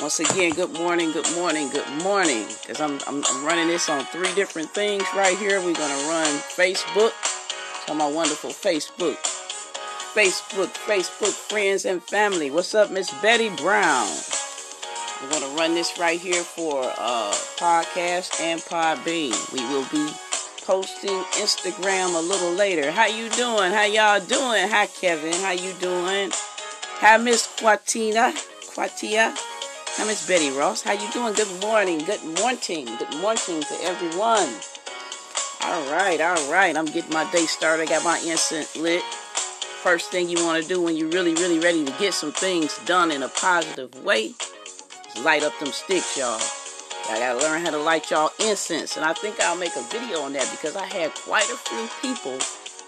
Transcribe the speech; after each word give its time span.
Once 0.00 0.18
again, 0.18 0.50
good 0.54 0.72
morning, 0.72 1.12
good 1.12 1.30
morning, 1.34 1.68
good 1.68 1.86
morning. 2.02 2.46
Because 2.46 2.80
I'm, 2.80 2.98
I'm, 3.06 3.22
I'm, 3.22 3.44
running 3.44 3.68
this 3.68 3.90
on 3.90 4.02
three 4.06 4.32
different 4.34 4.70
things 4.70 5.04
right 5.14 5.36
here. 5.36 5.58
We're 5.58 5.74
going 5.74 6.00
to 6.00 6.08
run 6.08 6.26
Facebook. 6.56 7.12
So 7.86 7.94
my 7.94 8.10
wonderful 8.10 8.48
Facebook. 8.48 9.16
Facebook, 10.14 10.68
Facebook 10.68 11.34
friends 11.34 11.84
and 11.84 12.02
family. 12.02 12.50
What's 12.50 12.74
up, 12.74 12.90
Miss 12.90 13.10
Betty 13.20 13.50
Brown? 13.56 14.08
We're 15.22 15.28
going 15.28 15.42
to 15.42 15.58
run 15.58 15.74
this 15.74 15.98
right 15.98 16.18
here 16.18 16.44
for 16.44 16.82
uh, 16.82 17.32
podcast 17.58 18.40
and 18.40 18.58
Podbean. 18.62 19.52
We 19.52 19.60
will 19.66 19.84
be 19.92 20.10
posting 20.64 21.18
Instagram 21.34 22.16
a 22.16 22.22
little 22.22 22.52
later. 22.52 22.90
How 22.90 23.06
you 23.06 23.28
doing? 23.28 23.70
How 23.70 23.84
y'all 23.84 24.18
doing? 24.18 24.66
Hi, 24.70 24.86
Kevin. 24.86 25.34
How 25.42 25.52
you 25.52 25.74
doing? 25.74 26.30
Hi, 27.00 27.18
Miss 27.18 27.46
Quatina. 27.46 28.32
Quatia. 28.72 29.36
Hi, 30.00 30.06
Miss 30.06 30.26
Betty 30.26 30.48
Ross. 30.50 30.80
How 30.80 30.94
you 30.94 31.10
doing? 31.12 31.34
Good 31.34 31.60
morning. 31.60 31.98
Good 31.98 32.24
morning. 32.40 32.86
Good 32.96 33.20
morning 33.20 33.60
to 33.60 33.76
everyone. 33.82 34.48
All 35.60 35.92
right, 35.92 36.18
all 36.22 36.50
right. 36.50 36.74
I'm 36.74 36.86
getting 36.86 37.12
my 37.12 37.30
day 37.30 37.44
started. 37.44 37.82
I 37.82 37.86
got 37.86 38.02
my 38.02 38.16
incense 38.20 38.74
lit. 38.78 39.02
First 39.82 40.10
thing 40.10 40.30
you 40.30 40.42
want 40.42 40.62
to 40.62 40.66
do 40.66 40.80
when 40.80 40.96
you're 40.96 41.10
really, 41.10 41.34
really 41.34 41.58
ready 41.58 41.84
to 41.84 41.92
get 41.98 42.14
some 42.14 42.32
things 42.32 42.78
done 42.86 43.10
in 43.10 43.22
a 43.22 43.28
positive 43.28 43.94
way 44.02 44.32
is 45.14 45.22
light 45.22 45.42
up 45.42 45.52
them 45.58 45.68
sticks, 45.68 46.16
y'all. 46.16 46.40
I 47.10 47.18
gotta 47.18 47.38
learn 47.38 47.60
how 47.60 47.70
to 47.70 47.76
light 47.76 48.10
y'all 48.10 48.30
incense, 48.40 48.96
and 48.96 49.04
I 49.04 49.12
think 49.12 49.38
I'll 49.38 49.58
make 49.58 49.76
a 49.76 49.82
video 49.90 50.22
on 50.22 50.32
that 50.32 50.50
because 50.50 50.76
I 50.76 50.86
had 50.86 51.14
quite 51.14 51.50
a 51.50 51.58
few 51.58 51.86
people 52.00 52.38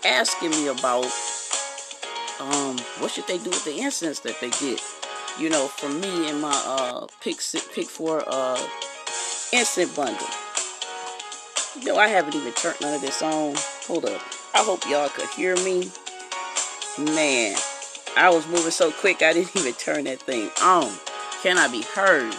asking 0.03 0.53
me 0.53 0.69
about 0.69 1.05
um 2.41 2.79
what 3.01 3.11
should 3.11 3.27
they 3.27 3.37
do 3.37 3.51
with 3.51 3.67
the 3.67 3.79
incense 3.81 4.21
that 4.21 4.41
they 4.41 4.49
get 4.49 4.81
you 5.39 5.49
know, 5.49 5.67
for 5.67 5.89
me 5.89 6.29
and 6.29 6.41
my 6.41 6.63
uh 6.67 7.07
pick 7.21 7.37
pick 7.73 7.89
four 7.89 8.23
uh 8.27 8.61
instant 9.53 9.95
bundle. 9.95 10.27
Know, 11.85 11.97
I 11.97 12.09
haven't 12.09 12.35
even 12.35 12.53
turned 12.53 12.81
none 12.81 12.95
of 12.95 13.01
this 13.01 13.23
on. 13.23 13.55
Hold 13.87 14.05
up. 14.05 14.21
I 14.55 14.59
hope 14.59 14.89
y'all 14.89 15.09
could 15.09 15.29
hear 15.31 15.57
me. 15.57 15.91
Man, 16.99 17.57
I 18.17 18.29
was 18.29 18.47
moving 18.47 18.71
so 18.71 18.91
quick 18.91 19.23
I 19.23 19.33
didn't 19.33 19.57
even 19.57 19.73
turn 19.75 20.05
that 20.05 20.21
thing 20.21 20.51
on. 20.63 20.93
Can 21.43 21.59
I 21.59 21.69
be 21.69 21.83
heard? 21.83 22.35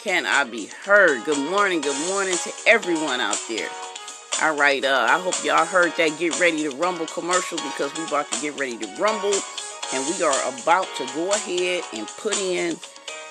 Can 0.00 0.24
I 0.24 0.44
be 0.44 0.66
heard? 0.66 1.24
Good 1.24 1.50
morning, 1.50 1.82
good 1.82 2.08
morning 2.08 2.34
to 2.34 2.52
everyone 2.66 3.20
out 3.20 3.38
there. 3.48 3.68
All 4.42 4.56
right, 4.56 4.82
uh, 4.82 5.06
I 5.10 5.20
hope 5.20 5.44
y'all 5.44 5.66
heard 5.66 5.92
that 5.98 6.18
Get 6.18 6.40
Ready 6.40 6.62
to 6.62 6.70
Rumble 6.70 7.06
commercial 7.06 7.58
because 7.58 7.94
we 7.98 8.06
about 8.06 8.32
to 8.32 8.40
get 8.40 8.58
ready 8.58 8.78
to 8.78 8.86
rumble 8.98 9.34
and 9.92 10.06
we 10.06 10.22
are 10.22 10.54
about 10.60 10.86
to 10.96 11.06
go 11.14 11.30
ahead 11.32 11.82
and 11.94 12.06
put 12.06 12.36
in 12.38 12.76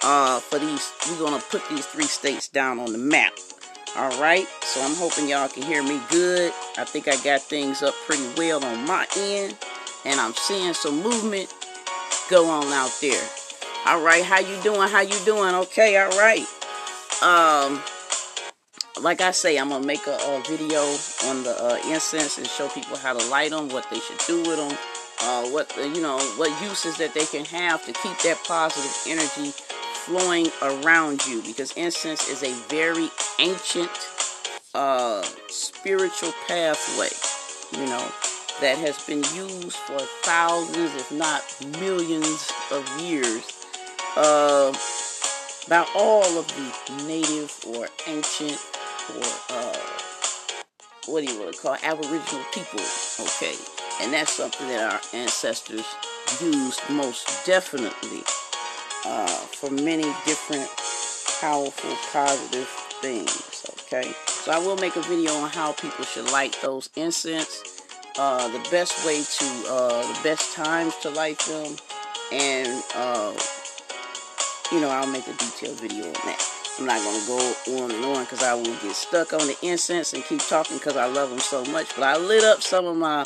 uh, 0.03 0.39
for 0.39 0.59
these 0.59 0.91
we're 1.09 1.19
gonna 1.19 1.41
put 1.49 1.67
these 1.69 1.85
three 1.85 2.05
states 2.05 2.47
down 2.47 2.79
on 2.79 2.91
the 2.91 2.97
map. 2.97 3.33
All 3.97 4.21
right? 4.21 4.47
So 4.61 4.81
i'm 4.81 4.95
hoping 4.95 5.27
y'all 5.27 5.47
can 5.47 5.63
hear 5.63 5.83
me 5.83 5.99
good. 6.09 6.53
I 6.77 6.83
think 6.85 7.07
i 7.07 7.15
got 7.23 7.41
things 7.41 7.81
up 7.81 7.93
pretty 8.05 8.27
well 8.37 8.63
on 8.63 8.85
my 8.85 9.07
end. 9.17 9.57
And 10.05 10.19
i'm 10.19 10.33
seeing 10.33 10.73
some 10.73 11.01
movement 11.01 11.53
go 12.29 12.49
on 12.49 12.67
out 12.67 12.95
there. 13.01 13.23
All 13.87 14.01
right 14.01 14.23
how 14.23 14.39
you 14.39 14.61
doing? 14.61 14.89
How 14.89 15.01
you 15.01 15.17
doing? 15.25 15.55
Okay 15.55 15.97
all 15.97 16.09
right. 16.17 16.45
Um 17.21 17.81
like 19.01 19.21
I 19.21 19.31
say, 19.31 19.57
I'm 19.57 19.69
gonna 19.69 19.85
make 19.85 20.05
a, 20.07 20.15
a 20.15 20.43
video 20.47 20.81
on 21.25 21.43
the 21.43 21.55
uh, 21.57 21.79
incense 21.87 22.37
and 22.37 22.45
show 22.47 22.67
people 22.69 22.97
how 22.97 23.13
to 23.13 23.29
light 23.29 23.51
them, 23.51 23.69
what 23.69 23.89
they 23.89 23.99
should 23.99 24.17
do 24.27 24.37
with 24.39 24.57
them, 24.57 24.77
uh, 25.21 25.47
what 25.49 25.75
you 25.77 26.01
know, 26.01 26.19
what 26.37 26.49
uses 26.61 26.97
that 26.97 27.13
they 27.13 27.25
can 27.25 27.45
have 27.45 27.85
to 27.85 27.93
keep 27.93 28.17
that 28.19 28.41
positive 28.45 28.91
energy 29.07 29.51
flowing 30.05 30.47
around 30.61 31.25
you. 31.27 31.41
Because 31.41 31.71
incense 31.73 32.27
is 32.29 32.43
a 32.43 32.53
very 32.69 33.09
ancient 33.39 33.91
uh, 34.73 35.23
spiritual 35.47 36.33
pathway, 36.47 37.09
you 37.79 37.85
know, 37.87 38.11
that 38.61 38.77
has 38.77 39.03
been 39.05 39.23
used 39.35 39.75
for 39.75 39.99
thousands, 40.23 40.95
if 40.95 41.11
not 41.11 41.43
millions, 41.79 42.51
of 42.71 43.01
years. 43.01 43.43
Uh, 44.15 44.73
by 45.67 45.85
all 45.95 46.37
of 46.37 46.47
the 46.47 47.03
native 47.05 47.55
or 47.67 47.87
ancient 48.07 48.59
or 49.15 49.23
uh, 49.49 49.77
what 51.05 51.25
do 51.25 51.31
you 51.31 51.39
want 51.39 51.53
to 51.53 51.61
call 51.61 51.73
it? 51.73 51.83
aboriginal 51.83 52.43
people, 52.53 52.79
okay? 53.19 53.78
And 54.01 54.13
that's 54.13 54.31
something 54.31 54.67
that 54.67 54.93
our 54.93 55.01
ancestors 55.13 55.85
used 56.41 56.81
most 56.89 57.45
definitely 57.45 58.23
uh, 59.05 59.27
for 59.27 59.69
many 59.71 60.03
different 60.25 60.69
powerful, 61.41 61.95
positive 62.11 62.67
things. 63.01 63.65
Okay, 63.91 64.11
so 64.27 64.51
I 64.51 64.59
will 64.59 64.77
make 64.77 64.95
a 64.95 65.01
video 65.01 65.33
on 65.33 65.49
how 65.49 65.73
people 65.73 66.05
should 66.05 66.31
light 66.31 66.57
those 66.61 66.89
incense, 66.95 67.81
uh, 68.17 68.47
the 68.49 68.69
best 68.69 69.05
way 69.05 69.21
to, 69.21 69.73
uh, 69.73 70.01
the 70.13 70.19
best 70.23 70.53
times 70.53 70.95
to 70.97 71.09
light 71.09 71.39
them, 71.39 71.75
and 72.31 72.83
uh, 72.95 73.33
you 74.71 74.79
know 74.79 74.89
I'll 74.89 75.07
make 75.07 75.27
a 75.27 75.33
detailed 75.33 75.79
video 75.79 76.05
on 76.05 76.13
that. 76.13 76.45
I'm 76.77 76.85
not 76.85 77.01
gonna 77.03 77.27
go 77.27 77.83
on 77.83 77.91
and 77.91 78.05
on 78.05 78.23
because 78.23 78.43
I 78.43 78.53
will 78.53 78.63
get 78.63 78.95
stuck 78.95 79.33
on 79.33 79.47
the 79.47 79.57
incense 79.63 80.13
and 80.13 80.23
keep 80.23 80.39
talking 80.39 80.77
because 80.77 80.95
I 80.95 81.07
love 81.07 81.29
them 81.29 81.39
so 81.39 81.65
much. 81.65 81.93
But 81.95 82.03
I 82.03 82.17
lit 82.17 82.43
up 82.43 82.61
some 82.61 82.85
of 82.85 82.95
my 82.95 83.25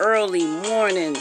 early 0.00 0.44
morning 0.44 1.16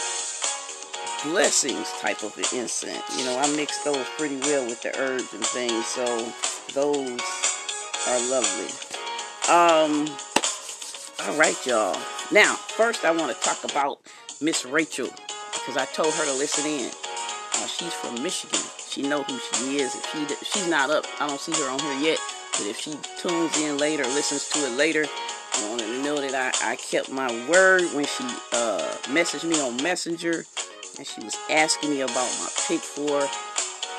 blessings 1.23 1.91
type 1.99 2.23
of 2.23 2.37
an 2.37 2.43
incense. 2.53 3.17
You 3.17 3.25
know, 3.25 3.37
I 3.37 3.49
mix 3.55 3.83
those 3.83 4.05
pretty 4.17 4.37
well 4.37 4.65
with 4.65 4.81
the 4.81 4.97
herbs 4.99 5.33
and 5.33 5.45
things, 5.45 5.85
so 5.85 6.05
those 6.73 7.21
are 8.07 8.19
lovely. 8.29 8.69
Um, 9.49 10.07
all 11.25 11.37
right, 11.37 11.55
y'all. 11.65 11.97
Now, 12.31 12.55
first 12.55 13.05
I 13.05 13.11
want 13.11 13.35
to 13.35 13.41
talk 13.41 13.63
about 13.63 13.99
Miss 14.41 14.65
Rachel 14.65 15.09
because 15.53 15.77
I 15.77 15.85
told 15.85 16.13
her 16.13 16.25
to 16.25 16.33
listen 16.33 16.65
in. 16.69 16.91
Uh, 17.55 17.67
she's 17.67 17.93
from 17.93 18.21
Michigan. 18.21 18.59
She 18.87 19.03
know 19.03 19.23
who 19.23 19.37
she 19.37 19.77
is. 19.77 19.95
If 19.95 20.11
she 20.11 20.45
she's 20.45 20.67
not 20.67 20.89
up, 20.89 21.05
I 21.19 21.27
don't 21.27 21.39
see 21.39 21.53
her 21.53 21.69
on 21.69 21.79
here 21.79 22.11
yet. 22.11 22.19
But 22.53 22.67
if 22.67 22.79
she 22.79 22.93
tunes 23.17 23.57
in 23.59 23.77
later, 23.77 24.03
listens 24.03 24.49
to 24.49 24.59
it 24.59 24.77
later, 24.77 25.05
I 25.55 25.69
wanted 25.69 25.85
to 25.85 26.03
know 26.03 26.19
that 26.19 26.33
I, 26.61 26.71
I 26.71 26.75
kept 26.75 27.11
my 27.11 27.27
word 27.47 27.83
when 27.93 28.05
she 28.05 28.23
uh, 28.53 28.91
messaged 29.05 29.43
me 29.43 29.59
on 29.61 29.81
Messenger 29.83 30.45
and 30.97 31.07
she 31.07 31.21
was 31.21 31.35
asking 31.49 31.91
me 31.91 32.01
about 32.01 32.29
my 32.39 32.47
Pick 32.67 32.79
4 32.79 33.27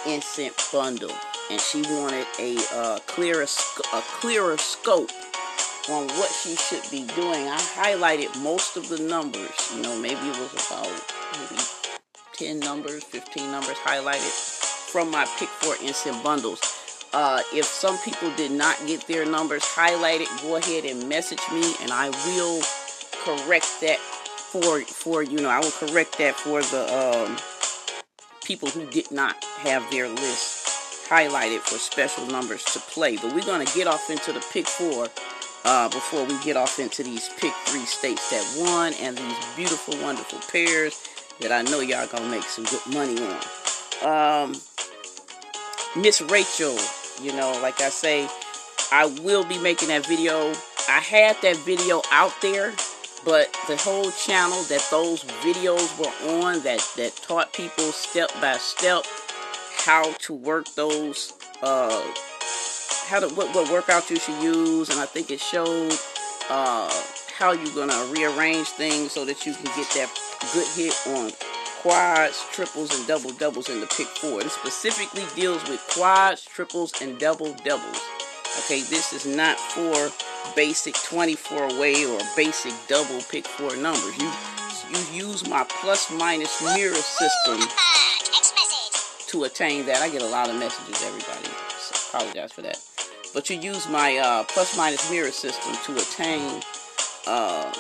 incense 0.07 0.73
bundle. 0.73 1.13
And 1.51 1.61
she 1.61 1.83
wanted 1.83 2.27
a 2.39 2.57
uh, 2.73 2.99
clearer, 3.07 3.47
a 3.93 4.01
clearer 4.01 4.57
scope 4.57 5.11
on 5.91 6.09
what 6.09 6.31
she 6.31 6.57
should 6.57 6.83
be 6.91 7.05
doing. 7.15 7.47
I 7.47 7.59
highlighted 7.77 8.43
most 8.43 8.77
of 8.77 8.89
the 8.89 8.99
numbers. 8.99 9.51
You 9.75 9.83
know, 9.83 9.97
maybe 9.99 10.21
it 10.21 10.39
was 10.39 10.53
about 10.67 10.91
maybe 11.51 11.63
10 12.33 12.61
numbers, 12.61 13.05
15 13.05 13.51
numbers 13.51 13.77
highlighted 13.77 14.91
from 14.91 15.11
my 15.11 15.27
Pick 15.39 15.49
4 15.49 15.77
incense 15.83 16.23
bundles. 16.23 16.61
Uh, 17.15 17.41
if 17.53 17.65
some 17.65 17.97
people 17.99 18.29
did 18.35 18.51
not 18.51 18.77
get 18.89 19.07
their 19.07 19.25
numbers 19.25 19.63
highlighted, 19.63 20.27
go 20.43 20.57
ahead 20.57 20.85
and 20.85 21.09
message 21.09 21.39
me, 21.53 21.63
and 21.81 21.93
I 21.93 22.11
will 22.27 22.61
correct 23.23 23.81
that 23.83 23.99
for 24.01 24.81
for 24.81 25.23
you 25.23 25.39
know 25.39 25.49
I 25.49 25.61
will 25.61 25.71
correct 25.71 26.19
that 26.19 26.35
for 26.35 26.61
the 26.61 26.83
um, 26.93 27.37
people 28.45 28.69
who 28.69 28.85
did 28.91 29.13
not 29.13 29.43
have 29.63 29.89
their 29.93 30.09
list 30.09 31.07
highlighted 31.09 31.61
for 31.61 31.79
special 31.79 32.27
numbers 32.27 32.65
to 32.65 32.81
play. 32.81 33.17
But 33.17 33.33
we're 33.33 33.47
gonna 33.47 33.65
get 33.67 33.87
off 33.87 34.11
into 34.11 34.33
the 34.33 34.45
pick 34.53 34.67
four 34.67 35.07
uh, 35.65 35.89
before 35.91 36.25
we 36.25 36.37
get 36.43 36.57
off 36.57 36.81
into 36.81 37.05
these 37.05 37.29
pick 37.39 37.53
three 37.67 37.87
states 37.87 38.29
that 38.31 38.57
won 38.59 38.93
and 38.95 39.17
these 39.17 39.47
beautiful, 39.55 39.97
wonderful 40.03 40.41
pairs 40.51 41.01
that 41.41 41.53
I 41.53 41.63
know 41.63 41.79
y'all 41.79 42.09
gonna 42.09 42.29
make 42.29 42.43
some 42.43 42.65
good 42.65 42.85
money 42.93 43.19
on. 43.23 44.51
Um, 44.51 44.57
Miss 45.97 46.21
Rachel 46.21 46.77
you 47.23 47.33
know, 47.33 47.59
like 47.63 47.81
I 47.81 47.89
say, 47.89 48.29
I 48.93 49.07
will 49.23 49.45
be 49.45 49.59
making 49.59 49.89
that 49.89 50.07
video. 50.07 50.53
I 50.89 51.01
had 51.01 51.37
that 51.43 51.57
video 51.59 52.03
out 52.11 52.33
there, 52.43 52.73
but 53.25 53.57
the 53.69 53.77
whole 53.77 54.11
channel 54.11 54.63
that 54.65 54.87
those 54.91 55.25
videos 55.43 55.99
were 55.99 56.43
on 56.43 56.63
that 56.63 56.87
that 56.97 57.17
taught 57.17 57.53
people 57.53 57.93
step 57.93 58.31
by 58.41 58.57
step 58.59 59.05
how 59.85 60.13
to 60.13 60.33
work 60.33 60.67
those 60.75 61.35
uh 61.63 62.03
how 63.07 63.21
to 63.21 63.29
what, 63.35 63.55
what 63.55 63.71
workout 63.71 64.09
you 64.11 64.17
should 64.17 64.43
use 64.43 64.89
and 64.89 64.99
I 64.99 65.07
think 65.07 65.31
it 65.31 65.41
showed 65.41 65.93
uh 66.49 66.91
how 67.37 67.53
you're 67.53 67.75
gonna 67.75 68.13
rearrange 68.13 68.69
things 68.69 69.13
so 69.13 69.25
that 69.25 69.45
you 69.45 69.53
can 69.53 69.65
get 69.65 69.89
that 69.95 70.11
good 70.53 70.67
hit 70.69 70.95
on 71.07 71.54
quads, 71.85 72.47
triples, 72.51 72.99
and 72.99 73.07
double 73.07 73.31
doubles 73.33 73.69
in 73.69 73.79
the 73.79 73.87
pick 73.87 74.07
four. 74.07 74.41
It 74.41 74.49
specifically 74.49 75.25
deals 75.37 75.63
with 75.69 75.87
quads, 75.93 76.43
triples, 76.43 76.95
and 77.03 77.19
double 77.19 77.53
doubles. 77.63 78.01
Okay, 78.61 78.81
this 78.81 79.13
is 79.13 79.27
not 79.27 79.61
for 79.61 80.11
basic 80.57 80.95
24 80.95 81.79
way 81.79 82.07
or 82.07 82.19
basic 82.37 82.73
double 82.89 83.21
pick 83.31 83.47
four 83.47 83.77
numbers. 83.77 84.17
You 84.19 84.33
you 84.91 85.27
use 85.27 85.47
my 85.47 85.67
plus 85.69 86.11
minus 86.11 86.63
mirror 86.63 86.95
system 86.95 87.59
to 87.59 89.29
to 89.29 89.45
attain 89.45 89.85
that. 89.85 90.01
I 90.01 90.09
get 90.09 90.23
a 90.23 90.27
lot 90.27 90.49
of 90.49 90.57
messages, 90.57 91.03
everybody. 91.05 91.51
So 91.79 92.17
apologize 92.17 92.53
for 92.53 92.63
that. 92.63 92.81
But 93.35 93.51
you 93.51 93.61
use 93.61 93.87
my 93.91 94.17
uh, 94.17 94.45
plus 94.45 94.75
minus 94.75 95.11
mirror 95.11 95.33
system 95.33 95.75
to 95.85 96.01
attain. 96.01 96.63
Uh, 97.27 97.71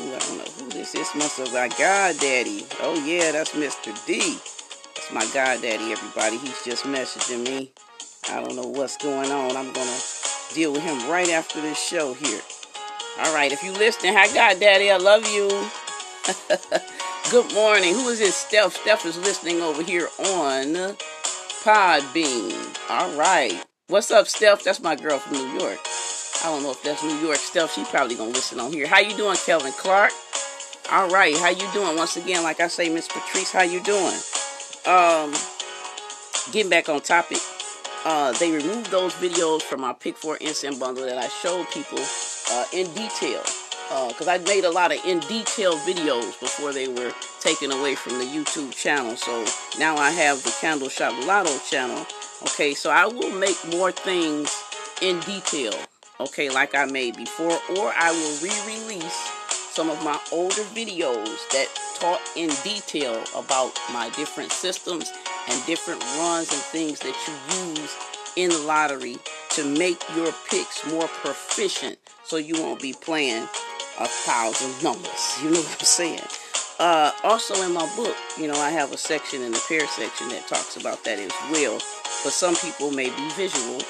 ooh, 0.00 0.14
I 0.14 0.18
don't 0.18 0.38
know 0.38 0.44
who 0.58 0.70
this 0.70 0.94
is. 0.94 1.14
Must 1.14 1.38
have 1.38 1.52
my 1.52 1.68
God 1.78 2.18
Daddy. 2.20 2.66
Oh 2.80 3.02
yeah, 3.04 3.32
that's 3.32 3.52
Mr. 3.52 3.94
D. 4.06 4.38
That's 4.94 5.12
my 5.12 5.26
God 5.34 5.62
Daddy, 5.62 5.92
everybody. 5.92 6.38
He's 6.38 6.64
just 6.64 6.84
messaging 6.84 7.44
me. 7.44 7.72
I 8.30 8.40
don't 8.42 8.56
know 8.56 8.66
what's 8.66 8.96
going 8.98 9.30
on. 9.32 9.56
I'm 9.56 9.72
gonna 9.72 9.98
deal 10.54 10.72
with 10.72 10.82
him 10.82 11.10
right 11.10 11.30
after 11.30 11.60
this 11.60 11.78
show 11.78 12.14
here. 12.14 12.40
All 13.20 13.34
right, 13.34 13.52
if 13.52 13.62
you 13.62 13.72
listening, 13.72 14.14
hi 14.14 14.32
God 14.34 14.60
Daddy, 14.60 14.90
I 14.90 14.98
love 14.98 15.26
you. 15.32 15.48
Good 17.30 17.54
morning. 17.54 17.94
Who 17.94 18.08
is 18.08 18.20
this? 18.20 18.36
Steph. 18.36 18.74
Steph 18.74 19.06
is 19.06 19.18
listening 19.18 19.60
over 19.62 19.82
here 19.82 20.08
on 20.18 20.96
Podbean. 21.64 22.78
All 22.90 23.16
right. 23.18 23.64
What's 23.88 24.10
up, 24.10 24.28
Steph? 24.28 24.64
That's 24.64 24.80
my 24.80 24.96
girl 24.96 25.18
from 25.18 25.34
New 25.34 25.60
York. 25.60 25.78
I 26.46 26.50
don't 26.50 26.62
know 26.62 26.70
if 26.70 26.80
that's 26.84 27.02
New 27.02 27.16
York 27.16 27.38
stuff. 27.38 27.74
She 27.74 27.82
probably 27.86 28.14
gonna 28.14 28.30
listen 28.30 28.60
on 28.60 28.72
here. 28.72 28.86
How 28.86 29.00
you 29.00 29.16
doing, 29.16 29.36
Kelvin 29.44 29.72
Clark? 29.72 30.12
All 30.92 31.10
right. 31.10 31.36
How 31.38 31.48
you 31.48 31.68
doing? 31.72 31.96
Once 31.96 32.16
again, 32.16 32.44
like 32.44 32.60
I 32.60 32.68
say, 32.68 32.88
Miss 32.88 33.08
Patrice, 33.08 33.50
how 33.50 33.62
you 33.62 33.82
doing? 33.82 34.14
Um, 34.86 35.34
getting 36.52 36.70
back 36.70 36.88
on 36.88 37.00
topic. 37.00 37.38
Uh, 38.04 38.30
they 38.34 38.52
removed 38.52 38.92
those 38.92 39.12
videos 39.14 39.60
from 39.62 39.80
my 39.80 39.92
Pick 39.92 40.16
4 40.16 40.36
Incense 40.36 40.78
bundle 40.78 41.04
that 41.04 41.18
I 41.18 41.26
showed 41.26 41.68
people 41.70 41.98
uh, 42.52 42.64
in 42.72 42.86
detail 42.94 43.42
because 44.06 44.28
uh, 44.28 44.30
I 44.30 44.38
made 44.38 44.62
a 44.62 44.70
lot 44.70 44.92
of 44.92 45.04
in 45.04 45.18
detail 45.26 45.76
videos 45.78 46.38
before 46.38 46.72
they 46.72 46.86
were 46.86 47.12
taken 47.40 47.72
away 47.72 47.96
from 47.96 48.20
the 48.20 48.24
YouTube 48.24 48.72
channel. 48.72 49.16
So 49.16 49.44
now 49.80 49.96
I 49.96 50.12
have 50.12 50.44
the 50.44 50.56
Candle 50.60 50.90
Shop 50.90 51.12
Lotto 51.26 51.58
channel. 51.68 52.06
Okay, 52.42 52.72
so 52.72 52.90
I 52.90 53.06
will 53.06 53.32
make 53.32 53.56
more 53.68 53.90
things 53.90 54.54
in 55.02 55.18
detail. 55.20 55.74
Okay, 56.18 56.48
like 56.48 56.74
I 56.74 56.86
made 56.86 57.16
before, 57.16 57.58
or 57.76 57.92
I 57.94 58.10
will 58.10 58.48
re-release 58.48 59.30
some 59.70 59.90
of 59.90 60.02
my 60.02 60.18
older 60.32 60.62
videos 60.72 61.36
that 61.52 61.68
taught 62.00 62.22
in 62.34 62.48
detail 62.64 63.22
about 63.36 63.78
my 63.92 64.08
different 64.16 64.50
systems 64.50 65.12
and 65.50 65.66
different 65.66 66.02
runs 66.18 66.50
and 66.50 66.62
things 66.72 67.00
that 67.00 67.14
you 67.26 67.68
use 67.68 67.96
in 68.36 68.48
the 68.48 68.58
lottery 68.66 69.18
to 69.50 69.64
make 69.64 70.02
your 70.14 70.32
picks 70.50 70.90
more 70.90 71.06
proficient 71.06 71.98
so 72.24 72.38
you 72.38 72.54
won't 72.62 72.80
be 72.80 72.94
playing 72.94 73.46
a 74.00 74.08
thousand 74.08 74.82
numbers. 74.82 75.38
You 75.42 75.50
know 75.50 75.60
what 75.60 75.76
I'm 75.78 75.84
saying? 75.84 76.20
Uh, 76.78 77.12
also 77.24 77.54
in 77.62 77.72
my 77.72 77.90
book, 77.94 78.16
you 78.38 78.48
know, 78.48 78.58
I 78.58 78.70
have 78.70 78.92
a 78.92 78.98
section 78.98 79.42
in 79.42 79.52
the 79.52 79.62
pair 79.68 79.86
section 79.86 80.28
that 80.30 80.46
talks 80.48 80.76
about 80.76 81.04
that 81.04 81.18
as 81.18 81.32
well. 81.50 81.74
But 82.24 82.32
some 82.32 82.56
people 82.56 82.90
may 82.90 83.10
be 83.10 83.30
visual, 83.30 83.80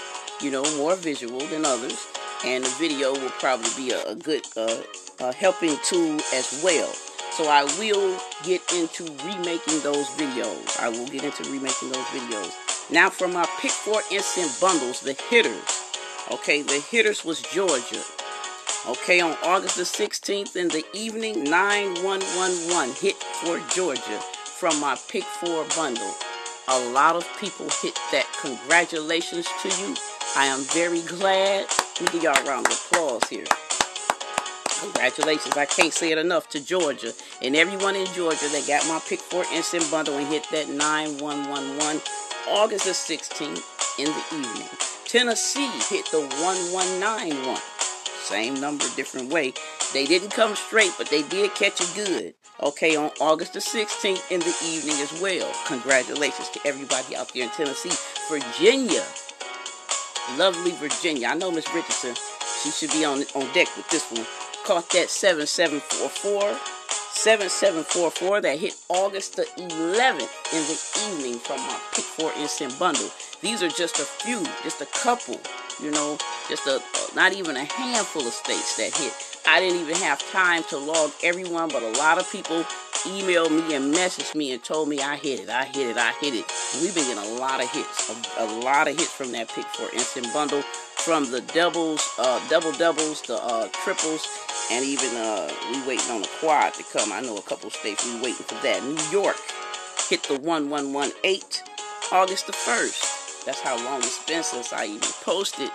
you 0.40 0.50
know, 0.50 0.64
more 0.76 0.96
visual 0.96 1.40
than 1.40 1.64
others, 1.64 2.06
and 2.46 2.64
the 2.64 2.70
video 2.78 3.12
will 3.12 3.30
probably 3.40 3.68
be 3.76 3.90
a, 3.90 4.02
a 4.04 4.14
good 4.14 4.42
uh, 4.56 5.32
helping 5.32 5.76
tool 5.84 6.18
as 6.32 6.60
well. 6.64 6.92
So 7.32 7.48
I 7.48 7.64
will 7.78 8.18
get 8.44 8.62
into 8.72 9.04
remaking 9.26 9.80
those 9.80 10.06
videos. 10.16 10.80
I 10.80 10.88
will 10.88 11.06
get 11.06 11.24
into 11.24 11.42
remaking 11.50 11.90
those 11.90 12.06
videos. 12.06 12.52
Now 12.90 13.10
for 13.10 13.28
my 13.28 13.46
pick 13.60 13.72
four 13.72 14.00
instant 14.10 14.56
bundles, 14.60 15.00
the 15.00 15.12
hitters. 15.28 15.82
Okay, 16.30 16.62
the 16.62 16.80
hitters 16.90 17.24
was 17.24 17.42
Georgia. 17.42 18.02
Okay, 18.88 19.20
on 19.20 19.36
August 19.42 19.76
the 19.76 19.82
16th 19.82 20.54
in 20.54 20.68
the 20.68 20.84
evening, 20.94 21.42
9111 21.44 22.94
hit 22.94 23.16
for 23.16 23.58
Georgia 23.74 24.20
from 24.58 24.80
my 24.80 24.96
Pick 25.08 25.24
4 25.24 25.66
bundle. 25.76 26.14
A 26.68 26.78
lot 26.90 27.16
of 27.16 27.26
people 27.38 27.68
hit 27.82 27.98
that. 28.12 28.26
Congratulations 28.40 29.46
to 29.62 29.68
you. 29.80 30.15
I 30.34 30.46
am 30.46 30.60
very 30.74 31.02
glad. 31.02 31.66
Let 31.68 32.00
me 32.00 32.06
give 32.12 32.22
y'all 32.24 32.36
a 32.36 32.44
round 32.44 32.66
of 32.66 32.72
applause 32.72 33.22
here. 33.28 33.44
Congratulations. 34.80 35.56
I 35.56 35.64
can't 35.64 35.92
say 35.92 36.12
it 36.12 36.18
enough 36.18 36.48
to 36.50 36.60
Georgia 36.60 37.12
and 37.40 37.56
everyone 37.56 37.96
in 37.96 38.06
Georgia 38.06 38.48
that 38.48 38.64
got 38.66 38.86
my 38.88 39.00
Pick 39.08 39.20
4 39.20 39.44
instant 39.52 39.90
bundle 39.90 40.16
and 40.18 40.26
hit 40.26 40.46
that 40.50 40.68
9111 40.68 42.02
August 42.48 42.84
the 42.84 42.90
16th 42.90 43.98
in 43.98 44.06
the 44.06 44.24
evening. 44.34 44.68
Tennessee 45.06 45.70
hit 45.88 46.06
the 46.10 46.20
1191. 46.20 47.56
Same 48.22 48.60
number, 48.60 48.84
different 48.96 49.32
way. 49.32 49.54
They 49.94 50.04
didn't 50.04 50.30
come 50.30 50.54
straight, 50.56 50.92
but 50.98 51.08
they 51.08 51.22
did 51.22 51.54
catch 51.54 51.80
it 51.80 51.92
good. 51.94 52.34
Okay, 52.60 52.96
on 52.96 53.10
August 53.20 53.54
the 53.54 53.60
16th 53.60 54.30
in 54.30 54.40
the 54.40 54.54
evening 54.64 54.96
as 55.00 55.20
well. 55.20 55.50
Congratulations 55.66 56.50
to 56.50 56.60
everybody 56.66 57.16
out 57.16 57.32
there 57.32 57.44
in 57.44 57.50
Tennessee. 57.50 57.92
Virginia. 58.28 59.04
Lovely 60.38 60.72
Virginia. 60.72 61.28
I 61.28 61.34
know 61.34 61.50
Miss 61.50 61.72
Richardson. 61.74 62.14
She 62.62 62.70
should 62.70 62.90
be 62.90 63.04
on, 63.04 63.22
on 63.34 63.52
deck 63.52 63.68
with 63.76 63.88
this 63.90 64.10
one. 64.10 64.26
Caught 64.64 64.90
that 64.90 65.10
7744. 65.10 66.58
7744 67.12 68.40
that 68.42 68.58
hit 68.58 68.76
August 68.88 69.36
the 69.36 69.44
11th 69.56 70.28
in 70.52 70.62
the 70.68 70.78
evening 71.08 71.38
from 71.40 71.58
my 71.58 71.80
Pick 71.94 72.04
4 72.04 72.32
Instant 72.36 72.78
bundle. 72.78 73.08
These 73.40 73.62
are 73.62 73.70
just 73.70 73.98
a 73.98 74.04
few, 74.04 74.44
just 74.62 74.82
a 74.82 74.86
couple 74.86 75.40
you 75.82 75.90
know, 75.90 76.16
just 76.48 76.66
a 76.66 76.80
not 77.14 77.32
even 77.32 77.56
a 77.56 77.64
handful 77.64 78.26
of 78.26 78.32
states 78.32 78.76
that 78.76 78.94
hit. 78.94 79.12
I 79.46 79.60
didn't 79.60 79.80
even 79.80 79.96
have 79.96 80.18
time 80.32 80.62
to 80.70 80.76
log 80.76 81.12
everyone, 81.22 81.68
but 81.68 81.82
a 81.82 81.90
lot 81.98 82.18
of 82.18 82.30
people 82.30 82.64
emailed 83.06 83.50
me 83.50 83.74
and 83.74 83.94
messaged 83.94 84.34
me 84.34 84.52
and 84.52 84.62
told 84.62 84.88
me 84.88 85.00
I 85.00 85.16
hit 85.16 85.40
it, 85.40 85.48
I 85.48 85.64
hit 85.64 85.88
it, 85.88 85.96
I 85.96 86.12
hit 86.20 86.34
it. 86.34 86.44
we've 86.80 86.94
been 86.94 87.04
getting 87.04 87.32
a 87.32 87.38
lot 87.38 87.62
of 87.62 87.70
hits, 87.70 88.10
a, 88.10 88.44
a, 88.44 88.46
lot 88.60 88.88
of 88.88 88.96
hits 88.96 89.12
from 89.12 89.32
that 89.32 89.48
pick 89.48 89.64
four 89.66 89.88
instant 89.92 90.32
bundle, 90.32 90.62
from 90.62 91.30
the 91.30 91.40
doubles, 91.40 92.06
uh, 92.18 92.40
double 92.48 92.72
doubles, 92.72 93.22
the 93.22 93.36
uh, 93.36 93.68
triples, 93.72 94.26
and 94.70 94.84
even 94.84 95.14
uh, 95.16 95.50
we 95.70 95.86
waiting 95.86 96.10
on 96.10 96.22
the 96.22 96.30
quad 96.40 96.74
to 96.74 96.84
come. 96.92 97.12
I 97.12 97.20
know 97.20 97.36
a 97.36 97.42
couple 97.42 97.70
states 97.70 98.04
we 98.04 98.20
waiting 98.20 98.44
for 98.46 98.60
that. 98.62 98.82
New 98.82 99.18
York 99.18 99.36
hit 100.08 100.22
the 100.24 100.38
1118 100.38 101.42
August 102.12 102.46
the 102.46 102.52
1st. 102.52 103.44
That's 103.44 103.60
how 103.60 103.76
long 103.84 103.98
it's 103.98 104.24
been 104.26 104.42
since 104.42 104.72
I 104.72 104.86
even 104.86 105.00
posted 105.22 105.70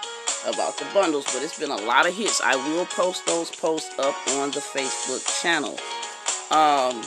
about 0.45 0.77
the 0.77 0.86
bundles, 0.94 1.25
but 1.25 1.44
it's 1.44 1.60
been 1.60 1.72
a 1.72 1.75
lot 1.75 2.07
of 2.07 2.16
hits. 2.16 2.42
I 2.42 2.56
will 2.56 2.86
post 2.86 3.25
those 3.25 3.51
posts 3.51 3.98
up 4.00 4.16
on 4.36 4.51
the 4.51 4.60
Facebook 4.60 5.42
channel. 5.42 5.77
Um, 6.51 7.01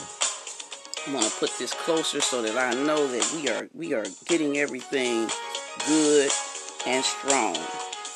I'm 1.05 1.13
gonna 1.13 1.29
put 1.39 1.51
this 1.59 1.71
closer 1.71 2.19
so 2.19 2.41
that 2.41 2.57
I 2.57 2.73
know 2.83 3.07
that 3.07 3.31
we 3.35 3.47
are 3.49 3.69
we 3.73 3.93
are 3.93 4.05
getting 4.25 4.57
everything 4.57 5.29
good 5.85 6.31
and 6.87 7.05
strong. 7.05 7.57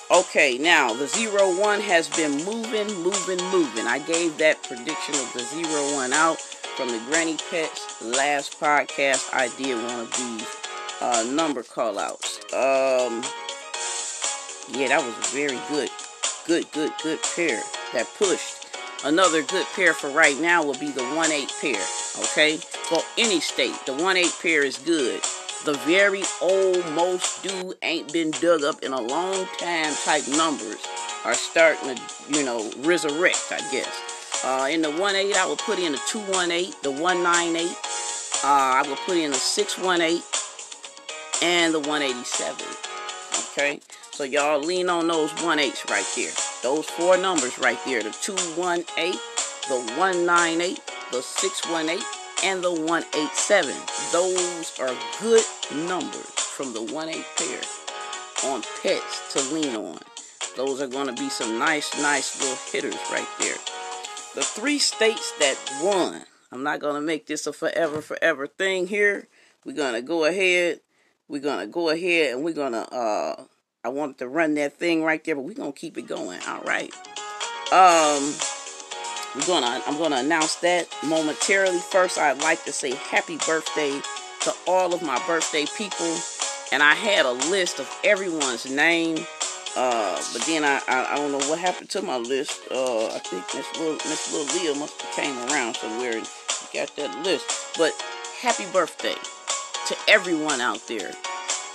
Okay, 0.10 0.58
now 0.58 0.94
the 0.94 1.08
zero 1.08 1.56
one 1.60 1.82
has 1.82 2.10
been 2.10 2.44
moving, 2.44 2.88
moving, 3.04 3.44
moving. 3.52 3.86
I 3.86 4.00
gave 4.00 4.40
that 4.40 4.64
prediction 4.64 5.14
of 5.16 5.32
the 5.34 5.42
zero 5.42 5.94
one 5.94 6.14
out 6.14 6.40
from 6.40 6.90
the 6.90 7.00
Granny 7.10 7.38
Pets 7.52 8.02
last 8.02 8.60
podcast. 8.60 9.30
I 9.34 9.50
did 9.56 9.76
one 9.76 10.00
of 10.00 10.18
these 10.18 10.48
uh, 11.00 11.32
number 11.32 11.62
call 11.62 12.00
outs. 12.00 12.40
Um, 12.54 13.22
yeah, 14.74 14.88
that 14.88 15.04
was 15.06 15.14
a 15.16 15.32
very 15.32 15.60
good, 15.70 15.90
good, 16.48 16.72
good, 16.72 16.92
good 17.04 17.20
pair 17.36 17.62
that 17.94 18.08
pushed. 18.18 18.66
Another 19.06 19.44
good 19.44 19.68
pair 19.76 19.94
for 19.94 20.10
right 20.10 20.40
now 20.40 20.64
will 20.64 20.78
be 20.80 20.90
the 20.90 21.04
1 21.04 21.32
8 21.32 21.54
pair. 21.62 21.86
Okay? 22.20 22.58
For 22.58 23.02
any 23.18 23.40
state, 23.40 23.76
the 23.86 23.94
1 23.94 24.18
8 24.18 24.40
pair 24.42 24.64
is 24.64 24.78
good. 24.78 25.22
The 25.66 25.74
very 25.86 26.24
old, 26.42 26.86
most 26.94 27.44
due, 27.44 27.74
ain't 27.82 28.12
been 28.14 28.32
dug 28.32 28.64
up 28.64 28.84
in 28.84 28.94
a 28.94 29.02
long 29.02 29.46
time 29.58 29.94
type 30.06 30.28
numbers 30.30 30.78
are 31.26 31.34
starting 31.34 31.96
to, 31.96 32.02
you 32.30 32.46
know, 32.46 32.72
resurrect, 32.80 33.52
I 33.52 33.60
guess. 33.72 34.42
Uh, 34.44 34.70
in 34.72 34.82
the 34.82 34.92
1 34.92 35.16
8, 35.16 35.36
I 35.36 35.46
will 35.46 35.58
put 35.58 35.80
in 35.80 35.92
the 35.92 36.02
218, 36.08 36.74
the 36.84 36.92
198. 36.92 37.68
Uh, 38.42 38.48
I 38.48 38.84
will 38.88 38.96
put 38.96 39.18
in 39.18 39.32
the 39.32 39.38
618 39.38 40.24
and 41.42 41.74
the 41.74 41.80
187. 41.80 42.66
Okay? 43.52 43.80
So 44.12 44.24
y'all 44.26 44.60
lean 44.60 44.90
on 44.90 45.08
those 45.08 45.32
1-8s 45.32 45.90
right 45.90 46.06
there. 46.16 46.32
Those 46.62 46.86
four 46.86 47.18
numbers 47.18 47.58
right 47.58 47.80
there. 47.86 48.04
The 48.04 48.12
218, 48.22 49.14
the 49.70 49.94
198, 49.98 50.82
the 51.12 51.22
618, 51.22 52.04
and 52.44 52.64
the 52.64 52.72
187. 52.72 53.76
Those 54.12 54.80
are 54.80 54.96
good 55.22 55.44
numbers 55.88 56.30
from 56.40 56.74
the 56.74 56.80
1-8 56.80 57.24
pair 57.38 58.52
on 58.52 58.64
pets 58.82 59.34
to 59.34 59.54
lean 59.54 59.76
on. 59.76 60.00
Those 60.56 60.82
are 60.82 60.88
going 60.88 61.08
to 61.08 61.22
be 61.22 61.30
some 61.30 61.60
nice, 61.60 62.00
nice 62.02 62.40
little 62.42 62.58
hitters 62.72 63.00
right 63.12 63.28
there. 63.40 63.58
The 64.36 64.42
three 64.42 64.80
states 64.80 65.34
that 65.40 65.58
won. 65.84 66.24
I'm 66.52 66.64
not 66.64 66.80
going 66.80 66.96
to 66.96 67.02
make 67.02 67.28
this 67.28 67.48
a 67.48 67.54
forever, 67.54 68.02
forever 68.02 68.48
thing 68.48 68.88
here. 68.88 69.28
We're 69.66 69.76
going 69.76 69.94
to 69.94 70.02
go 70.02 70.26
ahead 70.26 70.80
we're 71.30 71.40
gonna 71.40 71.68
go 71.68 71.90
ahead 71.90 72.34
and 72.34 72.44
we're 72.44 72.54
gonna 72.54 72.82
uh 72.92 73.44
I 73.84 73.90
wanted 73.90 74.18
to 74.18 74.28
run 74.28 74.56
that 74.56 74.78
thing 74.78 75.04
right 75.04 75.24
there, 75.24 75.36
but 75.36 75.44
we're 75.44 75.54
gonna 75.54 75.72
keep 75.72 75.98
it 75.98 76.08
going. 76.08 76.40
All 76.48 76.62
right. 76.64 76.92
Um 77.72 78.34
gonna 79.46 79.82
I'm 79.86 79.98
gonna 79.98 80.18
announce 80.18 80.56
that 80.58 80.88
momentarily. 81.06 81.80
First, 81.80 82.18
I'd 82.18 82.42
like 82.42 82.64
to 82.66 82.72
say 82.72 82.96
happy 82.96 83.38
birthday 83.38 84.00
to 84.42 84.54
all 84.68 84.94
of 84.94 85.02
my 85.02 85.22
birthday 85.28 85.66
people, 85.78 86.16
and 86.72 86.82
I 86.82 86.96
had 86.96 87.26
a 87.26 87.32
list 87.50 87.80
of 87.80 87.90
everyone's 88.04 88.70
name. 88.70 89.18
Uh, 89.78 90.20
but 90.34 90.42
then 90.44 90.64
I, 90.66 90.82
I, 90.88 91.14
I 91.14 91.16
don't 91.16 91.32
know 91.32 91.48
what 91.48 91.60
happened 91.60 91.90
to 91.92 92.02
my 92.02 92.18
list. 92.18 92.60
Uh, 92.72 93.08
I 93.08 93.20
think 93.20 93.44
Miss 93.54 93.78
Little 93.78 93.94
Miss 93.94 94.34
Little 94.34 94.62
Leah 94.62 94.76
must 94.76 95.02
have 95.02 95.16
came 95.16 95.38
around 95.50 95.76
somewhere 95.76 96.18
and 96.18 96.30
got 96.74 96.96
that 96.96 97.24
list. 97.24 97.78
But 97.78 97.94
happy 98.42 98.66
birthday 98.74 99.16
to 99.88 99.98
everyone 100.08 100.60
out 100.60 100.88
there, 100.88 101.12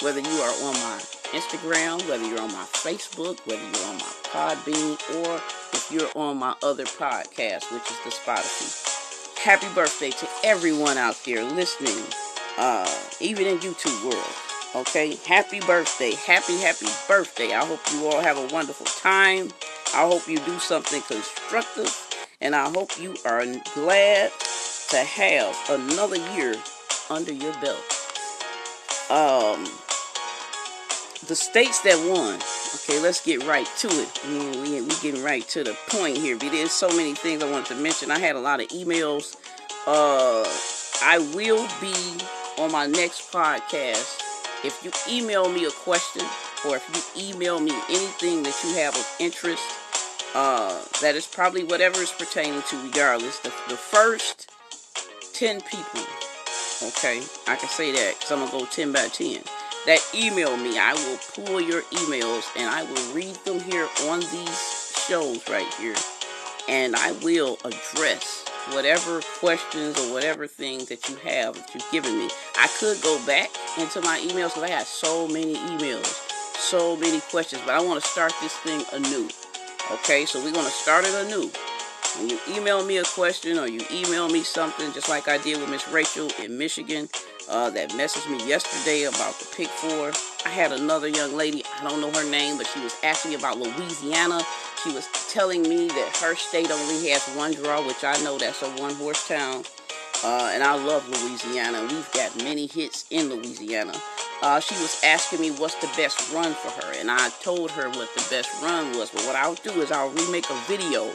whether 0.02 0.20
you 0.20 0.40
are 0.40 0.64
on 0.64 0.74
my 0.74 1.00
Instagram, 1.34 2.08
whether 2.08 2.24
you're 2.24 2.40
on 2.40 2.52
my 2.52 2.64
Facebook, 2.64 3.40
whether 3.46 3.60
you're 3.60 3.88
on 3.88 3.96
my 3.96 4.12
Podbean, 4.30 4.92
or 5.16 5.36
if 5.72 5.88
you're 5.90 6.08
on 6.14 6.38
my 6.38 6.54
other 6.62 6.84
podcast, 6.84 7.72
which 7.72 7.82
is 7.90 7.98
the 8.04 8.10
Spotify. 8.10 9.38
Happy 9.42 9.66
birthday 9.74 10.10
to 10.10 10.28
everyone 10.44 10.96
out 10.96 11.16
there 11.24 11.42
listening, 11.42 12.04
uh, 12.56 12.88
even 13.20 13.46
in 13.46 13.58
YouTube 13.58 14.04
world. 14.04 14.86
Okay, 14.86 15.16
happy 15.26 15.58
birthday, 15.60 16.12
happy, 16.12 16.56
happy 16.58 16.86
birthday. 17.08 17.52
I 17.52 17.64
hope 17.64 17.80
you 17.92 18.06
all 18.06 18.20
have 18.20 18.38
a 18.38 18.54
wonderful 18.54 18.86
time. 18.86 19.50
I 19.94 20.06
hope 20.06 20.28
you 20.28 20.38
do 20.38 20.58
something 20.60 21.02
constructive, 21.02 21.92
and 22.40 22.54
I 22.54 22.70
hope 22.70 22.98
you 23.00 23.16
are 23.24 23.44
glad 23.74 24.30
to 24.90 24.96
have 24.96 25.56
another 25.68 26.16
year 26.34 26.54
under 27.10 27.32
your 27.32 27.52
belt. 27.60 27.84
Um, 29.10 29.66
the 31.28 31.34
states 31.34 31.80
that 31.82 31.96
won. 32.08 32.34
Okay, 32.74 33.00
let's 33.00 33.24
get 33.24 33.44
right 33.46 33.66
to 33.78 33.88
it. 33.88 34.20
We, 34.28 34.80
we, 34.80 34.88
getting 35.00 35.22
right 35.22 35.46
to 35.48 35.64
the 35.64 35.76
point 35.88 36.18
here. 36.18 36.36
But 36.36 36.52
there's 36.52 36.72
so 36.72 36.88
many 36.88 37.14
things 37.14 37.42
I 37.42 37.50
wanted 37.50 37.66
to 37.66 37.76
mention. 37.76 38.10
I 38.10 38.18
had 38.18 38.36
a 38.36 38.40
lot 38.40 38.60
of 38.60 38.68
emails. 38.68 39.36
Uh, 39.86 40.44
I 41.02 41.18
will 41.34 41.66
be 41.80 41.94
on 42.62 42.72
my 42.72 42.86
next 42.86 43.32
podcast. 43.32 44.20
If 44.64 44.80
you 44.82 44.90
email 45.08 45.50
me 45.50 45.66
a 45.66 45.70
question 45.70 46.26
or 46.66 46.76
if 46.76 47.14
you 47.16 47.30
email 47.30 47.60
me 47.60 47.72
anything 47.88 48.42
that 48.42 48.58
you 48.64 48.74
have 48.74 48.94
of 48.94 49.16
interest, 49.20 49.62
uh, 50.34 50.82
that 51.00 51.14
is 51.14 51.26
probably 51.26 51.64
whatever 51.64 52.00
is 52.00 52.10
pertaining 52.10 52.62
to, 52.62 52.76
regardless. 52.82 53.38
The, 53.40 53.52
the 53.68 53.76
first 53.76 54.50
10 55.34 55.60
people, 55.62 56.00
okay, 56.82 57.22
I 57.46 57.56
can 57.56 57.68
say 57.68 57.92
that 57.92 58.14
because 58.18 58.32
I'm 58.32 58.38
going 58.38 58.50
to 58.50 58.58
go 58.58 58.66
10 58.66 58.92
by 58.92 59.08
10 59.08 59.42
that 59.86 60.00
email 60.14 60.56
me. 60.56 60.78
I 60.78 60.94
will 60.94 61.18
pull 61.34 61.60
your 61.60 61.82
emails 61.82 62.44
and 62.56 62.68
I 62.68 62.82
will 62.84 63.14
read 63.14 63.34
them 63.44 63.60
here 63.60 63.88
on 64.08 64.20
these 64.20 64.94
shows 65.06 65.46
right 65.48 65.72
here. 65.74 65.94
And 66.68 66.96
I 66.96 67.12
will 67.22 67.58
address 67.64 68.44
whatever 68.72 69.20
questions 69.38 69.98
or 69.98 70.12
whatever 70.12 70.46
things 70.46 70.86
that 70.88 71.08
you 71.08 71.16
have 71.16 71.54
that 71.54 71.74
you've 71.74 71.90
given 71.92 72.16
me. 72.18 72.30
I 72.56 72.68
could 72.78 73.00
go 73.02 73.24
back 73.26 73.50
into 73.78 74.00
my 74.00 74.18
emails 74.20 74.54
because 74.54 74.62
I 74.62 74.68
got 74.68 74.86
so 74.86 75.28
many 75.28 75.56
emails, 75.56 76.06
so 76.56 76.96
many 76.96 77.20
questions, 77.20 77.60
but 77.66 77.74
I 77.74 77.82
want 77.82 78.02
to 78.02 78.08
start 78.08 78.32
this 78.40 78.56
thing 78.58 78.82
anew. 78.92 79.28
Okay, 79.92 80.24
so 80.24 80.42
we're 80.42 80.52
going 80.52 80.64
to 80.64 80.70
start 80.70 81.04
it 81.04 81.14
anew. 81.26 81.50
When 82.16 82.28
you 82.28 82.38
email 82.48 82.84
me 82.84 82.98
a 82.98 83.02
question 83.02 83.58
or 83.58 83.66
you 83.66 83.80
email 83.90 84.28
me 84.28 84.44
something, 84.44 84.92
just 84.92 85.08
like 85.08 85.26
I 85.26 85.36
did 85.38 85.60
with 85.60 85.68
Miss 85.68 85.88
Rachel 85.88 86.30
in 86.40 86.56
Michigan, 86.56 87.08
uh, 87.48 87.70
that 87.70 87.90
messaged 87.90 88.30
me 88.30 88.46
yesterday 88.46 89.04
about 89.04 89.34
the 89.40 89.46
pick 89.56 89.66
four. 89.66 90.12
I 90.46 90.48
had 90.48 90.70
another 90.70 91.08
young 91.08 91.34
lady, 91.36 91.64
I 91.80 91.88
don't 91.88 92.00
know 92.00 92.12
her 92.12 92.30
name, 92.30 92.56
but 92.56 92.68
she 92.68 92.80
was 92.80 92.94
asking 93.02 93.34
about 93.34 93.58
Louisiana. 93.58 94.40
She 94.84 94.92
was 94.92 95.08
telling 95.28 95.62
me 95.62 95.88
that 95.88 96.16
her 96.22 96.36
state 96.36 96.70
only 96.70 97.08
has 97.08 97.26
one 97.34 97.52
draw, 97.52 97.84
which 97.84 98.04
I 98.04 98.16
know 98.22 98.38
that's 98.38 98.62
a 98.62 98.70
one 98.80 98.94
horse 98.94 99.26
town. 99.26 99.64
Uh, 100.22 100.50
and 100.54 100.62
I 100.62 100.74
love 100.74 101.08
Louisiana. 101.08 101.82
We've 101.82 102.10
got 102.12 102.36
many 102.36 102.66
hits 102.68 103.06
in 103.10 103.28
Louisiana. 103.28 103.92
Uh, 104.40 104.60
she 104.60 104.74
was 104.76 105.00
asking 105.02 105.40
me 105.40 105.50
what's 105.50 105.74
the 105.76 105.90
best 105.96 106.32
run 106.32 106.52
for 106.54 106.70
her, 106.70 106.92
and 106.98 107.10
I 107.10 107.30
told 107.42 107.70
her 107.72 107.88
what 107.88 108.14
the 108.14 108.26
best 108.30 108.62
run 108.62 108.96
was. 108.96 109.10
But 109.10 109.22
what 109.22 109.36
I'll 109.36 109.54
do 109.54 109.70
is 109.82 109.90
I'll 109.90 110.10
remake 110.10 110.48
a 110.50 110.54
video, 110.66 111.10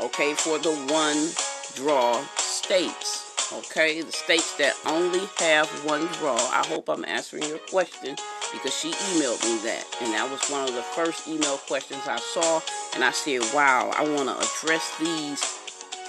okay, 0.00 0.34
for 0.34 0.58
the 0.58 0.74
one 0.92 1.30
draw 1.74 2.22
states. 2.36 3.52
Okay, 3.52 4.00
the 4.00 4.10
states 4.10 4.56
that 4.56 4.74
only 4.86 5.26
have 5.38 5.68
one 5.84 6.06
draw. 6.18 6.36
I 6.36 6.64
hope 6.66 6.88
I'm 6.88 7.04
answering 7.04 7.42
your 7.44 7.58
question 7.58 8.16
because 8.52 8.74
she 8.74 8.90
emailed 8.90 9.42
me 9.44 9.58
that. 9.64 9.84
And 10.00 10.12
that 10.14 10.30
was 10.30 10.42
one 10.50 10.66
of 10.66 10.74
the 10.74 10.82
first 10.82 11.28
email 11.28 11.58
questions 11.58 12.02
I 12.06 12.16
saw. 12.16 12.60
And 12.94 13.04
I 13.04 13.10
said, 13.10 13.42
wow, 13.52 13.90
I 13.94 14.08
want 14.08 14.28
to 14.28 14.36
address 14.36 14.96
these 14.98 15.42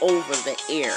over 0.02 0.34
the 0.44 0.58
air 0.70 0.96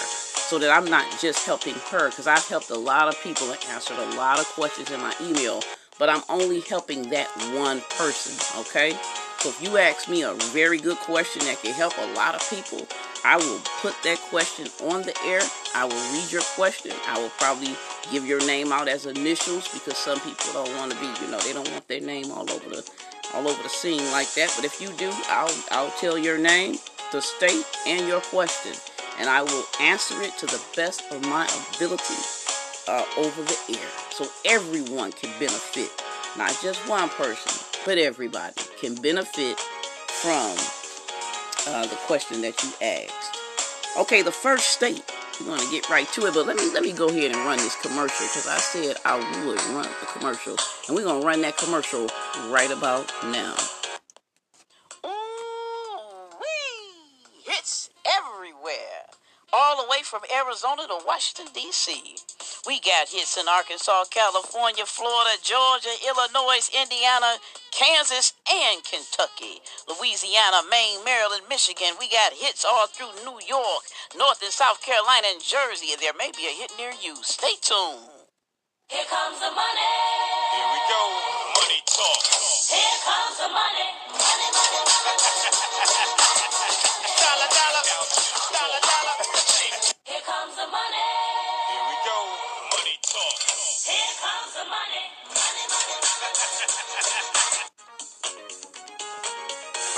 so 0.48 0.58
that 0.58 0.70
I'm 0.70 0.88
not 0.88 1.04
just 1.20 1.44
helping 1.44 1.74
her 1.90 2.08
because 2.08 2.26
I've 2.26 2.46
helped 2.46 2.70
a 2.70 2.78
lot 2.78 3.08
of 3.08 3.20
people 3.22 3.50
and 3.50 3.58
answered 3.70 3.98
a 3.98 4.16
lot 4.16 4.38
of 4.38 4.46
questions 4.46 4.90
in 4.90 5.00
my 5.00 5.14
email, 5.20 5.62
but 5.98 6.08
I'm 6.08 6.22
only 6.28 6.60
helping 6.60 7.10
that 7.10 7.28
one 7.54 7.82
person, 7.98 8.32
okay? 8.60 8.96
So 9.40 9.50
if 9.50 9.62
you 9.62 9.76
ask 9.78 10.08
me 10.08 10.22
a 10.22 10.34
very 10.52 10.78
good 10.78 10.96
question 10.98 11.44
that 11.46 11.62
can 11.62 11.72
help 11.72 11.96
a 11.96 12.12
lot 12.14 12.34
of 12.34 12.50
people, 12.50 12.88
I 13.24 13.36
will 13.36 13.60
put 13.80 13.94
that 14.02 14.18
question 14.30 14.66
on 14.82 15.02
the 15.02 15.16
air. 15.26 15.40
I 15.76 15.84
will 15.84 16.12
read 16.12 16.32
your 16.32 16.42
question. 16.56 16.90
I 17.06 17.20
will 17.20 17.30
probably 17.38 17.76
give 18.10 18.26
your 18.26 18.44
name 18.46 18.72
out 18.72 18.88
as 18.88 19.06
initials 19.06 19.68
because 19.68 19.96
some 19.96 20.18
people 20.20 20.52
don't 20.52 20.76
want 20.76 20.90
to 20.90 20.98
be, 20.98 21.06
you 21.24 21.30
know, 21.30 21.38
they 21.40 21.52
don't 21.52 21.70
want 21.70 21.86
their 21.86 22.00
name 22.00 22.32
all 22.32 22.50
over 22.50 22.68
the 22.68 22.90
all 23.34 23.46
over 23.46 23.62
the 23.62 23.68
scene 23.68 24.04
like 24.10 24.32
that. 24.34 24.52
But 24.56 24.64
if 24.64 24.80
you 24.80 24.88
do, 24.94 25.10
I'll 25.28 25.54
I'll 25.70 25.90
tell 25.92 26.18
your 26.18 26.38
name, 26.38 26.78
the 27.12 27.20
state, 27.20 27.64
and 27.86 28.08
your 28.08 28.20
question, 28.20 28.72
and 29.20 29.28
I 29.28 29.42
will 29.42 29.64
answer 29.80 30.20
it 30.22 30.36
to 30.38 30.46
the 30.46 30.60
best 30.74 31.02
of 31.12 31.22
my 31.22 31.46
ability 31.76 32.14
uh, 32.88 33.04
over 33.16 33.42
the 33.42 33.58
air, 33.70 33.88
so 34.10 34.26
everyone 34.46 35.12
can 35.12 35.30
benefit, 35.38 35.90
not 36.36 36.56
just 36.62 36.88
one 36.88 37.08
person, 37.10 37.67
but 37.88 37.96
everybody 37.96 38.52
can 38.82 38.94
benefit 38.96 39.58
from 39.58 40.52
uh, 41.66 41.86
the 41.86 41.96
question 42.04 42.42
that 42.42 42.62
you 42.62 42.68
asked. 42.86 43.38
Okay, 43.98 44.20
the 44.20 44.30
first 44.30 44.68
state. 44.68 45.02
We're 45.40 45.56
to 45.56 45.70
get 45.70 45.88
right 45.88 46.06
to 46.12 46.26
it, 46.26 46.34
but 46.34 46.46
let 46.46 46.56
me 46.56 46.70
let 46.74 46.82
me 46.82 46.92
go 46.92 47.08
ahead 47.08 47.30
and 47.30 47.40
run 47.46 47.56
this 47.56 47.80
commercial 47.80 48.26
because 48.26 48.46
I 48.46 48.58
said 48.58 48.96
I 49.06 49.16
would 49.16 49.56
run 49.72 49.88
the 50.00 50.06
commercial, 50.12 50.56
and 50.86 50.96
we're 50.96 51.04
gonna 51.04 51.24
run 51.24 51.40
that 51.42 51.56
commercial 51.56 52.08
right 52.50 52.70
about 52.70 53.10
now. 53.24 53.54
Ooh, 55.06 55.10
Hits 57.46 57.88
everywhere, 58.04 59.08
all 59.54 59.82
the 59.82 59.88
way 59.90 60.02
from 60.04 60.22
Arizona 60.36 60.86
to 60.88 60.98
Washington 61.06 61.54
D.C. 61.54 62.16
We 62.66 62.80
got 62.80 63.08
hits 63.08 63.38
in 63.38 63.48
Arkansas, 63.48 64.04
California, 64.10 64.84
Florida, 64.86 65.30
Georgia, 65.42 65.94
Illinois, 66.04 66.68
Indiana, 66.76 67.38
Kansas, 67.78 68.34
and 68.50 68.82
Kentucky. 68.82 69.62
Louisiana, 69.86 70.66
Maine, 70.68 71.04
Maryland, 71.04 71.46
Michigan. 71.48 71.94
We 72.00 72.10
got 72.10 72.34
hits 72.34 72.66
all 72.66 72.88
through 72.88 73.14
New 73.22 73.38
York, 73.46 73.86
North 74.18 74.42
and 74.42 74.50
South 74.50 74.82
Carolina, 74.82 75.30
and 75.30 75.38
Jersey. 75.38 75.94
And 75.94 76.02
there 76.02 76.18
may 76.18 76.32
be 76.34 76.50
a 76.50 76.54
hit 76.58 76.72
near 76.74 76.90
you. 76.98 77.14
Stay 77.22 77.54
tuned. 77.62 78.02
Here 78.90 79.06
comes 79.06 79.38
the 79.38 79.54
money. 79.54 79.94
Here 80.58 80.68
we 80.74 80.80
go. 80.90 81.02
Money 81.54 81.80
talk. 81.86 82.22
Here 82.66 82.98
comes 83.06 83.36
the 83.38 83.46
money. 83.46 83.62
Money, 83.62 83.86
money, 83.86 84.07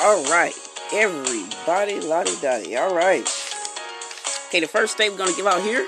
All 0.02 0.24
right, 0.30 0.54
everybody, 0.94 2.00
lottie 2.00 2.34
dottie. 2.40 2.74
All 2.74 2.94
right. 2.94 3.28
Okay, 4.46 4.60
the 4.60 4.66
first 4.66 4.94
state 4.94 5.10
we're 5.10 5.18
gonna 5.18 5.36
give 5.36 5.46
out 5.46 5.60
here. 5.60 5.86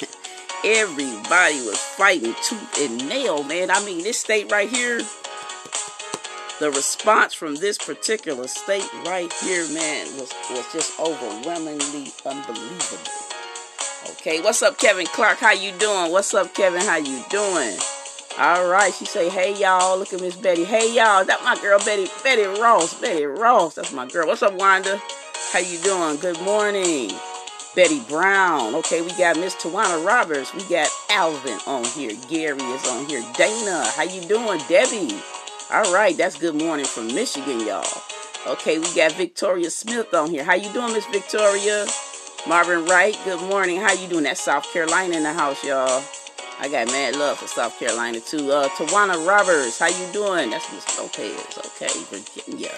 Everybody 0.66 1.54
was 1.62 1.78
fighting 1.78 2.34
tooth 2.42 2.78
and 2.78 3.08
nail, 3.08 3.42
man. 3.44 3.70
I 3.70 3.82
mean, 3.86 4.02
this 4.02 4.18
state 4.18 4.52
right 4.52 4.68
here. 4.68 4.98
The 6.60 6.70
response 6.70 7.32
from 7.32 7.54
this 7.54 7.78
particular 7.78 8.48
state 8.48 8.86
right 9.06 9.32
here, 9.40 9.66
man, 9.72 10.04
was 10.18 10.30
was 10.50 10.70
just 10.70 11.00
overwhelmingly 11.00 12.12
unbelievable. 12.26 12.98
Okay, 14.10 14.42
what's 14.42 14.60
up, 14.60 14.76
Kevin 14.76 15.06
Clark? 15.06 15.38
How 15.38 15.52
you 15.52 15.72
doing? 15.72 16.12
What's 16.12 16.34
up, 16.34 16.52
Kevin? 16.52 16.82
How 16.82 16.96
you 16.96 17.24
doing? 17.30 17.78
All 18.38 18.68
right, 18.68 18.94
she 18.94 19.04
say, 19.04 19.28
"Hey 19.28 19.56
y'all, 19.56 19.98
look 19.98 20.12
at 20.12 20.20
Miss 20.20 20.36
Betty. 20.36 20.62
Hey 20.62 20.94
y'all, 20.94 21.24
that 21.24 21.42
my 21.42 21.56
girl 21.60 21.80
Betty, 21.80 22.06
Betty 22.22 22.44
Ross, 22.60 22.94
Betty 22.94 23.24
Ross. 23.24 23.74
That's 23.74 23.92
my 23.92 24.06
girl. 24.06 24.28
What's 24.28 24.44
up, 24.44 24.54
Wanda? 24.54 25.02
How 25.50 25.58
you 25.58 25.76
doing? 25.78 26.18
Good 26.18 26.40
morning, 26.42 27.10
Betty 27.74 27.98
Brown. 28.08 28.76
Okay, 28.76 29.02
we 29.02 29.10
got 29.18 29.36
Miss 29.38 29.56
Tawana 29.56 30.06
Roberts. 30.06 30.54
We 30.54 30.62
got 30.68 30.88
Alvin 31.10 31.58
on 31.66 31.82
here. 31.84 32.12
Gary 32.28 32.62
is 32.62 32.86
on 32.86 33.06
here. 33.06 33.24
Dana, 33.34 33.84
how 33.96 34.04
you 34.04 34.20
doing? 34.20 34.60
Debbie. 34.68 35.20
All 35.72 35.92
right, 35.92 36.16
that's 36.16 36.38
good 36.38 36.54
morning 36.54 36.86
from 36.86 37.08
Michigan, 37.08 37.58
y'all. 37.66 38.02
Okay, 38.46 38.78
we 38.78 38.94
got 38.94 39.10
Victoria 39.12 39.68
Smith 39.68 40.14
on 40.14 40.30
here. 40.30 40.44
How 40.44 40.54
you 40.54 40.72
doing, 40.72 40.92
Miss 40.92 41.06
Victoria? 41.06 41.86
Marvin 42.46 42.84
Wright, 42.84 43.18
good 43.24 43.42
morning. 43.50 43.80
How 43.80 43.94
you 43.94 44.06
doing? 44.06 44.22
That's 44.22 44.40
South 44.40 44.72
Carolina 44.72 45.16
in 45.16 45.24
the 45.24 45.32
house, 45.32 45.64
y'all. 45.64 46.04
I 46.60 46.68
got 46.68 46.88
mad 46.88 47.14
love 47.16 47.38
for 47.38 47.46
South 47.46 47.78
Carolina 47.78 48.20
too. 48.20 48.50
Uh, 48.50 48.68
Tawana 48.70 49.26
Roberts, 49.26 49.78
how 49.78 49.86
you 49.86 50.12
doing? 50.12 50.50
That's 50.50 50.72
Miss 50.72 50.98
Lopez, 50.98 51.58
okay, 51.66 51.88
Virginia. 52.10 52.72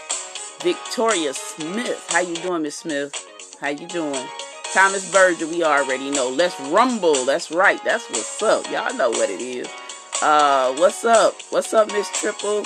Victoria 0.63 1.33
Smith, 1.33 2.07
how 2.11 2.21
you 2.21 2.37
doing, 2.37 2.63
Miss 2.63 2.77
Smith? 2.77 3.15
How 3.61 3.69
you 3.69 3.87
doing? 3.87 4.27
Thomas 4.75 5.11
Berger, 5.11 5.47
we 5.47 5.65
already 5.65 6.11
know. 6.11 6.29
Let's 6.29 6.59
rumble. 6.69 7.25
That's 7.25 7.51
right. 7.51 7.83
That's 7.83 8.09
what's 8.11 8.43
up. 8.43 8.71
Y'all 8.71 8.95
know 8.95 9.11
what 9.11 9.31
it 9.31 9.41
is. 9.41 9.67
Uh, 10.23 10.75
what's 10.75 11.05
up? 11.05 11.35
What's 11.49 11.73
up, 11.73 11.89
Miss 11.89 12.09
Triple? 12.21 12.65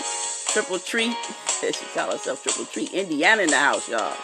Triple 0.48 0.78
Treat. 0.80 1.16
she 1.60 1.72
call 1.94 2.10
herself 2.10 2.42
Triple 2.42 2.66
Treat. 2.66 2.92
Indiana 2.92 3.42
in 3.42 3.50
the 3.50 3.56
house, 3.58 3.88
y'all. 3.88 4.16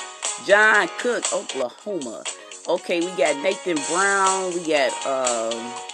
John 0.44 0.88
Cook, 0.98 1.32
Oklahoma. 1.32 2.24
Okay, 2.68 3.00
we 3.00 3.06
got 3.16 3.40
Nathan 3.42 3.78
Brown. 3.88 4.52
We 4.52 4.66
got 4.66 5.06
um 5.06 5.89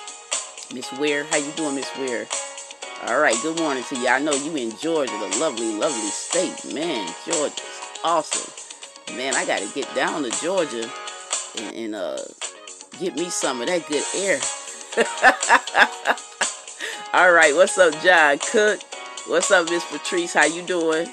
Miss 0.75 0.93
Weir. 0.95 1.25
How 1.25 1.37
you 1.37 1.51
doing, 1.53 1.77
Miss 1.77 1.89
Weir? 1.97 2.27
All 3.07 3.21
right, 3.21 3.37
good 3.43 3.59
morning 3.59 3.85
to 3.85 3.97
you. 3.97 4.09
I 4.09 4.19
know 4.19 4.33
you 4.33 4.55
in 4.57 4.77
Georgia, 4.79 5.13
the 5.13 5.39
lovely, 5.39 5.73
lovely 5.73 6.11
state. 6.11 6.75
Man, 6.75 7.09
Georgia's 7.25 7.61
awesome. 8.03 8.53
Man, 9.17 9.35
I 9.35 9.47
got 9.47 9.61
to 9.61 9.69
get 9.75 9.93
down 9.95 10.25
to 10.25 10.31
Georgia 10.43 10.91
and, 11.59 11.77
and 11.77 11.95
uh, 11.95 12.19
get 12.99 13.15
me 13.15 13.31
some 13.31 13.61
of 13.61 13.69
that 13.69 13.87
good 13.87 14.05
air. 14.17 14.41
All 17.13 17.33
right, 17.33 17.55
what's 17.55 17.79
up, 17.79 17.95
John 18.03 18.39
Cook? 18.39 18.81
What's 19.29 19.51
up, 19.51 19.71
Miss 19.71 19.85
Patrice? 19.85 20.35
How 20.35 20.47
you 20.47 20.63
doing? 20.63 21.07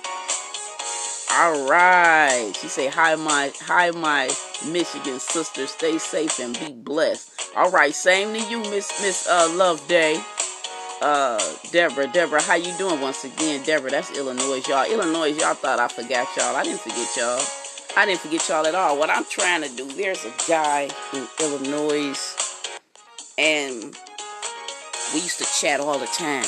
All 1.35 1.67
right. 1.67 2.53
She 2.61 2.67
say 2.67 2.87
hi, 2.87 3.15
my 3.15 3.51
hi, 3.61 3.89
my 3.89 4.29
Michigan 4.71 5.19
sister. 5.19 5.65
Stay 5.65 5.97
safe 5.97 6.37
and 6.39 6.57
be 6.59 6.71
blessed. 6.71 7.51
All 7.55 7.71
right, 7.71 7.93
same 7.93 8.33
to 8.33 8.49
you, 8.51 8.59
Miss 8.59 9.01
Miss 9.01 9.27
uh, 9.27 9.51
Love 9.55 9.85
Day. 9.87 10.21
Uh, 11.01 11.41
Deborah, 11.71 12.07
Deborah, 12.07 12.41
how 12.41 12.53
you 12.53 12.71
doing 12.77 13.01
once 13.01 13.23
again, 13.23 13.63
Deborah? 13.63 13.89
That's 13.89 14.15
Illinois, 14.15 14.61
y'all. 14.67 14.85
Illinois, 14.85 15.29
y'all 15.29 15.55
thought 15.55 15.79
I 15.79 15.87
forgot 15.87 16.27
y'all. 16.37 16.55
I 16.55 16.63
didn't 16.63 16.81
forget 16.81 17.09
y'all. 17.17 17.41
I 17.97 18.05
didn't 18.05 18.21
forget 18.21 18.47
y'all 18.47 18.67
at 18.67 18.75
all. 18.75 18.99
What 18.99 19.09
I'm 19.09 19.25
trying 19.25 19.63
to 19.63 19.75
do, 19.75 19.91
there's 19.91 20.23
a 20.25 20.33
guy 20.47 20.87
in 21.13 21.27
Illinois, 21.41 22.15
and 23.39 23.97
we 25.13 25.19
used 25.19 25.39
to 25.39 25.45
chat 25.59 25.79
all 25.79 25.97
the 25.97 26.05
time. 26.05 26.45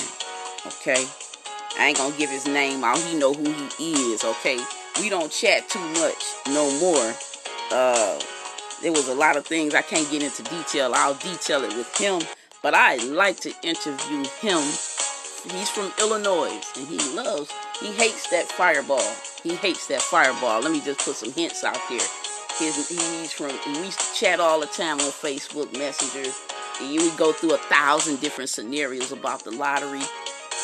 Okay, 0.67 1.05
I 1.77 1.87
ain't 1.87 1.97
gonna 1.97 2.15
give 2.17 2.29
his 2.29 2.45
name 2.45 2.83
out. 2.83 2.97
He 2.97 3.17
know 3.17 3.33
who 3.33 3.51
he 3.77 3.93
is. 4.13 4.23
Okay, 4.23 4.59
we 4.99 5.09
don't 5.09 5.31
chat 5.31 5.69
too 5.69 5.79
much 5.79 6.23
no 6.47 6.71
more. 6.79 7.13
Uh, 7.71 8.19
there 8.81 8.91
was 8.91 9.07
a 9.07 9.13
lot 9.13 9.37
of 9.37 9.45
things 9.45 9.73
I 9.73 9.81
can't 9.81 10.09
get 10.11 10.23
into 10.23 10.43
detail. 10.43 10.93
I'll 10.93 11.15
detail 11.15 11.63
it 11.63 11.75
with 11.75 11.97
him, 11.97 12.21
but 12.61 12.73
I 12.73 12.97
like 12.97 13.39
to 13.41 13.53
interview 13.63 14.23
him. 14.39 14.61
He's 15.51 15.69
from 15.69 15.91
Illinois, 15.99 16.59
and 16.75 16.87
he 16.87 16.97
loves. 17.15 17.51
He 17.79 17.91
hates 17.91 18.29
that 18.31 18.47
fireball. 18.47 19.13
He 19.43 19.55
hates 19.55 19.87
that 19.87 20.01
fireball. 20.01 20.61
Let 20.61 20.71
me 20.71 20.81
just 20.81 20.99
put 20.99 21.15
some 21.15 21.31
hints 21.31 21.63
out 21.63 21.79
there. 21.89 21.99
His, 22.57 22.89
he's 22.89 23.31
from. 23.31 23.51
We 23.67 23.85
used 23.85 23.99
to 23.99 24.15
chat 24.15 24.39
all 24.39 24.59
the 24.59 24.65
time 24.67 24.99
on 24.99 25.11
Facebook 25.11 25.71
Messenger. 25.77 26.31
And 26.81 27.01
would 27.01 27.17
go 27.17 27.31
through 27.31 27.53
a 27.53 27.57
thousand 27.57 28.19
different 28.19 28.49
scenarios 28.49 29.11
about 29.11 29.43
the 29.45 29.51
lottery, 29.51 30.01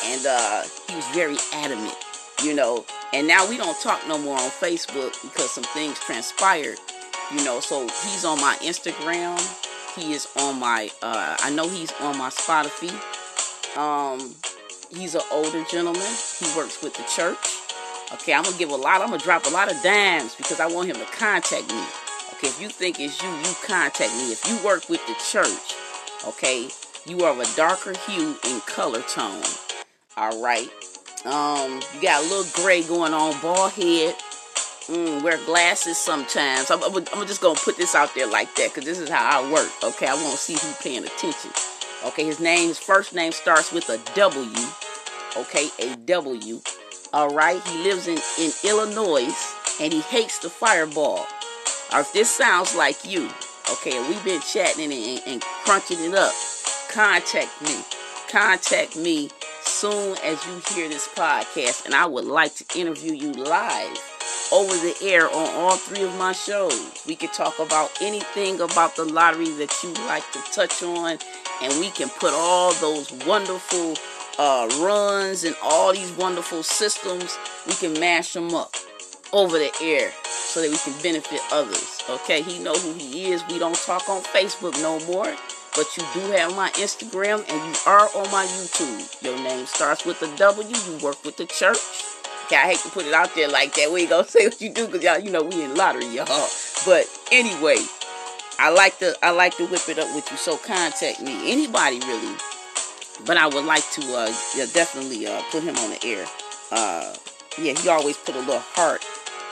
and 0.04 0.26
uh, 0.26 0.62
he 0.88 0.96
was 0.96 1.06
very 1.08 1.36
adamant, 1.52 1.94
you 2.42 2.54
know. 2.54 2.84
And 3.12 3.26
now 3.26 3.48
we 3.48 3.56
don't 3.56 3.78
talk 3.80 4.06
no 4.08 4.18
more 4.18 4.38
on 4.38 4.50
Facebook 4.50 5.20
because 5.22 5.50
some 5.50 5.64
things 5.64 5.98
transpired, 6.00 6.78
you 7.32 7.44
know. 7.44 7.60
So 7.60 7.82
he's 7.82 8.24
on 8.24 8.40
my 8.40 8.56
Instagram. 8.60 9.38
He 9.96 10.12
is 10.12 10.26
on 10.38 10.58
my. 10.58 10.90
Uh, 11.02 11.36
I 11.40 11.50
know 11.50 11.68
he's 11.68 11.92
on 12.00 12.16
my 12.18 12.30
Spotify. 12.30 12.92
Um, 13.76 14.34
he's 14.90 15.14
an 15.14 15.22
older 15.30 15.64
gentleman. 15.70 16.02
He 16.38 16.46
works 16.56 16.82
with 16.82 16.94
the 16.94 17.04
church. 17.14 17.38
Okay, 18.14 18.34
I'm 18.34 18.42
gonna 18.42 18.58
give 18.58 18.70
a 18.70 18.76
lot. 18.76 19.00
I'm 19.00 19.08
gonna 19.08 19.22
drop 19.22 19.46
a 19.46 19.50
lot 19.50 19.70
of 19.70 19.82
dimes 19.82 20.34
because 20.34 20.60
I 20.60 20.66
want 20.66 20.88
him 20.88 20.96
to 20.96 21.06
contact 21.06 21.68
me. 21.68 21.82
Okay, 22.34 22.48
if 22.48 22.60
you 22.60 22.68
think 22.68 23.00
it's 23.00 23.22
you, 23.22 23.28
you 23.30 23.54
contact 23.64 24.12
me. 24.14 24.32
If 24.32 24.46
you 24.48 24.58
work 24.64 24.88
with 24.88 25.00
the 25.06 25.14
church, 25.30 25.76
okay, 26.26 26.68
you 27.06 27.24
are 27.24 27.32
of 27.32 27.40
a 27.40 27.56
darker 27.56 27.94
hue 28.06 28.36
in 28.44 28.60
color 28.62 29.02
tone. 29.02 29.42
All 30.16 30.42
right. 30.42 30.68
Um, 31.24 31.80
you 31.94 32.02
got 32.02 32.22
a 32.22 32.28
little 32.28 32.44
gray 32.62 32.82
going 32.82 33.14
on, 33.14 33.40
bald 33.40 33.72
head. 33.72 34.14
Mm, 34.86 35.22
wear 35.22 35.38
glasses 35.46 35.96
sometimes. 35.96 36.70
I'm, 36.70 36.82
I'm, 36.82 37.04
I'm 37.14 37.26
just 37.26 37.40
gonna 37.40 37.58
put 37.58 37.78
this 37.78 37.94
out 37.94 38.14
there 38.14 38.26
like 38.26 38.54
that 38.56 38.74
because 38.74 38.84
this 38.84 38.98
is 38.98 39.08
how 39.08 39.40
I 39.40 39.52
work. 39.52 39.70
Okay, 39.82 40.06
I 40.06 40.14
want 40.14 40.32
to 40.32 40.36
see 40.36 40.52
who's 40.52 40.76
paying 40.82 41.04
attention. 41.04 41.50
Okay, 42.04 42.24
his 42.24 42.40
name, 42.40 42.68
his 42.68 42.78
first 42.78 43.14
name 43.14 43.32
starts 43.32 43.72
with 43.72 43.88
a 43.88 43.98
W. 44.14 44.66
Okay, 45.36 45.70
a 45.78 45.96
W. 45.96 46.60
All 47.14 47.30
right, 47.30 47.62
he 47.68 47.78
lives 47.82 48.06
in 48.06 48.18
in 48.38 48.52
Illinois 48.64 49.32
and 49.80 49.92
he 49.92 50.00
hates 50.00 50.40
the 50.40 50.50
fireball. 50.50 51.26
Or 51.94 52.00
if 52.00 52.12
this 52.12 52.30
sounds 52.30 52.74
like 52.74 53.04
you, 53.06 53.30
okay, 53.70 53.98
we've 54.08 54.24
been 54.24 54.42
chatting 54.42 54.92
and, 54.92 55.22
and 55.26 55.42
crunching 55.64 56.00
it 56.00 56.14
up, 56.14 56.34
contact 56.90 57.62
me. 57.62 57.80
Contact 58.28 58.96
me 58.96 59.30
soon 59.64 60.16
as 60.24 60.44
you 60.46 60.62
hear 60.74 60.88
this 60.88 61.08
podcast, 61.08 61.86
and 61.86 61.94
I 61.94 62.06
would 62.06 62.24
like 62.24 62.54
to 62.56 62.78
interview 62.78 63.12
you 63.12 63.32
live 63.32 63.98
over 64.52 64.74
the 64.74 64.94
air 65.02 65.26
on 65.28 65.48
all 65.54 65.76
three 65.76 66.02
of 66.02 66.14
my 66.18 66.32
shows. 66.32 67.02
We 67.06 67.16
could 67.16 67.32
talk 67.32 67.58
about 67.58 67.90
anything 68.00 68.60
about 68.60 68.96
the 68.96 69.04
lottery 69.04 69.50
that 69.50 69.74
you 69.82 69.92
like 70.06 70.30
to 70.32 70.40
touch 70.52 70.82
on, 70.82 71.18
and 71.62 71.80
we 71.80 71.90
can 71.90 72.08
put 72.08 72.32
all 72.32 72.72
those 72.74 73.12
wonderful 73.26 73.94
uh, 74.38 74.68
runs 74.80 75.44
and 75.44 75.56
all 75.62 75.92
these 75.92 76.10
wonderful 76.12 76.62
systems, 76.62 77.38
we 77.66 77.74
can 77.74 77.98
mash 77.98 78.32
them 78.32 78.54
up 78.54 78.74
over 79.32 79.58
the 79.58 79.70
air 79.82 80.10
so 80.24 80.60
that 80.60 80.70
we 80.70 80.76
can 80.78 81.02
benefit 81.02 81.40
others. 81.52 82.02
Okay, 82.08 82.42
he 82.42 82.58
know 82.58 82.74
who 82.74 82.92
he 82.94 83.32
is. 83.32 83.42
We 83.48 83.58
don't 83.58 83.74
talk 83.74 84.08
on 84.08 84.22
Facebook 84.22 84.80
no 84.82 84.98
more. 85.06 85.34
But 85.74 85.96
you 85.96 86.04
do 86.12 86.20
have 86.32 86.54
my 86.54 86.68
Instagram 86.72 87.48
and 87.48 87.48
you 87.48 87.74
are 87.86 88.08
on 88.14 88.30
my 88.30 88.44
YouTube. 88.44 89.22
Your 89.22 89.36
name 89.36 89.64
starts 89.66 90.04
with 90.04 90.20
a 90.22 90.36
W. 90.36 90.68
You 90.68 90.98
work 91.04 91.24
with 91.24 91.38
the 91.38 91.46
church. 91.46 91.78
Okay, 92.44 92.56
I 92.56 92.72
hate 92.72 92.78
to 92.80 92.90
put 92.90 93.06
it 93.06 93.14
out 93.14 93.34
there 93.34 93.48
like 93.48 93.74
that. 93.76 93.90
We 93.90 94.02
ain't 94.02 94.10
gonna 94.10 94.24
say 94.28 94.46
what 94.46 94.60
you 94.60 94.70
do 94.70 94.86
because 94.86 95.02
y'all, 95.02 95.18
you 95.18 95.30
know, 95.30 95.42
we 95.42 95.62
in 95.62 95.74
lottery, 95.74 96.06
y'all. 96.08 96.48
But 96.84 97.06
anyway, 97.30 97.76
I 98.58 98.70
like 98.70 98.98
to 98.98 99.16
I 99.22 99.30
like 99.30 99.56
to 99.56 99.66
whip 99.66 99.88
it 99.88 99.98
up 99.98 100.14
with 100.14 100.30
you. 100.30 100.36
So 100.36 100.58
contact 100.58 101.22
me. 101.22 101.50
Anybody 101.50 102.00
really. 102.00 102.36
But 103.24 103.36
I 103.38 103.46
would 103.46 103.64
like 103.64 103.88
to 103.92 104.02
uh 104.14 104.32
yeah, 104.54 104.66
definitely 104.72 105.26
uh 105.26 105.40
put 105.50 105.62
him 105.62 105.76
on 105.76 105.90
the 105.90 106.04
air. 106.04 106.26
Uh 106.70 107.14
yeah, 107.58 107.72
he 107.78 107.88
always 107.88 108.16
put 108.18 108.34
a 108.34 108.40
little 108.40 108.58
heart. 108.58 109.04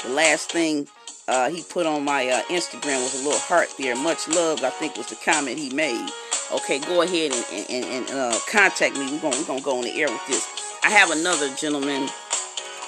The 0.02 0.10
last 0.10 0.52
thing 0.52 0.86
uh, 1.30 1.48
he 1.48 1.62
put 1.62 1.86
on 1.86 2.04
my 2.04 2.28
uh, 2.28 2.42
Instagram 2.48 3.02
was 3.02 3.14
a 3.14 3.24
little 3.24 3.38
heart 3.38 3.72
there. 3.78 3.94
Much 3.94 4.26
love, 4.28 4.64
I 4.64 4.70
think, 4.70 4.96
was 4.96 5.06
the 5.06 5.16
comment 5.16 5.58
he 5.58 5.70
made. 5.70 6.10
Okay, 6.52 6.80
go 6.80 7.02
ahead 7.02 7.32
and, 7.32 7.70
and, 7.70 7.84
and 7.84 8.10
uh, 8.10 8.36
contact 8.50 8.96
me. 8.96 9.12
We're 9.12 9.20
gonna 9.20 9.36
we're 9.38 9.46
gonna 9.46 9.60
go 9.60 9.78
on 9.78 9.84
the 9.84 10.02
air 10.02 10.08
with 10.08 10.26
this. 10.26 10.44
I 10.82 10.90
have 10.90 11.10
another 11.12 11.54
gentleman, 11.54 12.08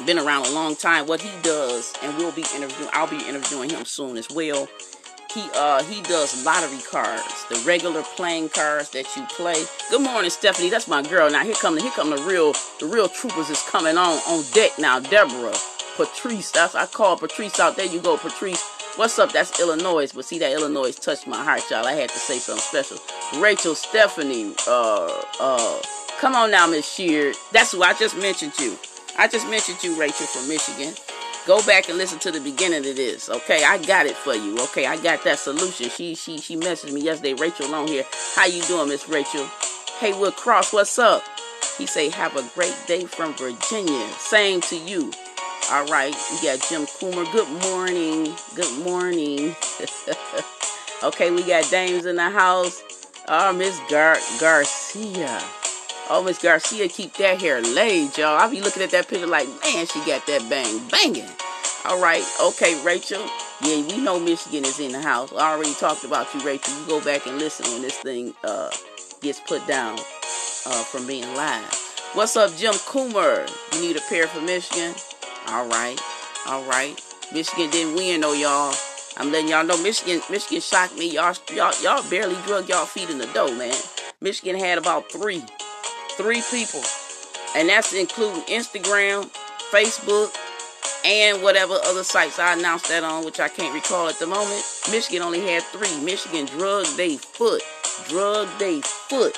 been 0.05 0.19
around 0.19 0.47
a 0.47 0.51
long 0.51 0.75
time. 0.75 1.07
What 1.07 1.21
he 1.21 1.31
does, 1.43 1.93
and 2.03 2.17
we'll 2.19 2.33
be 2.33 2.45
interviewing. 2.55 2.91
I'll 2.93 3.07
be 3.09 3.25
interviewing 3.29 3.71
him 3.71 3.85
soon 3.85 4.17
as 4.17 4.29
well. 4.29 4.67
He 5.33 5.49
uh 5.55 5.85
he 5.85 6.03
does 6.03 6.45
lottery 6.45 6.83
cards, 6.91 7.47
the 7.49 7.63
regular 7.65 8.03
playing 8.03 8.49
cards 8.49 8.91
that 8.91 9.07
you 9.17 9.25
play. 9.31 9.63
Good 9.89 10.03
morning, 10.03 10.31
Stephanie. 10.31 10.69
That's 10.69 10.89
my 10.89 11.03
girl. 11.03 11.31
Now 11.31 11.45
here 11.45 11.55
come 11.55 11.77
the 11.77 11.83
here 11.83 11.93
come 11.93 12.11
the 12.11 12.21
real 12.25 12.55
the 12.81 12.87
real 12.87 13.09
troopers 13.09 13.51
is 13.51 13.63
coming 13.63 13.97
on 13.97 14.19
on 14.27 14.45
deck 14.53 14.73
now. 14.81 14.99
Deborah. 14.99 15.55
Patrice. 15.97 16.51
That's 16.51 16.75
I 16.75 16.87
call 16.87 17.17
Patrice 17.17 17.61
out. 17.61 17.77
There 17.77 17.87
you 17.87 18.01
go, 18.01 18.17
Patrice. 18.17 18.63
What's 18.97 19.19
up? 19.19 19.33
That's 19.33 19.59
Illinois. 19.61 20.13
But 20.13 20.25
see 20.25 20.39
that 20.39 20.53
Illinois 20.53 20.93
touched 20.93 21.27
my 21.27 21.43
heart, 21.43 21.63
y'all. 21.71 21.87
I 21.87 21.93
had 21.93 22.11
to 22.11 22.19
say 22.19 22.39
something 22.39 22.63
special. 22.63 22.99
Rachel, 23.41 23.75
Stephanie, 23.75 24.55
uh, 24.67 25.23
uh, 25.41 25.81
come 26.19 26.35
on 26.35 26.51
now, 26.51 26.67
Miss 26.67 26.91
Sheard. 26.91 27.37
That's 27.53 27.73
who 27.73 27.83
I 27.83 27.95
just 27.95 28.17
mentioned 28.17 28.53
you. 28.59 28.77
I 29.19 29.29
just 29.29 29.49
mentioned 29.49 29.83
you, 29.83 29.99
Rachel 29.99 30.27
from 30.27 30.49
Michigan. 30.49 30.95
Go 31.47 31.65
back 31.67 31.89
and 31.89 31.99
listen 31.99 32.19
to 32.21 32.31
the 32.31 32.41
beginning 32.41 32.89
of 32.89 32.97
this. 32.97 33.29
Okay, 33.29 33.65
I 33.65 33.79
got 33.79 34.07
it 34.07 34.17
for 34.17 34.35
you. 34.35 34.59
Okay, 34.61 34.87
I 34.87 34.97
got 35.03 35.25
that 35.25 35.39
solution. 35.39 35.89
She 35.91 36.15
she 36.15 36.39
she 36.39 36.57
messaged 36.57 36.93
me 36.93 37.01
yesterday. 37.01 37.35
Rachel 37.35 37.75
on 37.75 37.89
here. 37.89 38.05
How 38.35 38.47
you 38.47 38.63
doing, 38.63 38.89
Miss 38.89 39.09
Rachel? 39.09 39.47
Haywood 39.99 40.35
Cross, 40.37 40.73
what's 40.73 40.99
up? 40.99 41.23
He 41.79 41.87
say, 41.87 42.11
have 42.11 42.37
a 42.37 42.43
great 42.55 42.77
day 42.87 43.05
from 43.05 43.35
Virginia. 43.35 44.07
Same 44.19 44.61
to 44.63 44.77
you. 44.77 45.13
All 45.71 45.87
right, 45.87 46.15
we 46.31 46.43
got 46.43 46.61
Jim 46.69 46.83
Coomer. 46.87 47.31
Good 47.33 47.49
morning. 47.63 48.35
Good 48.55 48.85
morning. 48.85 49.55
okay, 51.03 51.31
we 51.31 51.43
got 51.45 51.71
Dames 51.71 52.05
in 52.05 52.17
the 52.17 52.29
house. 52.29 52.83
Oh, 53.29 53.53
Miss 53.53 53.79
Gar- 53.89 54.19
Garcia. 54.39 55.41
Oh, 56.11 56.23
Miss 56.25 56.43
Garcia, 56.43 56.89
keep 56.89 57.15
that 57.15 57.41
hair 57.41 57.63
laid, 57.63 58.19
y'all. 58.19 58.37
I'll 58.37 58.51
be 58.51 58.61
looking 58.61 58.83
at 58.83 58.91
that 58.91 59.09
picture 59.09 59.27
like, 59.27 59.47
man, 59.49 59.87
she 59.87 60.01
got 60.01 60.27
that 60.27 60.47
bang 60.51 60.87
banging. 60.89 61.31
All 61.87 62.03
right, 62.03 62.25
okay, 62.43 62.83
Rachel. 62.85 63.25
Yeah, 63.63 63.87
we 63.87 63.99
know 63.99 64.19
Michigan 64.19 64.65
is 64.65 64.81
in 64.81 64.93
the 64.93 65.01
house. 65.01 65.33
I 65.33 65.53
already 65.53 65.75
talked 65.75 66.05
about 66.05 66.35
you, 66.35 66.41
Rachel. 66.41 66.79
You 66.81 66.87
go 66.87 67.01
back 67.03 67.27
and 67.27 67.39
listen 67.39 67.73
when 67.73 67.83
this 67.83 67.99
thing 67.99 68.35
uh, 68.45 68.71
gets 69.21 69.41
put 69.41 69.67
down 69.67 69.99
uh, 70.67 70.83
from 70.85 71.07
being 71.07 71.33
live. 71.35 72.11
What's 72.15 72.37
up, 72.37 72.55
Jim 72.57 72.75
Coomer? 72.75 73.49
You 73.75 73.81
need 73.81 73.97
a 73.97 74.01
pair 74.09 74.27
for 74.27 74.41
Michigan? 74.43 74.95
All 75.53 75.69
right, 75.69 76.01
all 76.47 76.65
right. 76.65 76.99
Michigan 77.31 77.69
didn't 77.69 77.95
win 77.95 78.23
though, 78.23 78.33
y'all. 78.33 78.75
I'm 79.19 79.31
letting 79.31 79.51
y'all 79.51 79.67
know 79.67 79.77
Michigan. 79.83 80.23
Michigan 80.31 80.63
shocked 80.63 80.97
me. 80.97 81.13
Y'all, 81.13 81.37
y'all, 81.55 81.75
y'all 81.83 82.09
barely 82.09 82.37
drug 82.47 82.71
y'all 82.71 82.87
feet 82.87 83.11
in 83.11 83.19
the 83.19 83.27
dough, 83.35 83.55
man. 83.55 83.75
Michigan 84.23 84.59
had 84.59 84.79
about 84.79 85.13
three, 85.13 85.45
three 86.13 86.43
people, 86.51 86.81
and 87.55 87.69
that's 87.69 87.93
including 87.93 88.41
Instagram, 88.45 89.31
Facebook, 89.71 90.35
and 91.05 91.43
whatever 91.43 91.75
other 91.85 92.03
sites 92.03 92.39
I 92.39 92.55
announced 92.55 92.89
that 92.89 93.05
on, 93.05 93.23
which 93.23 93.39
I 93.39 93.49
can't 93.49 93.75
recall 93.75 94.09
at 94.09 94.19
the 94.19 94.27
moment. 94.27 94.65
Michigan 94.91 95.21
only 95.21 95.41
had 95.41 95.63
three. 95.65 96.03
Michigan 96.03 96.47
drugged 96.47 96.97
they 96.97 97.19
foot, 97.19 97.61
drugged 98.09 98.59
they 98.59 98.81
foot. 98.81 99.37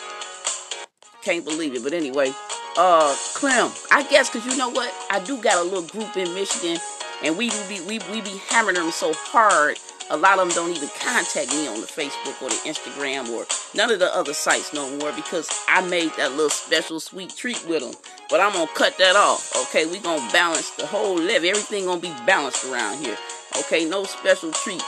Can't 1.23 1.45
believe 1.45 1.75
it, 1.75 1.83
but 1.83 1.93
anyway, 1.93 2.33
uh, 2.77 3.15
Clem, 3.35 3.71
I 3.91 4.07
guess 4.09 4.31
because 4.31 4.47
you 4.47 4.57
know 4.57 4.69
what, 4.69 4.93
I 5.11 5.21
do 5.21 5.37
got 5.41 5.59
a 5.59 5.63
little 5.63 5.83
group 5.83 6.17
in 6.17 6.33
Michigan, 6.35 6.79
and 7.23 7.37
we 7.37 7.51
be 7.69 7.81
we 7.87 7.99
we 8.11 8.21
be 8.21 8.41
hammering 8.49 8.77
them 8.77 8.91
so 8.91 9.13
hard. 9.15 9.79
A 10.11 10.17
lot 10.17 10.39
of 10.39 10.49
them 10.49 10.55
don't 10.55 10.77
even 10.77 10.91
contact 11.01 11.51
me 11.53 11.67
on 11.67 11.81
the 11.81 11.87
Facebook 11.87 12.41
or 12.43 12.51
the 12.51 12.61
Instagram 12.69 13.31
or 13.31 13.47
none 13.75 13.91
of 13.91 14.01
the 14.01 14.15
other 14.15 14.35
sites 14.35 14.75
no 14.75 14.91
more 14.99 15.13
because 15.13 15.49
I 15.67 15.81
made 15.89 16.13
that 16.19 16.33
little 16.33 16.51
special 16.51 17.01
sweet 17.01 17.35
treat 17.35 17.65
with 17.67 17.81
them. 17.83 17.95
But 18.29 18.41
I'm 18.41 18.53
gonna 18.53 18.71
cut 18.75 18.99
that 18.99 19.17
off. 19.17 19.51
Okay, 19.69 19.87
we 19.87 19.99
gonna 20.01 20.31
balance 20.31 20.71
the 20.73 20.87
whole 20.87 21.17
levy. 21.17 21.49
Everything 21.49 21.87
gonna 21.87 22.01
be 22.01 22.13
balanced 22.27 22.67
around 22.67 22.99
here. 22.99 23.17
Okay, 23.61 23.87
no 23.87 24.05
special 24.05 24.53
treats. 24.53 24.85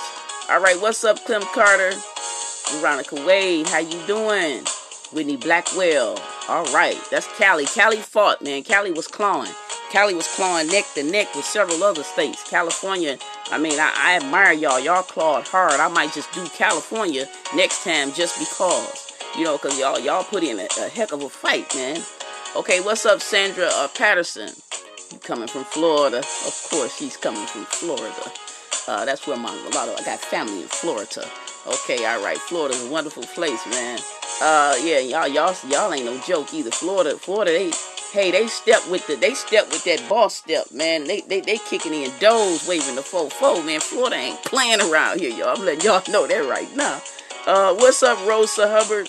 All 0.50 0.60
right, 0.60 0.78
what's 0.80 1.02
up, 1.02 1.24
Clem 1.24 1.42
Carter? 1.54 1.92
Veronica 2.72 3.14
Wade, 3.24 3.68
how 3.68 3.78
you 3.78 3.98
doing? 4.06 4.64
Whitney 5.12 5.36
Blackwell. 5.36 6.18
All 6.48 6.64
right, 6.72 6.98
that's 7.10 7.28
Cali. 7.38 7.66
Cali 7.66 7.96
fought, 7.96 8.42
man. 8.42 8.62
Cali 8.62 8.92
was 8.92 9.06
clawing. 9.06 9.52
Cali 9.90 10.14
was 10.14 10.26
clawing 10.26 10.66
neck 10.68 10.84
to 10.94 11.02
neck 11.02 11.34
with 11.34 11.44
several 11.44 11.82
other 11.82 12.02
states. 12.02 12.48
California, 12.48 13.18
I 13.50 13.58
mean, 13.58 13.78
I, 13.78 13.92
I 13.96 14.16
admire 14.16 14.52
y'all. 14.52 14.80
Y'all 14.80 15.02
clawed 15.02 15.46
hard. 15.46 15.80
I 15.80 15.88
might 15.88 16.12
just 16.12 16.32
do 16.32 16.44
California 16.48 17.26
next 17.54 17.84
time 17.84 18.12
just 18.12 18.38
because. 18.38 19.12
You 19.36 19.44
know, 19.44 19.58
because 19.58 19.78
y'all 19.78 19.98
y'all 19.98 20.24
put 20.24 20.42
in 20.42 20.58
a, 20.58 20.66
a 20.80 20.88
heck 20.88 21.12
of 21.12 21.22
a 21.22 21.28
fight, 21.28 21.72
man. 21.74 22.00
Okay, 22.56 22.80
what's 22.80 23.04
up, 23.04 23.20
Sandra 23.20 23.68
uh, 23.70 23.88
Patterson? 23.88 24.48
You 25.12 25.18
coming 25.18 25.46
from 25.46 25.64
Florida? 25.64 26.18
Of 26.18 26.66
course, 26.70 26.96
she's 26.96 27.16
coming 27.16 27.46
from 27.46 27.64
Florida. 27.66 28.32
Uh, 28.88 29.04
that's 29.04 29.26
where 29.26 29.36
my 29.36 29.50
a 29.50 29.74
lot 29.74 29.88
of 29.88 30.00
I 30.00 30.04
got 30.04 30.20
family 30.20 30.62
in 30.62 30.68
Florida. 30.68 31.28
Okay, 31.66 32.04
all 32.06 32.22
right. 32.24 32.38
Florida's 32.38 32.86
a 32.86 32.90
wonderful 32.90 33.24
place, 33.24 33.64
man. 33.66 33.98
Uh, 34.40 34.74
yeah, 34.82 34.98
y'all, 34.98 35.26
y'all, 35.28 35.56
y'all 35.68 35.92
ain't 35.92 36.04
no 36.04 36.20
joke 36.20 36.52
either. 36.52 36.70
Florida, 36.70 37.16
Florida, 37.16 37.50
they, 37.52 37.72
hey, 38.12 38.30
they 38.30 38.46
step 38.46 38.86
with 38.90 39.06
the, 39.06 39.16
they 39.16 39.32
step 39.32 39.66
with 39.70 39.82
that 39.84 40.06
boss 40.08 40.36
step, 40.36 40.70
man. 40.72 41.04
They, 41.04 41.22
they, 41.22 41.40
they 41.40 41.56
kicking 41.56 41.94
in 41.94 42.10
doors, 42.18 42.68
waving 42.68 42.96
the 42.96 43.00
fofo, 43.00 43.64
man. 43.64 43.80
Florida 43.80 44.16
ain't 44.16 44.42
playing 44.44 44.80
around 44.82 45.20
here, 45.20 45.30
y'all. 45.30 45.56
I'm 45.56 45.64
letting 45.64 45.84
y'all 45.84 46.02
know 46.10 46.26
that 46.26 46.48
right 46.48 46.74
now. 46.76 47.00
Uh, 47.46 47.74
what's 47.74 48.02
up, 48.02 48.18
Rosa 48.26 48.68
Hubbard? 48.68 49.08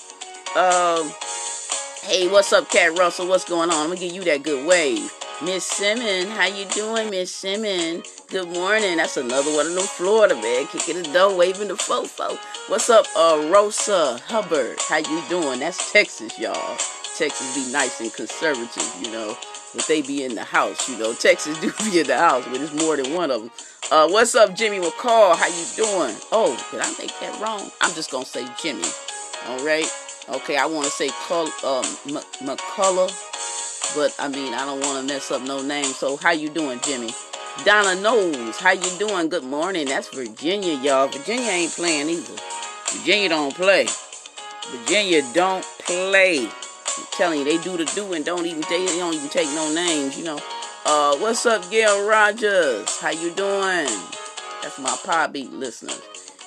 Um, 0.55 1.11
hey, 2.03 2.29
what's 2.29 2.53
up, 2.53 2.69
Cat 2.69 2.97
Russell? 2.97 3.27
What's 3.27 3.43
going 3.43 3.69
on? 3.69 3.75
I'm 3.75 3.87
gonna 3.87 3.99
give 3.99 4.13
you 4.13 4.23
that 4.25 4.43
good 4.43 4.65
wave. 4.65 5.11
Miss 5.43 5.65
Simmons, 5.65 6.31
how 6.31 6.47
you 6.47 6.65
doing, 6.69 7.11
Miss 7.11 7.31
Simmons? 7.31 8.07
Good 8.27 8.47
morning. 8.47 8.97
That's 8.97 9.17
another 9.17 9.53
one 9.53 9.67
of 9.67 9.75
them 9.75 9.83
Florida 9.83 10.33
man 10.33 10.65
kicking 10.65 11.03
the 11.03 11.13
door, 11.13 11.37
waving 11.37 11.67
the 11.67 11.75
fofo. 11.75 12.35
What's 12.69 12.89
up, 12.89 13.05
uh, 13.15 13.47
Rosa 13.53 14.19
Hubbard? 14.25 14.79
How 14.89 14.97
you 14.97 15.21
doing? 15.29 15.59
That's 15.59 15.91
Texas, 15.91 16.39
y'all. 16.39 16.77
Texas 17.15 17.53
be 17.55 17.71
nice 17.71 18.01
and 18.01 18.11
conservative, 18.11 18.91
you 18.99 19.11
know, 19.11 19.37
but 19.75 19.85
they 19.85 20.01
be 20.01 20.23
in 20.23 20.33
the 20.33 20.43
house, 20.43 20.89
you 20.89 20.97
know. 20.97 21.13
Texas 21.13 21.59
do 21.61 21.71
be 21.85 21.99
in 21.99 22.07
the 22.07 22.17
house, 22.17 22.43
but 22.47 22.59
it's 22.59 22.73
more 22.73 22.97
than 22.97 23.13
one 23.13 23.29
of 23.29 23.41
them. 23.41 23.51
Uh, 23.91 24.07
what's 24.09 24.33
up, 24.33 24.55
Jimmy 24.55 24.79
McCall? 24.79 25.35
How 25.35 25.47
you 25.47 25.65
doing? 25.75 26.15
Oh, 26.31 26.57
did 26.71 26.81
I 26.81 26.89
make 26.97 27.13
that 27.19 27.39
wrong? 27.39 27.69
I'm 27.81 27.93
just 27.93 28.09
gonna 28.09 28.25
say 28.25 28.47
Jimmy. 28.59 28.89
All 29.45 29.63
right. 29.63 29.85
Okay, 30.29 30.57
I 30.57 30.65
want 30.65 30.85
to 30.85 30.91
say 30.91 31.09
Col- 31.27 31.45
um, 31.63 31.85
McCullough, 32.41 33.13
but 33.97 34.15
I 34.19 34.27
mean 34.27 34.53
I 34.53 34.63
don't 34.63 34.79
want 34.81 35.01
to 35.01 35.11
mess 35.11 35.31
up 35.31 35.41
no 35.41 35.63
name. 35.63 35.85
So 35.85 36.17
how 36.17 36.31
you 36.31 36.49
doing, 36.49 36.79
Jimmy? 36.83 37.09
Donna 37.65 37.99
knows. 37.99 38.57
How 38.57 38.71
you 38.71 38.99
doing? 38.99 39.27
Good 39.27 39.43
morning. 39.43 39.87
That's 39.87 40.07
Virginia, 40.09 40.75
y'all. 40.75 41.07
Virginia 41.07 41.49
ain't 41.49 41.71
playing 41.71 42.07
either. 42.07 42.35
Virginia 42.91 43.29
don't 43.29 43.55
play. 43.55 43.87
Virginia 44.69 45.23
don't 45.33 45.65
play. 45.79 46.45
I'm 46.45 47.05
telling 47.13 47.39
you, 47.39 47.45
they 47.45 47.57
do 47.57 47.75
the 47.75 47.85
do 47.95 48.13
and 48.13 48.23
don't 48.23 48.45
even 48.45 48.61
they 48.69 48.85
don't 48.85 49.15
even 49.15 49.29
take 49.29 49.47
no 49.55 49.73
names, 49.73 50.15
you 50.15 50.25
know. 50.25 50.39
Uh, 50.85 51.17
what's 51.17 51.47
up, 51.47 51.67
Gail 51.71 52.07
Rogers? 52.07 52.99
How 52.99 53.09
you 53.09 53.31
doing? 53.31 53.89
That's 54.61 54.77
my 54.77 54.89
Podbean 54.89 55.57
listeners. 55.57 56.01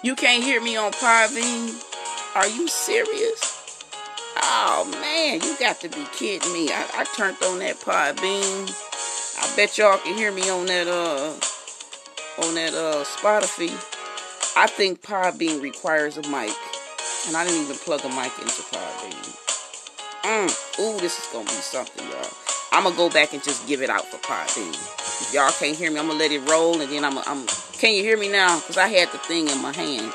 You 0.05 0.15
can't 0.15 0.45
hear 0.45 0.63
me 0.63 0.77
on 0.77 0.93
Podbean? 0.93 1.85
Are 2.37 2.47
you 2.47 2.69
serious? 2.69 3.50
Oh 4.53 4.85
man, 5.01 5.41
you 5.43 5.57
got 5.61 5.81
to 5.83 5.89
be 5.89 6.05
kidding 6.13 6.53
me. 6.53 6.73
I, 6.73 6.85
I 6.93 7.05
turned 7.17 7.37
on 7.45 7.61
that 7.61 7.81
pod 7.81 8.17
Podbean. 8.17 8.67
I 9.39 9.57
bet 9.57 9.79
y'all 9.79 9.97
can 9.99 10.17
hear 10.17 10.33
me 10.33 10.51
on 10.51 10.67
that 10.67 10.89
uh 10.89 11.31
on 12.45 12.55
that 12.57 12.75
uh 12.75 13.05
Spotify. 13.05 13.71
I 14.57 14.67
think 14.67 15.03
Podbean 15.03 15.63
requires 15.63 16.19
a 16.19 16.23
mic. 16.23 16.51
And 17.29 17.37
I 17.37 17.45
didn't 17.45 17.63
even 17.63 17.77
plug 17.77 18.05
a 18.05 18.09
mic 18.09 18.33
into 18.41 18.63
Podbean. 18.63 19.37
Mm. 20.25 20.81
Ooh, 20.81 20.99
this 20.99 21.21
is 21.21 21.27
gonna 21.33 21.45
be 21.45 21.53
something, 21.53 22.05
y'all. 22.09 22.31
I'm 22.73 22.83
gonna 22.83 22.97
go 22.97 23.09
back 23.09 23.33
and 23.33 23.45
just 23.45 23.69
give 23.69 23.83
it 23.83 23.89
out 23.89 24.05
for 24.07 24.17
Podbean. 24.17 24.75
If 25.23 25.33
y'all 25.33 25.53
can't 25.53 25.77
hear 25.77 25.93
me, 25.93 26.01
I'm 26.01 26.09
gonna 26.09 26.19
let 26.19 26.33
it 26.33 26.41
roll 26.51 26.81
and 26.81 26.91
then 26.91 27.05
I'm 27.05 27.19
I'm 27.19 27.47
can 27.79 27.95
you 27.95 28.03
hear 28.03 28.19
me 28.19 28.29
now? 28.29 28.59
Because 28.59 28.79
I 28.79 28.89
had 28.89 29.13
the 29.13 29.19
thing 29.19 29.49
in 29.49 29.63
my 29.63 29.73
hand. 29.73 30.13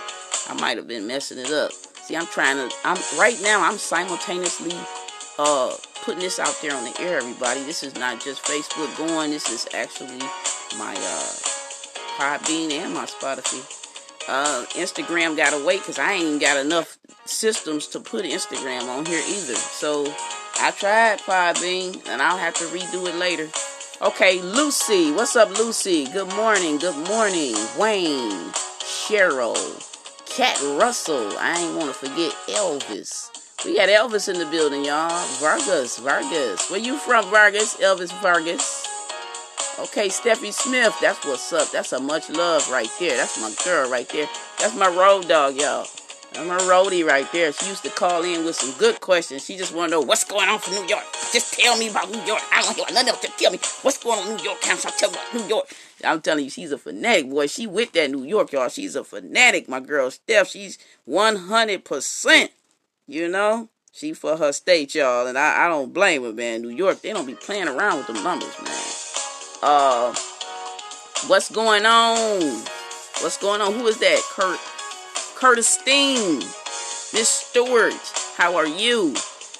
I 0.49 0.59
might 0.59 0.75
have 0.75 0.89
been 0.89 1.07
messing 1.07 1.37
it 1.37 1.51
up. 1.51 1.71
See, 2.05 2.15
I'm 2.15 2.27
trying 2.27 2.57
to 2.57 2.75
I'm 2.83 2.97
right 3.17 3.37
now 3.41 3.67
I'm 3.67 3.77
simultaneously 3.77 4.77
uh 5.39 5.75
putting 6.03 6.21
this 6.21 6.37
out 6.39 6.55
there 6.61 6.75
on 6.75 6.83
the 6.83 7.01
air, 7.01 7.17
everybody. 7.17 7.63
This 7.63 7.81
is 7.81 7.95
not 7.95 8.21
just 8.21 8.43
Facebook 8.43 8.95
going, 8.97 9.31
this 9.31 9.49
is 9.49 9.67
actually 9.73 10.19
my 10.77 10.93
uh 10.95 11.55
Podbean 12.17 12.71
and 12.71 12.93
my 12.93 13.05
Spotify. 13.05 13.59
Uh, 14.27 14.65
Instagram 14.69 15.35
got 15.35 15.51
to 15.51 15.65
wait 15.65 15.79
because 15.79 15.99
I 15.99 16.13
ain't 16.13 16.39
got 16.39 16.57
enough 16.57 16.97
systems 17.25 17.87
to 17.87 17.99
put 17.99 18.23
Instagram 18.25 18.87
on 18.87 19.05
here 19.05 19.21
either. 19.27 19.55
So 19.55 20.05
I 20.59 20.71
tried 20.71 21.19
Podbean 21.19 22.07
and 22.07 22.21
I'll 22.21 22.37
have 22.37 22.53
to 22.55 22.65
redo 22.65 23.07
it 23.07 23.15
later. 23.15 23.49
Okay, 24.01 24.41
Lucy. 24.41 25.11
What's 25.11 25.35
up, 25.35 25.49
Lucy? 25.57 26.05
Good 26.05 26.33
morning. 26.35 26.77
Good 26.77 27.07
morning. 27.07 27.55
Wayne, 27.77 28.51
Cheryl, 28.79 29.55
Cat 30.35 30.61
Russell. 30.77 31.31
I 31.37 31.57
ain't 31.57 31.77
want 31.77 31.87
to 31.87 31.93
forget 31.93 32.33
Elvis. 32.49 33.31
We 33.63 33.77
got 33.77 33.87
Elvis 33.87 34.27
in 34.27 34.37
the 34.37 34.45
building, 34.45 34.83
y'all. 34.83 35.25
Vargas, 35.39 35.97
Vargas. 35.97 36.69
Where 36.69 36.77
you 36.77 36.97
from, 36.97 37.23
Vargas? 37.29 37.77
Elvis 37.77 38.11
Vargas. 38.21 38.85
Okay, 39.79 40.09
Steffi 40.09 40.51
Smith, 40.51 40.93
that's 40.99 41.25
what's 41.25 41.53
up. 41.53 41.71
That's 41.71 41.93
a 41.93 42.01
much 42.01 42.29
love 42.29 42.69
right 42.69 42.91
there. 42.99 43.15
That's 43.15 43.39
my 43.39 43.53
girl 43.63 43.89
right 43.89 44.09
there. 44.09 44.27
That's 44.59 44.75
my 44.75 44.89
road 44.89 45.29
dog, 45.29 45.55
y'all. 45.55 45.87
I'm 46.37 46.49
a 46.49 46.57
roadie 46.63 47.07
right 47.07 47.31
there. 47.31 47.53
She 47.53 47.69
used 47.69 47.83
to 47.83 47.89
call 47.89 48.23
in 48.23 48.43
with 48.43 48.57
some 48.57 48.77
good 48.77 48.99
questions. 48.99 49.45
She 49.45 49.55
just 49.55 49.73
want 49.73 49.89
to 49.89 49.95
know 49.95 50.01
what's 50.01 50.25
going 50.25 50.49
on 50.49 50.59
for 50.59 50.71
New 50.71 50.85
York. 50.85 51.05
Just 51.31 51.53
tell 51.53 51.77
me 51.77 51.87
about 51.89 52.11
New 52.11 52.21
York. 52.23 52.41
I 52.51 52.61
don't 52.61 52.75
hear 52.75 52.85
nothing 52.91 53.07
else. 53.07 53.21
Just 53.21 53.39
tell 53.39 53.51
me 53.51 53.59
what's 53.83 53.97
going 54.03 54.19
on 54.19 54.31
in 54.31 54.35
New 54.35 54.43
York 54.43 54.59
Council. 54.59 54.91
Tell 54.97 55.11
me 55.11 55.17
about 55.17 55.33
New 55.33 55.47
York. 55.47 55.67
I'm 56.05 56.21
telling 56.21 56.43
you, 56.45 56.49
she's 56.49 56.71
a 56.71 56.77
fanatic, 56.77 57.29
boy. 57.29 57.47
She 57.47 57.67
with 57.67 57.91
that 57.93 58.11
New 58.11 58.23
York, 58.23 58.51
y'all. 58.51 58.69
She's 58.69 58.95
a 58.95 59.03
fanatic, 59.03 59.67
my 59.67 59.79
girl 59.79 60.11
Steph. 60.11 60.49
She's 60.49 60.77
100%. 61.07 62.49
You 63.07 63.27
know, 63.27 63.69
she 63.91 64.13
for 64.13 64.37
her 64.37 64.51
state, 64.51 64.95
y'all, 64.95 65.27
and 65.27 65.37
I, 65.37 65.65
I 65.65 65.67
don't 65.67 65.93
blame 65.93 66.23
her, 66.23 66.33
man. 66.33 66.61
New 66.61 66.69
York, 66.69 67.01
they 67.01 67.13
don't 67.13 67.25
be 67.25 67.35
playing 67.35 67.67
around 67.67 67.97
with 67.97 68.07
the 68.07 68.13
numbers, 68.13 68.55
man. 68.63 68.81
Uh, 69.61 70.15
what's 71.27 71.51
going 71.51 71.85
on? 71.85 72.41
What's 73.21 73.37
going 73.37 73.61
on? 73.61 73.73
Who 73.73 73.87
is 73.87 73.99
that? 73.99 74.21
Kurt, 74.31 74.59
Curtis 75.35 75.67
Steen, 75.67 76.39
Miss 77.13 77.29
Stewart. 77.29 77.93
How 78.35 78.55
are 78.55 78.67
you? 78.67 79.15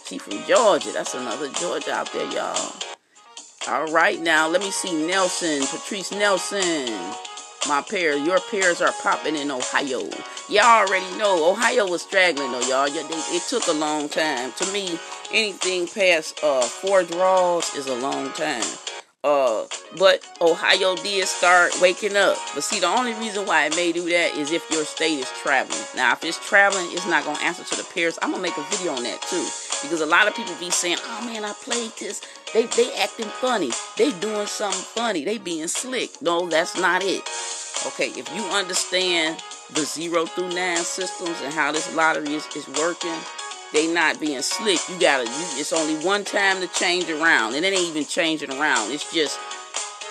She 0.06 0.18
from 0.18 0.44
Georgia. 0.44 0.92
That's 0.92 1.14
another 1.14 1.50
Georgia 1.50 1.94
out 1.94 2.12
there, 2.12 2.30
y'all. 2.32 2.85
All 3.68 3.88
right, 3.88 4.22
now 4.22 4.48
let 4.48 4.62
me 4.62 4.70
see 4.70 5.08
Nelson, 5.08 5.66
Patrice 5.66 6.12
Nelson. 6.12 6.88
My 7.68 7.82
pair, 7.82 8.16
your 8.16 8.40
pairs 8.40 8.80
are 8.80 8.94
popping 9.02 9.36
in 9.36 9.50
Ohio. 9.50 10.08
Y'all 10.50 10.86
already 10.86 11.18
know 11.18 11.50
Ohio 11.50 11.88
was 11.90 12.04
straggling 12.04 12.52
though, 12.52 12.62
y'all. 12.62 12.86
It 12.88 13.42
took 13.50 13.68
a 13.68 13.72
long 13.72 14.08
time. 14.08 14.52
To 14.58 14.72
me, 14.72 15.00
anything 15.32 15.88
past 15.88 16.40
uh 16.44 16.62
four 16.62 17.02
draws 17.02 17.74
is 17.74 17.88
a 17.88 17.96
long 17.96 18.32
time. 18.34 18.64
Uh, 19.24 19.66
but 19.98 20.24
Ohio 20.40 20.96
did 20.98 21.28
start 21.28 21.72
waking 21.82 22.16
up. 22.16 22.38
But 22.54 22.64
see, 22.64 22.80
the 22.80 22.86
only 22.86 23.16
reason 23.16 23.48
why 23.48 23.66
it 23.66 23.76
may 23.76 23.92
do 23.92 24.08
that 24.08 24.36
is 24.38 24.52
if 24.52 24.70
your 24.70 24.86
state 24.86 25.18
is 25.18 25.32
traveling. 25.42 25.82
Now, 25.96 26.14
if 26.14 26.24
it's 26.24 26.48
traveling, 26.48 26.86
it's 26.92 27.08
not 27.08 27.26
gonna 27.26 27.40
answer 27.42 27.64
to 27.64 27.76
the 27.76 27.88
pairs. 27.96 28.20
I'm 28.22 28.30
gonna 28.30 28.44
make 28.44 28.58
a 28.60 28.64
video 28.70 28.94
on 28.94 29.02
that 29.02 29.24
too, 29.24 29.44
because 29.82 30.02
a 30.02 30.06
lot 30.06 30.28
of 30.28 30.36
people 30.36 30.54
be 30.60 30.70
saying, 30.70 30.98
"Oh 31.04 31.26
man, 31.26 31.46
I 31.46 31.54
played 31.54 31.92
this. 32.00 32.22
They 32.54 32.66
they 32.66 32.94
acting 32.96 33.28
funny. 33.28 33.72
They 33.98 34.12
doing 34.20 34.48
something 34.48 34.82
funny. 34.82 35.24
They 35.24 35.38
being 35.38 35.68
slick." 35.68 36.22
No, 36.22 36.48
that's 36.48 36.78
not 36.78 37.04
it. 37.04 37.24
Okay, 37.88 38.10
if 38.20 38.30
you 38.36 38.44
understand 38.46 39.42
the 39.74 39.82
zero 39.82 40.26
through 40.26 40.50
nine 40.50 40.78
systems 40.78 41.38
and 41.44 41.54
how 41.54 41.72
this 41.72 41.94
lottery 41.96 42.34
is, 42.34 42.48
is 42.56 42.68
working, 42.80 43.16
they 43.74 43.92
not 43.92 44.20
being 44.20 44.42
slick. 44.42 44.80
You 44.90 45.00
gotta. 45.00 45.26
You, 45.26 45.60
it's 45.60 45.74
only 45.74 45.96
one 46.06 46.24
time 46.24 46.62
to 46.62 46.68
change 46.68 47.10
around, 47.10 47.56
and 47.56 47.66
it 47.66 47.74
ain't 47.74 47.90
even 47.90 48.06
changing 48.06 48.52
around. 48.52 48.92
It's 48.92 49.12
just 49.14 49.40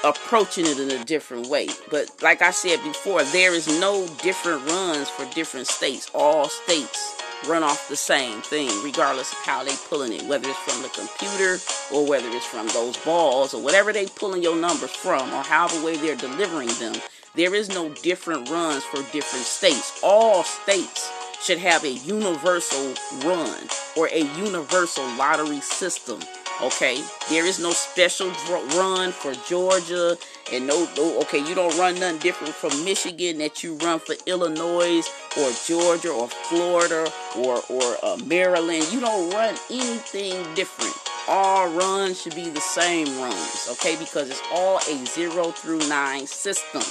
approaching 0.04 0.66
it 0.66 0.78
in 0.78 0.90
a 0.90 1.04
different 1.04 1.48
way. 1.48 1.68
But 1.90 2.22
like 2.22 2.42
I 2.42 2.50
said 2.50 2.82
before, 2.84 3.22
there 3.24 3.54
is 3.54 3.66
no 3.80 4.06
different 4.22 4.66
runs 4.68 5.08
for 5.08 5.24
different 5.34 5.66
states. 5.66 6.10
All 6.14 6.48
states 6.48 7.22
run 7.46 7.62
off 7.62 7.88
the 7.88 7.96
same 7.96 8.40
thing, 8.42 8.70
regardless 8.82 9.32
of 9.32 9.38
how 9.38 9.64
they 9.64 9.74
pulling 9.88 10.12
it, 10.12 10.22
whether 10.26 10.48
it's 10.48 10.58
from 10.58 10.82
the 10.82 10.88
computer 10.88 11.58
or 11.92 12.06
whether 12.06 12.28
it's 12.30 12.46
from 12.46 12.68
those 12.68 12.96
balls 12.98 13.54
or 13.54 13.62
whatever 13.62 13.92
they 13.92 14.06
pulling 14.06 14.42
your 14.42 14.56
numbers 14.56 14.94
from, 14.94 15.32
or 15.32 15.42
however 15.42 15.84
way 15.84 15.96
they're 15.96 16.16
delivering 16.16 16.68
them. 16.78 16.94
There 17.34 17.54
is 17.54 17.68
no 17.68 17.88
different 18.02 18.48
runs 18.48 18.84
for 18.84 18.98
different 19.12 19.44
states. 19.44 20.00
All 20.02 20.44
states 20.44 21.10
should 21.42 21.58
have 21.58 21.84
a 21.84 21.90
universal 21.90 22.94
run 23.28 23.68
or 23.96 24.08
a 24.08 24.22
universal 24.38 25.04
lottery 25.16 25.60
system. 25.60 26.20
Okay, 26.62 27.02
there 27.28 27.44
is 27.44 27.58
no 27.58 27.72
special 27.72 28.30
run 28.78 29.10
for 29.10 29.34
Georgia, 29.48 30.16
and 30.52 30.66
no, 30.66 30.88
no, 30.96 31.20
okay, 31.22 31.38
you 31.38 31.52
don't 31.52 31.76
run 31.76 31.98
nothing 31.98 32.18
different 32.18 32.54
from 32.54 32.84
Michigan 32.84 33.38
that 33.38 33.64
you 33.64 33.74
run 33.78 33.98
for 33.98 34.14
Illinois 34.26 35.02
or 35.36 35.50
Georgia 35.66 36.10
or 36.10 36.28
Florida 36.28 37.10
or 37.36 37.60
or 37.68 37.96
uh, 38.04 38.16
Maryland. 38.24 38.86
You 38.92 39.00
don't 39.00 39.32
run 39.32 39.56
anything 39.68 40.46
different. 40.54 40.94
All 41.26 41.68
runs 41.74 42.22
should 42.22 42.36
be 42.36 42.48
the 42.50 42.60
same 42.60 43.08
runs, 43.18 43.68
okay, 43.72 43.96
because 43.96 44.30
it's 44.30 44.42
all 44.52 44.78
a 44.78 45.06
zero 45.06 45.50
through 45.50 45.80
nine 45.88 46.26
system. 46.26 46.82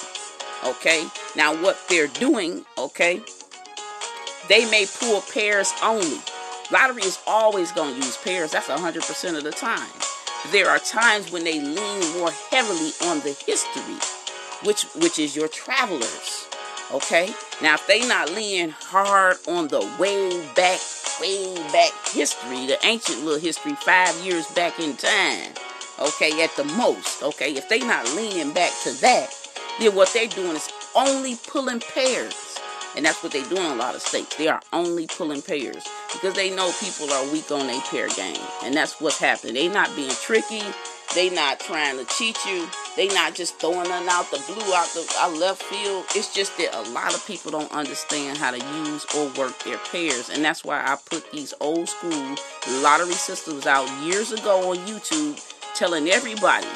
Okay, 0.66 1.08
now 1.38 1.56
what 1.64 1.78
they're 1.88 2.08
doing, 2.08 2.66
okay, 2.78 3.22
they 4.50 4.70
may 4.70 4.86
pull 5.00 5.22
pairs 5.22 5.72
only. 5.82 6.20
Lottery 6.74 7.04
is 7.04 7.20
always 7.28 7.72
going 7.72 7.92
to 7.92 7.98
use 7.98 8.18
pairs. 8.18 8.54
That's 8.54 8.68
100% 8.68 9.38
of 9.38 9.44
the 9.44 9.52
time. 9.52 9.88
There 10.52 10.68
are 10.68 10.80
times 10.80 11.32
when 11.32 11.44
they 11.44 11.62
lean 11.62 12.18
more 12.18 12.32
heavily 12.50 12.90
on 13.04 13.20
the 13.20 13.38
history, 13.46 14.00
which 14.68 14.86
which 14.96 15.20
is 15.20 15.36
your 15.36 15.48
travelers. 15.48 16.48
Okay? 16.92 17.30
Now 17.62 17.76
if 17.76 17.86
they 17.86 18.08
not 18.08 18.32
leaning 18.32 18.72
hard 18.72 19.38
on 19.48 19.68
the 19.68 19.82
way 20.00 20.30
back, 20.56 20.80
way 21.22 21.54
back 21.72 21.92
history, 22.12 22.66
the 22.66 22.80
ancient 22.84 23.24
little 23.24 23.40
history, 23.40 23.76
five 23.76 24.16
years 24.26 24.48
back 24.48 24.80
in 24.80 24.96
time, 24.98 25.54
okay, 26.00 26.44
at 26.44 26.56
the 26.56 26.64
most, 26.64 27.22
okay, 27.22 27.54
if 27.54 27.70
they 27.70 27.82
not 27.82 28.04
leaning 28.16 28.52
back 28.52 28.72
to 28.82 28.92
that, 29.02 29.30
then 29.80 29.94
what 29.94 30.12
they're 30.12 30.28
doing 30.28 30.56
is 30.56 30.72
only 30.96 31.36
pulling 31.36 31.82
pairs. 31.82 32.43
And 32.96 33.06
that's 33.06 33.24
what 33.24 33.32
they 33.32 33.44
do 33.44 33.58
in 33.58 33.72
a 33.72 33.76
lot 33.76 33.96
of 33.96 34.02
states. 34.02 34.36
They 34.36 34.48
are 34.48 34.62
only 34.72 35.08
pulling 35.08 35.42
pairs 35.42 35.88
because 36.12 36.36
they 36.36 36.56
know 36.56 36.72
people 36.80 37.12
are 37.12 37.32
weak 37.32 37.52
on 37.52 37.70
a 37.70 37.82
pair 37.90 38.08
game. 38.10 38.38
And 38.64 38.76
that's 38.76 39.02
what's 39.02 39.20
happening. 39.20 39.56
They 39.56 39.68
not 39.68 39.96
being 39.96 40.12
tricky. 40.12 40.62
They 41.16 41.30
not 41.30 41.60
trying 41.60 41.98
to 41.98 42.06
cheat 42.06 42.38
you. 42.46 42.68
They 42.96 43.08
not 43.10 43.36
just 43.36 43.60
throwing 43.60 43.90
them 43.90 44.08
out 44.10 44.32
the 44.32 44.42
blue, 44.48 44.74
out 44.74 44.88
the 44.94 45.08
out 45.20 45.38
left 45.38 45.62
field. 45.64 46.06
It's 46.16 46.34
just 46.34 46.58
that 46.58 46.74
a 46.74 46.90
lot 46.92 47.14
of 47.14 47.26
people 47.28 47.52
don't 47.52 47.72
understand 47.72 48.38
how 48.38 48.52
to 48.52 48.58
use 48.58 49.06
or 49.16 49.26
work 49.38 49.58
their 49.64 49.78
pairs. 49.78 50.30
And 50.30 50.44
that's 50.44 50.64
why 50.64 50.80
I 50.80 50.98
put 51.06 51.32
these 51.32 51.54
old 51.60 51.90
school 51.90 52.36
lottery 52.82 53.14
systems 53.14 53.68
out 53.68 53.88
years 54.04 54.32
ago 54.32 54.72
on 54.72 54.78
YouTube 54.78 55.40
telling 55.76 56.08
everybody 56.10 56.68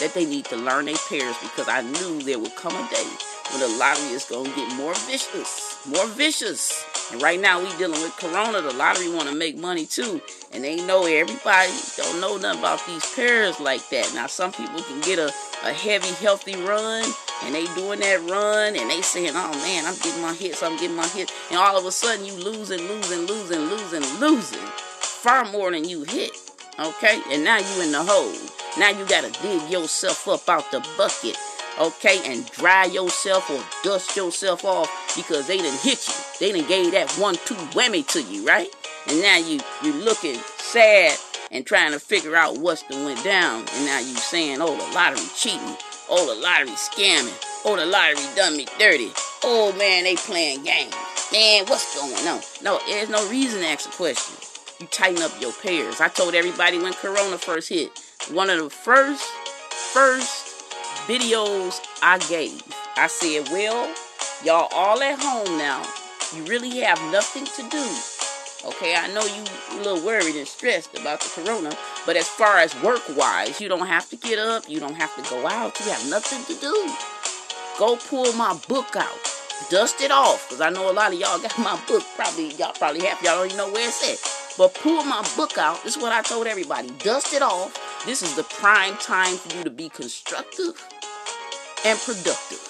that 0.00 0.12
they 0.12 0.26
need 0.26 0.44
to 0.46 0.56
learn 0.56 0.86
their 0.86 0.96
pairs 1.08 1.36
because 1.40 1.68
I 1.68 1.80
knew 1.80 2.20
there 2.20 2.38
would 2.38 2.54
come 2.56 2.74
a 2.74 2.88
day 2.90 3.08
when 3.50 3.60
the 3.60 3.78
lottery 3.78 4.08
is 4.08 4.24
gonna 4.24 4.48
get 4.50 4.76
more 4.76 4.94
vicious, 5.06 5.65
more 5.88 6.06
vicious. 6.08 6.84
And 7.12 7.22
right 7.22 7.40
now 7.40 7.60
we 7.60 7.68
dealing 7.76 8.00
with 8.00 8.16
Corona. 8.16 8.60
The 8.60 8.74
lottery 8.74 9.08
want 9.08 9.28
to 9.28 9.34
make 9.34 9.56
money 9.56 9.86
too, 9.86 10.20
and 10.52 10.64
they 10.64 10.76
know 10.84 11.06
everybody 11.06 11.72
don't 11.96 12.20
know 12.20 12.36
nothing 12.36 12.58
about 12.58 12.84
these 12.86 13.14
pairs 13.14 13.60
like 13.60 13.88
that. 13.90 14.12
Now 14.14 14.26
some 14.26 14.50
people 14.52 14.82
can 14.82 15.00
get 15.02 15.18
a, 15.18 15.32
a 15.64 15.72
heavy, 15.72 16.12
healthy 16.14 16.56
run, 16.56 17.04
and 17.44 17.54
they 17.54 17.66
doing 17.74 18.00
that 18.00 18.20
run, 18.28 18.74
and 18.74 18.90
they 18.90 19.02
saying, 19.02 19.32
"Oh 19.34 19.52
man, 19.52 19.86
I'm 19.86 19.94
getting 19.98 20.22
my 20.22 20.34
hits, 20.34 20.62
I'm 20.62 20.76
getting 20.78 20.96
my 20.96 21.06
hits," 21.08 21.32
and 21.50 21.58
all 21.58 21.78
of 21.78 21.86
a 21.86 21.92
sudden 21.92 22.26
you 22.26 22.34
losing, 22.34 22.80
losing, 22.80 23.26
losing, 23.26 23.60
losing, 23.60 24.20
losing, 24.20 24.66
far 24.66 25.44
more 25.44 25.70
than 25.70 25.88
you 25.88 26.02
hit. 26.02 26.32
Okay, 26.78 27.20
and 27.30 27.44
now 27.44 27.58
you 27.58 27.82
in 27.82 27.92
the 27.92 28.02
hole. 28.02 28.34
Now 28.78 28.90
you 28.90 29.06
gotta 29.06 29.30
dig 29.40 29.70
yourself 29.70 30.28
up 30.28 30.48
out 30.48 30.70
the 30.70 30.80
bucket, 30.98 31.38
okay, 31.80 32.20
and 32.24 32.50
dry 32.52 32.84
yourself 32.86 33.50
or 33.50 33.62
dust 33.82 34.16
yourself 34.16 34.64
off 34.64 35.14
because 35.16 35.46
they 35.46 35.58
didn't 35.58 35.80
hit 35.80 36.06
you. 36.08 36.14
They 36.40 36.52
didn't 36.52 36.68
gave 36.68 36.92
that 36.92 37.10
one-two 37.12 37.54
whammy 37.74 38.06
to 38.08 38.22
you, 38.22 38.46
right? 38.46 38.68
And 39.08 39.20
now 39.20 39.36
you 39.36 39.60
you 39.82 39.92
looking 39.92 40.36
sad 40.58 41.18
and 41.50 41.64
trying 41.64 41.92
to 41.92 42.00
figure 42.00 42.36
out 42.36 42.58
what's 42.58 42.82
that 42.84 43.04
went 43.04 43.22
down. 43.22 43.60
And 43.74 43.86
now 43.86 43.98
you 43.98 44.14
saying, 44.16 44.58
oh, 44.60 44.76
the 44.76 44.94
lottery 44.94 45.20
cheating. 45.36 45.76
Oh, 46.08 46.34
the 46.34 46.40
lottery 46.40 46.70
scamming. 46.70 47.36
Oh, 47.64 47.76
the 47.76 47.86
lottery 47.86 48.22
done 48.36 48.56
me 48.56 48.66
dirty. 48.78 49.10
Oh 49.44 49.72
man, 49.78 50.04
they 50.04 50.16
playing 50.16 50.64
games. 50.64 50.94
Man, 51.32 51.66
what's 51.66 51.98
going 51.98 52.14
on? 52.28 52.40
No, 52.62 52.78
there's 52.86 53.08
no 53.08 53.28
reason 53.28 53.60
to 53.60 53.66
ask 53.66 53.88
a 53.88 53.92
question. 53.92 54.36
You 54.78 54.86
tighten 54.86 55.22
up 55.22 55.32
your 55.40 55.52
pairs. 55.52 56.00
I 56.00 56.08
told 56.08 56.34
everybody 56.34 56.78
when 56.78 56.92
Corona 56.92 57.38
first 57.38 57.68
hit, 57.68 57.90
one 58.30 58.50
of 58.50 58.58
the 58.58 58.70
first, 58.70 59.24
first 59.92 60.45
videos 61.06 61.80
I 62.02 62.18
gave, 62.28 62.62
I 62.96 63.06
said, 63.06 63.48
well, 63.52 63.94
y'all 64.44 64.68
all 64.72 65.00
at 65.02 65.18
home 65.18 65.56
now. 65.56 65.82
You 66.34 66.44
really 66.44 66.80
have 66.80 67.00
nothing 67.12 67.44
to 67.44 67.62
do. 67.70 67.86
Okay, 68.66 68.96
I 68.96 69.06
know 69.14 69.22
you 69.22 69.44
a 69.70 69.82
little 69.82 70.04
worried 70.04 70.34
and 70.34 70.48
stressed 70.48 70.98
about 70.98 71.20
the 71.20 71.40
corona, 71.40 71.70
but 72.04 72.16
as 72.16 72.26
far 72.26 72.58
as 72.58 72.74
work 72.82 73.02
wise, 73.16 73.60
you 73.60 73.68
don't 73.68 73.86
have 73.86 74.10
to 74.10 74.16
get 74.16 74.40
up, 74.40 74.68
you 74.68 74.80
don't 74.80 74.96
have 74.96 75.14
to 75.14 75.30
go 75.30 75.46
out, 75.46 75.78
you 75.78 75.86
have 75.92 76.10
nothing 76.10 76.42
to 76.52 76.60
do. 76.60 76.92
Go 77.78 77.96
pull 77.96 78.32
my 78.32 78.58
book 78.68 78.96
out. 78.96 79.32
Dust 79.70 80.00
it 80.00 80.10
off, 80.10 80.48
because 80.48 80.60
I 80.60 80.70
know 80.70 80.90
a 80.90 80.92
lot 80.92 81.12
of 81.12 81.20
y'all 81.20 81.38
got 81.38 81.56
my 81.58 81.80
book. 81.86 82.02
Probably 82.16 82.52
y'all 82.54 82.72
probably 82.72 83.06
have 83.06 83.22
y'all 83.22 83.36
don't 83.36 83.46
even 83.46 83.58
know 83.58 83.70
where 83.70 83.86
it's 83.86 84.02
at. 84.10 84.58
But 84.58 84.74
pull 84.74 85.04
my 85.04 85.24
book 85.36 85.58
out. 85.58 85.84
This 85.84 85.96
is 85.96 86.02
what 86.02 86.12
I 86.12 86.22
told 86.22 86.46
everybody. 86.46 86.90
Dust 86.98 87.32
it 87.34 87.42
off. 87.42 88.04
This 88.04 88.22
is 88.22 88.34
the 88.34 88.42
prime 88.44 88.96
time 88.96 89.36
for 89.36 89.56
you 89.56 89.64
to 89.64 89.70
be 89.70 89.88
constructive 89.90 90.82
and 91.86 91.98
productive. 92.00 92.60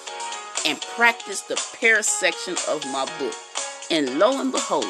And 0.67 0.79
practice 0.81 1.41
the 1.43 1.57
pair 1.81 2.03
section 2.03 2.55
of 2.69 2.85
my 2.93 3.07
book. 3.19 3.35
And 3.91 4.19
lo 4.19 4.41
and 4.41 4.53
behold, 4.53 4.85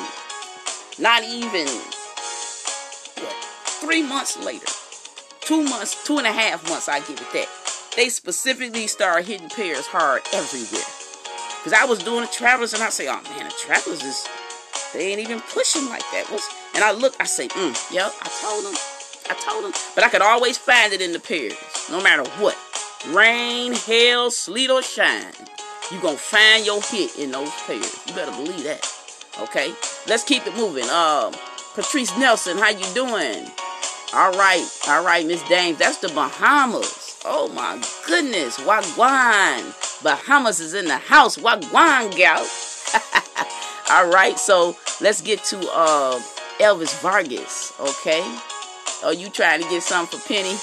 not 0.98 1.22
even 1.22 1.66
what, 3.22 3.36
three 3.80 4.02
months 4.02 4.36
later, 4.42 4.66
two 5.40 5.62
months, 5.62 6.04
two 6.04 6.18
and 6.18 6.26
a 6.26 6.32
half 6.32 6.68
months, 6.68 6.88
I 6.88 7.00
give 7.00 7.20
it 7.20 7.32
that. 7.34 7.48
They 7.94 8.08
specifically 8.08 8.88
start 8.88 9.26
hitting 9.26 9.48
pairs 9.48 9.86
hard 9.86 10.22
everywhere. 10.32 10.86
Cause 11.62 11.72
I 11.72 11.84
was 11.84 11.98
doing 12.00 12.22
the 12.22 12.28
travelers 12.28 12.72
and 12.74 12.82
I 12.82 12.88
say, 12.90 13.06
oh 13.08 13.20
man, 13.22 13.44
the 13.44 13.54
travelers 13.58 14.02
is 14.02 14.26
they 14.92 15.12
ain't 15.12 15.20
even 15.20 15.40
pushing 15.40 15.86
like 15.88 16.04
that. 16.12 16.26
What's 16.30 16.48
and 16.74 16.82
I 16.82 16.92
look, 16.92 17.14
I 17.20 17.24
say, 17.24 17.48
mm, 17.48 17.92
yep, 17.92 18.12
I 18.22 18.28
told 18.40 18.64
them. 18.64 18.74
I 19.28 19.34
told 19.34 19.64
them. 19.64 19.72
But 19.94 20.04
I 20.04 20.08
could 20.08 20.22
always 20.22 20.58
find 20.58 20.92
it 20.92 21.00
in 21.00 21.12
the 21.12 21.20
pairs, 21.20 21.54
no 21.90 22.02
matter 22.02 22.22
what. 22.40 22.56
Rain, 23.14 23.73
hail, 23.75 24.31
sleet, 24.31 24.71
or 24.71 24.83
shine. 24.83 25.33
You 25.92 26.01
gonna 26.01 26.16
find 26.16 26.66
your 26.66 26.83
hit 26.83 27.16
in 27.16 27.31
those 27.31 27.51
pairs. 27.66 28.01
You 28.07 28.14
better 28.14 28.33
believe 28.33 28.64
that. 28.64 28.85
Okay? 29.40 29.73
Let's 30.09 30.25
keep 30.25 30.47
it 30.47 30.57
moving. 30.57 30.88
Um, 30.90 31.33
Patrice 31.75 32.16
Nelson, 32.19 32.59
how 32.59 32.71
you 32.71 32.87
doing? 32.95 33.47
All 34.14 34.33
right, 34.33 34.66
all 34.88 35.05
right, 35.05 35.27
Miss 35.27 35.47
Dames. 35.49 35.79
That's 35.79 35.99
the 35.99 36.09
Bahamas. 36.09 37.21
Oh 37.25 37.49
my 37.55 37.81
goodness, 38.07 38.59
Wagwan. 38.59 40.03
Bahamas 40.03 40.59
is 40.59 40.75
in 40.75 40.87
the 40.87 40.97
house. 40.97 41.37
Wagwan, 41.37 42.16
gal. 42.16 42.38
all 43.90 44.11
right, 44.11 44.38
so 44.38 44.77
let's 45.01 45.21
get 45.21 45.45
to 45.45 45.59
uh, 45.73 46.21
Elvis 46.59 47.01
Vargas. 47.01 47.73
Okay. 47.79 48.23
Oh, 49.03 49.14
you 49.16 49.29
trying 49.29 49.62
to 49.62 49.69
get 49.69 49.83
something 49.83 50.19
for 50.19 50.27
Penny? 50.29 50.57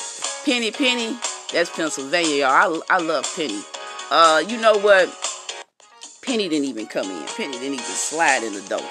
Penny, 0.45 0.71
Penny. 0.71 1.17
That's 1.53 1.69
Pennsylvania, 1.69 2.47
y'all. 2.47 2.81
I, 2.89 2.95
I 2.95 2.97
love 2.97 3.31
Penny. 3.35 3.61
Uh, 4.09 4.43
you 4.47 4.59
know 4.59 4.75
what? 4.79 5.07
Penny 6.23 6.49
didn't 6.49 6.65
even 6.65 6.87
come 6.87 7.09
in. 7.11 7.27
Penny 7.27 7.53
didn't 7.53 7.73
even 7.73 7.85
slide 7.85 8.43
in 8.43 8.53
the 8.53 8.61
door. 8.61 8.81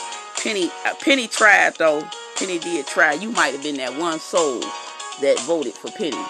Penny, 0.41 0.71
uh, 0.87 0.95
Penny 1.01 1.27
tried 1.27 1.75
though. 1.77 2.07
Penny 2.37 2.61
did 2.61 2.87
try. 2.87 3.15
You 3.15 3.31
might 3.33 3.53
have 3.53 3.65
been 3.65 3.79
that 3.79 3.99
one 3.99 4.21
soul 4.21 4.61
that 5.21 5.41
voted 5.41 5.73
for 5.75 5.91
Penny. 5.91 6.23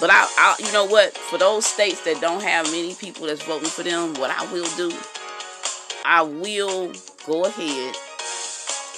But 0.00 0.10
I, 0.10 0.28
I, 0.38 0.56
you 0.60 0.72
know 0.72 0.84
what? 0.84 1.16
For 1.16 1.38
those 1.38 1.66
states 1.66 2.04
that 2.04 2.20
don't 2.20 2.42
have 2.42 2.66
many 2.66 2.94
people 2.94 3.26
that's 3.26 3.42
voting 3.42 3.68
for 3.68 3.82
them, 3.82 4.14
what 4.14 4.30
I 4.30 4.50
will 4.52 4.68
do, 4.76 4.92
I 6.04 6.22
will 6.22 6.92
go 7.26 7.46
ahead 7.46 7.96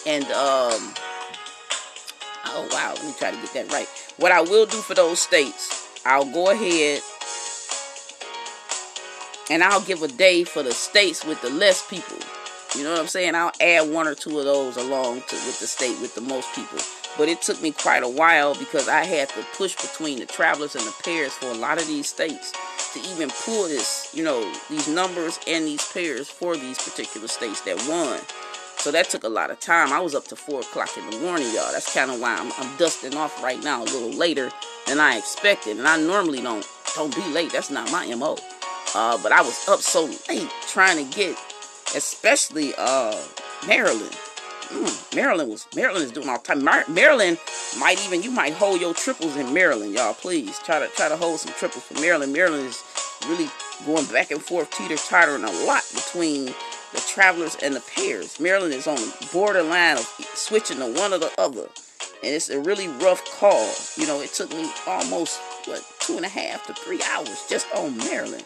and 0.06 0.24
um. 0.24 0.94
Oh 2.54 2.68
wow, 2.70 2.92
let 2.96 3.04
me 3.04 3.14
try 3.18 3.30
to 3.30 3.36
get 3.38 3.54
that 3.54 3.72
right. 3.72 3.88
What 4.18 4.30
I 4.30 4.42
will 4.42 4.66
do 4.66 4.76
for 4.76 4.94
those 4.94 5.20
states, 5.20 5.81
I'll 6.04 6.30
go 6.30 6.50
ahead 6.50 7.00
and 9.50 9.62
I'll 9.62 9.82
give 9.82 10.02
a 10.02 10.08
day 10.08 10.44
for 10.44 10.62
the 10.62 10.72
states 10.72 11.24
with 11.24 11.40
the 11.42 11.50
less 11.50 11.86
people. 11.88 12.18
You 12.76 12.84
know 12.84 12.92
what 12.92 13.00
I'm 13.00 13.06
saying? 13.06 13.34
I'll 13.34 13.52
add 13.60 13.90
one 13.90 14.08
or 14.08 14.14
two 14.14 14.38
of 14.38 14.44
those 14.44 14.76
along 14.76 15.22
to 15.28 15.36
with 15.36 15.60
the 15.60 15.66
state 15.66 16.00
with 16.00 16.14
the 16.14 16.20
most 16.20 16.52
people. 16.54 16.78
But 17.18 17.28
it 17.28 17.42
took 17.42 17.60
me 17.60 17.72
quite 17.72 18.02
a 18.02 18.08
while 18.08 18.54
because 18.54 18.88
I 18.88 19.04
had 19.04 19.28
to 19.30 19.44
push 19.56 19.76
between 19.76 20.18
the 20.18 20.26
travelers 20.26 20.74
and 20.74 20.84
the 20.84 20.94
pairs 21.04 21.32
for 21.32 21.46
a 21.46 21.54
lot 21.54 21.78
of 21.78 21.86
these 21.86 22.08
states 22.08 22.52
to 22.94 23.00
even 23.00 23.30
pull 23.44 23.68
this, 23.68 24.10
you 24.14 24.24
know, 24.24 24.50
these 24.70 24.88
numbers 24.88 25.38
and 25.46 25.66
these 25.66 25.86
pairs 25.92 26.28
for 26.28 26.56
these 26.56 26.78
particular 26.78 27.28
states 27.28 27.60
that 27.62 27.76
won. 27.88 28.18
So 28.82 28.90
that 28.90 29.10
took 29.10 29.22
a 29.22 29.28
lot 29.28 29.52
of 29.52 29.60
time. 29.60 29.92
I 29.92 30.00
was 30.00 30.12
up 30.12 30.24
to 30.26 30.34
four 30.34 30.58
o'clock 30.58 30.90
in 30.98 31.08
the 31.08 31.16
morning, 31.20 31.46
y'all. 31.54 31.70
That's 31.70 31.94
kind 31.94 32.10
of 32.10 32.18
why 32.20 32.34
I'm, 32.34 32.50
I'm 32.58 32.76
dusting 32.78 33.14
off 33.16 33.40
right 33.40 33.62
now 33.62 33.84
a 33.84 33.84
little 33.84 34.10
later 34.10 34.50
than 34.88 34.98
I 34.98 35.18
expected. 35.18 35.78
And 35.78 35.86
I 35.86 36.00
normally 36.00 36.40
don't 36.40 36.66
don't 36.96 37.14
be 37.14 37.24
late. 37.28 37.52
That's 37.52 37.70
not 37.70 37.92
my 37.92 38.12
mo. 38.12 38.36
Uh, 38.92 39.22
but 39.22 39.30
I 39.30 39.40
was 39.40 39.68
up 39.68 39.78
so 39.78 40.06
late 40.28 40.50
trying 40.66 40.96
to 40.96 41.16
get, 41.16 41.38
especially 41.94 42.74
uh, 42.76 43.16
Maryland. 43.68 44.18
Mm, 44.70 45.14
Maryland 45.14 45.48
was 45.48 45.68
Maryland 45.76 46.04
is 46.04 46.10
doing 46.10 46.28
all 46.28 46.38
time. 46.38 46.64
Mar- 46.64 46.84
Maryland 46.88 47.38
might 47.78 48.04
even 48.04 48.20
you 48.24 48.32
might 48.32 48.52
hold 48.52 48.80
your 48.80 48.94
triples 48.94 49.36
in 49.36 49.54
Maryland, 49.54 49.94
y'all. 49.94 50.12
Please 50.12 50.58
try 50.58 50.80
to 50.80 50.88
try 50.88 51.08
to 51.08 51.16
hold 51.16 51.38
some 51.38 51.54
triples 51.54 51.84
for 51.84 52.00
Maryland. 52.00 52.32
Maryland 52.32 52.66
is 52.66 52.82
really 53.28 53.48
going 53.86 54.06
back 54.06 54.32
and 54.32 54.42
forth, 54.42 54.72
teeter 54.72 54.96
tottering 54.96 55.44
a 55.44 55.52
lot 55.66 55.84
between 55.94 56.52
the 56.92 57.00
travelers 57.00 57.56
and 57.62 57.74
the 57.74 57.80
pairs. 57.80 58.38
Maryland 58.38 58.74
is 58.74 58.86
on 58.86 58.96
the 58.96 59.28
borderline 59.32 59.96
of 59.96 60.04
switching 60.34 60.78
to 60.78 60.92
one 60.92 61.12
or 61.12 61.18
the 61.18 61.32
other, 61.38 61.68
and 62.22 62.34
it's 62.34 62.50
a 62.50 62.60
really 62.60 62.88
rough 62.88 63.24
call. 63.38 63.72
You 63.96 64.06
know, 64.06 64.20
it 64.20 64.32
took 64.32 64.50
me 64.50 64.70
almost 64.86 65.40
what 65.66 65.84
two 66.00 66.16
and 66.16 66.24
a 66.24 66.28
half 66.28 66.66
to 66.66 66.74
three 66.74 67.00
hours 67.14 67.46
just 67.48 67.66
on 67.74 67.96
Maryland. 67.98 68.44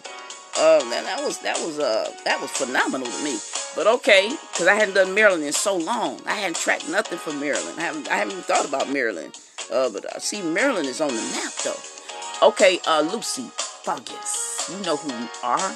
Uh, 0.59 0.81
man, 0.89 1.05
that 1.05 1.23
was 1.23 1.39
that 1.41 1.59
was 1.59 1.79
uh 1.79 2.11
that 2.25 2.41
was 2.41 2.51
phenomenal 2.51 3.07
to 3.07 3.25
me. 3.25 3.37
But 3.75 3.87
okay, 3.87 4.31
because 4.53 4.67
I 4.67 4.75
hadn't 4.75 4.95
done 4.95 5.15
Maryland 5.15 5.45
in 5.45 5.53
so 5.53 5.77
long, 5.77 6.21
I 6.27 6.35
hadn't 6.35 6.57
tracked 6.57 6.89
nothing 6.89 7.19
from 7.19 7.41
Maryland. 7.41 7.79
I 7.79 7.83
haven't 7.83 8.09
I 8.11 8.17
haven't 8.17 8.43
thought 8.45 8.67
about 8.67 8.89
Maryland. 8.89 9.39
Uh, 9.71 9.91
but 9.91 10.07
I 10.15 10.19
see 10.19 10.43
Maryland 10.43 10.87
is 10.87 11.01
on 11.01 11.09
the 11.09 11.23
map 11.35 11.53
though. 11.65 12.49
Okay, 12.49 12.81
uh, 12.87 13.01
Lucy 13.13 13.51
Vargas, 13.85 14.71
you 14.71 14.83
know 14.85 14.97
who 14.97 15.11
you 15.13 15.29
are. 15.43 15.75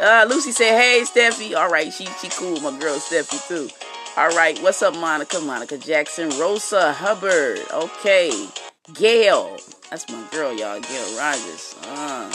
Uh, 0.00 0.26
Lucy 0.28 0.52
said, 0.52 0.80
"Hey, 0.80 1.02
Steffi. 1.02 1.56
All 1.56 1.68
right, 1.68 1.92
she 1.92 2.06
she 2.20 2.28
cool. 2.28 2.60
My 2.60 2.76
girl 2.78 2.96
Steffi 2.96 3.46
too. 3.48 3.68
All 4.16 4.30
right, 4.30 4.60
what's 4.62 4.82
up, 4.82 4.94
Monica? 4.94 5.40
Monica 5.40 5.76
Jackson, 5.76 6.30
Rosa 6.38 6.92
Hubbard. 6.92 7.60
Okay, 7.72 8.48
Gail. 8.94 9.56
That's 9.90 10.08
my 10.08 10.22
girl, 10.30 10.52
y'all. 10.52 10.80
Gail 10.80 11.18
Rogers. 11.18 11.74
Uh. 11.82 12.32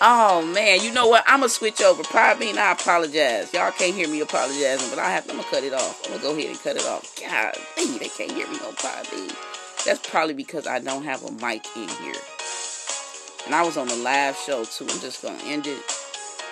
Oh 0.00 0.44
man, 0.44 0.82
you 0.82 0.92
know 0.92 1.06
what? 1.06 1.24
I'm 1.26 1.40
gonna 1.40 1.48
switch 1.48 1.80
over. 1.80 2.02
Probably 2.04 2.56
I 2.58 2.72
apologize. 2.72 3.52
Y'all 3.54 3.70
can't 3.72 3.94
hear 3.94 4.08
me 4.08 4.20
apologizing, 4.20 4.90
but 4.90 4.98
I 4.98 5.10
have. 5.10 5.28
I'm 5.30 5.36
gonna 5.36 5.48
cut 5.48 5.62
it 5.62 5.72
off. 5.72 6.02
I'm 6.04 6.12
gonna 6.12 6.22
go 6.22 6.36
ahead 6.36 6.50
and 6.50 6.60
cut 6.60 6.76
it 6.76 6.84
off. 6.86 7.18
God, 7.20 7.54
dang, 7.76 7.98
they 7.98 8.08
can't 8.08 8.32
hear 8.32 8.48
me 8.48 8.58
on 8.66 8.74
probably. 8.74 9.28
That's 9.84 10.06
probably 10.08 10.34
because 10.34 10.66
I 10.66 10.78
don't 10.78 11.04
have 11.04 11.22
a 11.22 11.32
mic 11.32 11.64
in 11.76 11.88
here. 11.88 12.14
And 13.46 13.54
I 13.54 13.62
was 13.62 13.76
on 13.76 13.88
the 13.88 13.96
live 13.96 14.36
show 14.36 14.64
too. 14.64 14.86
I'm 14.88 15.00
just 15.00 15.22
gonna 15.22 15.42
end 15.44 15.66
it. 15.66 15.82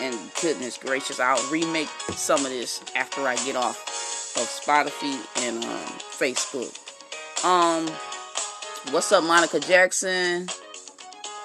And 0.00 0.16
goodness 0.40 0.78
gracious, 0.78 1.20
I'll 1.20 1.50
remake 1.50 1.88
some 2.14 2.44
of 2.44 2.50
this 2.50 2.82
after 2.96 3.22
I 3.22 3.36
get 3.36 3.56
off 3.56 3.78
of 4.36 4.48
Spotify 4.48 5.14
and 5.46 5.64
um, 5.64 5.98
Facebook. 5.98 6.74
Um, 7.44 7.86
what's 8.92 9.12
up, 9.12 9.24
Monica 9.24 9.60
Jackson? 9.60 10.48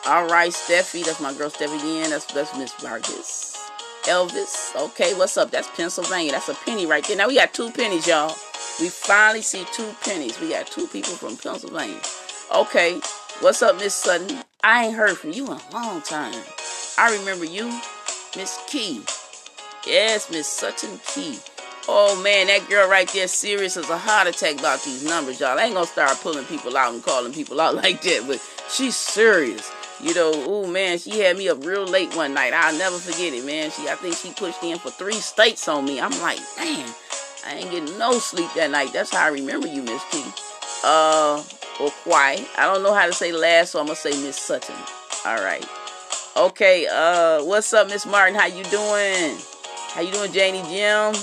All 0.05 0.27
right, 0.27 0.51
Steffi, 0.51 1.03
that's 1.03 1.19
my 1.19 1.33
girl 1.33 1.49
Steffi 1.49 1.77
again. 1.79 2.09
That's 2.09 2.25
that's 2.25 2.57
Miss 2.57 2.73
Vargas. 2.75 3.55
Elvis, 4.03 4.73
okay, 4.75 5.13
what's 5.15 5.37
up? 5.37 5.51
That's 5.51 5.69
Pennsylvania. 5.75 6.31
That's 6.31 6.49
a 6.49 6.55
penny 6.55 6.85
right 6.85 7.05
there. 7.05 7.17
Now 7.17 7.27
we 7.27 7.35
got 7.35 7.53
two 7.53 7.71
pennies, 7.71 8.07
y'all. 8.07 8.33
We 8.79 8.89
finally 8.89 9.41
see 9.41 9.65
two 9.73 9.93
pennies. 10.01 10.39
We 10.39 10.49
got 10.49 10.67
two 10.67 10.87
people 10.87 11.13
from 11.13 11.35
Pennsylvania. 11.35 11.99
Okay, 12.55 13.01
what's 13.41 13.61
up, 13.61 13.75
Miss 13.77 13.93
Sutton? 13.93 14.43
I 14.63 14.85
ain't 14.85 14.95
heard 14.95 15.17
from 15.17 15.33
you 15.33 15.45
in 15.45 15.51
a 15.51 15.71
long 15.71 16.01
time. 16.01 16.33
I 16.97 17.15
remember 17.19 17.45
you, 17.45 17.67
Miss 18.35 18.59
Key. 18.67 19.03
Yes, 19.85 20.31
Miss 20.31 20.47
Sutton 20.47 20.99
Key. 21.05 21.37
Oh 21.87 22.19
man, 22.21 22.47
that 22.47 22.67
girl 22.67 22.89
right 22.89 23.07
there 23.13 23.27
serious 23.27 23.77
as 23.77 23.89
a 23.89 23.97
heart 23.97 24.27
attack 24.27 24.59
about 24.59 24.83
these 24.83 25.05
numbers, 25.05 25.39
y'all. 25.39 25.57
I 25.57 25.65
ain't 25.65 25.75
gonna 25.75 25.85
start 25.85 26.17
pulling 26.21 26.45
people 26.45 26.75
out 26.75 26.93
and 26.93 27.03
calling 27.03 27.33
people 27.33 27.61
out 27.61 27.75
like 27.83 28.01
that, 28.01 28.25
but 28.27 28.41
she's 28.69 28.95
serious. 28.95 29.71
You 30.01 30.13
know, 30.15 30.31
oh 30.35 30.67
man, 30.67 30.97
she 30.97 31.19
had 31.19 31.37
me 31.37 31.49
up 31.49 31.63
real 31.63 31.85
late 31.85 32.15
one 32.15 32.33
night. 32.33 32.53
I'll 32.53 32.77
never 32.77 32.97
forget 32.97 33.33
it, 33.33 33.45
man. 33.45 33.69
She 33.71 33.87
I 33.87 33.95
think 33.95 34.15
she 34.15 34.31
pushed 34.31 34.63
in 34.63 34.79
for 34.79 34.89
three 34.89 35.13
states 35.13 35.67
on 35.67 35.85
me. 35.85 36.01
I'm 36.01 36.19
like, 36.19 36.39
damn, 36.57 36.89
I 37.45 37.53
ain't 37.53 37.71
getting 37.71 37.97
no 37.99 38.13
sleep 38.13 38.49
that 38.55 38.71
night. 38.71 38.91
That's 38.91 39.13
how 39.13 39.25
I 39.25 39.29
remember 39.29 39.67
you, 39.67 39.83
Miss 39.83 40.03
Key. 40.11 40.25
Uh 40.83 41.43
or 41.79 41.91
Kwai. 42.03 42.45
I 42.57 42.65
don't 42.65 42.83
know 42.83 42.93
how 42.93 43.05
to 43.05 43.13
say 43.13 43.31
last, 43.31 43.71
so 43.71 43.79
I'm 43.79 43.85
gonna 43.85 43.95
say 43.95 44.11
Miss 44.23 44.37
Sutton. 44.39 44.75
Alright. 45.25 45.65
Okay, 46.35 46.87
uh, 46.87 47.43
what's 47.43 47.73
up, 47.73 47.87
Miss 47.87 48.05
Martin? 48.05 48.35
How 48.35 48.45
you 48.45 48.63
doing? 48.65 49.37
How 49.93 50.01
you 50.01 50.11
doing, 50.11 50.31
Janie 50.31 50.61
Jim? 50.69 51.19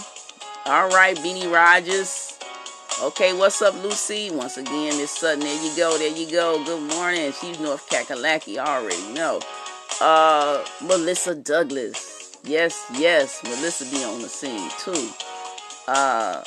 All 0.66 0.88
right, 0.88 1.16
Beanie 1.18 1.52
Rogers. 1.52 2.36
Okay, 3.02 3.32
what's 3.32 3.60
up, 3.60 3.74
Lucy? 3.82 4.30
Once 4.30 4.56
again, 4.56 4.96
Miss 4.96 5.10
Sutton. 5.10 5.40
There 5.40 5.64
you 5.64 5.76
go. 5.76 5.98
There 5.98 6.16
you 6.16 6.30
go. 6.30 6.64
Good 6.64 6.94
morning. 6.94 7.32
She's 7.32 7.58
North 7.60 7.88
Kakalaki. 7.90 8.56
Already 8.56 9.12
know. 9.12 9.40
Uh, 10.00 10.64
Melissa 10.82 11.34
Douglas. 11.34 12.36
Yes, 12.44 12.86
yes. 12.94 13.42
Melissa 13.42 13.84
be 13.90 14.04
on 14.04 14.22
the 14.22 14.28
scene 14.28 14.70
too. 14.78 15.10
Uh, 15.88 16.42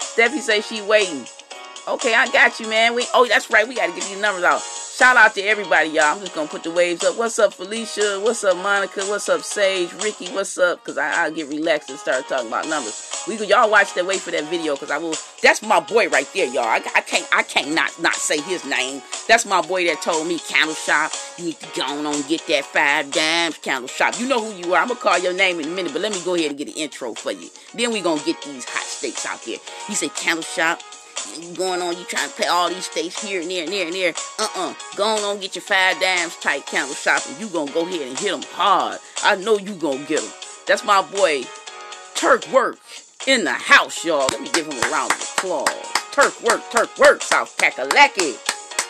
Steffi 0.00 0.40
say 0.40 0.60
she 0.60 0.80
waiting. 0.82 1.26
Okay, 1.88 2.14
I 2.14 2.28
got 2.30 2.60
you, 2.60 2.68
man. 2.68 2.94
We 2.94 3.06
oh, 3.14 3.26
that's 3.26 3.50
right. 3.50 3.66
We 3.66 3.74
got 3.74 3.86
to 3.86 3.92
get 3.92 4.04
these 4.04 4.20
numbers 4.20 4.44
out. 4.44 4.60
Shout 4.60 5.16
out 5.16 5.34
to 5.34 5.40
everybody, 5.40 5.88
y'all. 5.88 6.14
I'm 6.14 6.20
just 6.20 6.34
gonna 6.34 6.46
put 6.46 6.62
the 6.62 6.70
waves 6.70 7.02
up. 7.02 7.16
What's 7.16 7.38
up, 7.38 7.54
Felicia? 7.54 8.20
What's 8.20 8.44
up, 8.44 8.58
Monica? 8.58 9.00
What's 9.06 9.30
up, 9.30 9.40
Sage? 9.40 9.90
Ricky? 10.04 10.28
What's 10.28 10.58
up? 10.58 10.84
Cause 10.84 10.98
I, 10.98 11.24
I'll 11.24 11.32
get 11.32 11.48
relaxed 11.48 11.88
and 11.88 11.98
start 11.98 12.28
talking 12.28 12.48
about 12.48 12.68
numbers. 12.68 13.24
We 13.26 13.38
y'all 13.46 13.70
watch 13.70 13.94
that. 13.94 14.04
Wait 14.04 14.20
for 14.20 14.30
that 14.30 14.44
video, 14.44 14.76
cause 14.76 14.90
I 14.90 14.98
will. 14.98 15.14
That's 15.42 15.62
my 15.62 15.80
boy 15.80 16.10
right 16.10 16.28
there, 16.34 16.46
y'all. 16.46 16.64
I, 16.64 16.82
I 16.94 17.00
can't, 17.00 17.26
I 17.32 17.42
can't 17.42 17.72
not 17.72 17.98
not 17.98 18.14
say 18.14 18.42
his 18.42 18.66
name. 18.66 19.00
That's 19.26 19.46
my 19.46 19.62
boy 19.62 19.86
that 19.86 20.02
told 20.02 20.26
me 20.26 20.38
candle 20.38 20.74
shop. 20.74 21.12
You 21.38 21.46
need 21.46 21.60
to 21.60 21.80
go 21.80 21.86
on 21.86 22.04
and 22.04 22.28
get 22.28 22.46
that 22.48 22.66
five 22.66 23.10
dimes 23.10 23.56
candle 23.56 23.88
shop. 23.88 24.20
You 24.20 24.28
know 24.28 24.44
who 24.44 24.52
you 24.52 24.74
are. 24.74 24.82
I'm 24.82 24.88
gonna 24.88 25.00
call 25.00 25.18
your 25.18 25.32
name 25.32 25.60
in 25.60 25.66
a 25.66 25.74
minute, 25.74 25.94
but 25.94 26.02
let 26.02 26.12
me 26.12 26.20
go 26.26 26.34
ahead 26.34 26.50
and 26.50 26.58
get 26.58 26.68
an 26.68 26.74
intro 26.74 27.14
for 27.14 27.32
you. 27.32 27.48
Then 27.72 27.90
we 27.90 28.02
gonna 28.02 28.22
get 28.22 28.42
these 28.42 28.66
hot 28.68 28.84
steaks 28.84 29.24
out 29.24 29.42
there. 29.44 29.58
He 29.86 29.94
said 29.94 30.14
candle 30.14 30.42
shop 30.42 30.80
you 30.82 30.99
going 31.54 31.82
on, 31.82 31.96
you 31.96 32.04
trying 32.04 32.28
to 32.28 32.34
play 32.34 32.46
all 32.46 32.68
these 32.68 32.84
states 32.84 33.22
here 33.22 33.40
and 33.40 33.50
there 33.50 33.64
and 33.64 33.72
there 33.72 33.86
and 33.86 33.94
there. 33.94 34.14
Uh-uh. 34.38 34.74
Go 34.96 35.04
on, 35.04 35.40
get 35.40 35.54
your 35.54 35.62
five 35.62 36.00
dimes 36.00 36.36
tight 36.36 36.66
candle 36.66 36.94
shop 36.94 37.22
and 37.28 37.38
you 37.40 37.48
gonna 37.48 37.70
go 37.72 37.86
ahead 37.86 38.08
and 38.08 38.18
hit 38.18 38.30
them 38.30 38.42
hard. 38.52 38.98
I 39.22 39.36
know 39.36 39.58
you 39.58 39.74
gonna 39.74 40.04
get 40.04 40.20
them. 40.20 40.32
That's 40.66 40.84
my 40.84 41.02
boy, 41.02 41.42
Turk 42.14 42.46
Work, 42.52 42.78
in 43.26 43.44
the 43.44 43.52
house, 43.52 44.04
y'all. 44.04 44.28
Let 44.30 44.40
me 44.40 44.48
give 44.52 44.66
him 44.66 44.78
a 44.82 44.90
round 44.90 45.12
of 45.12 45.34
applause. 45.36 45.68
Turk 46.12 46.40
Work, 46.42 46.62
Turk 46.70 46.98
Work, 46.98 47.22
South 47.22 47.56
Kakalaki. 47.56 48.36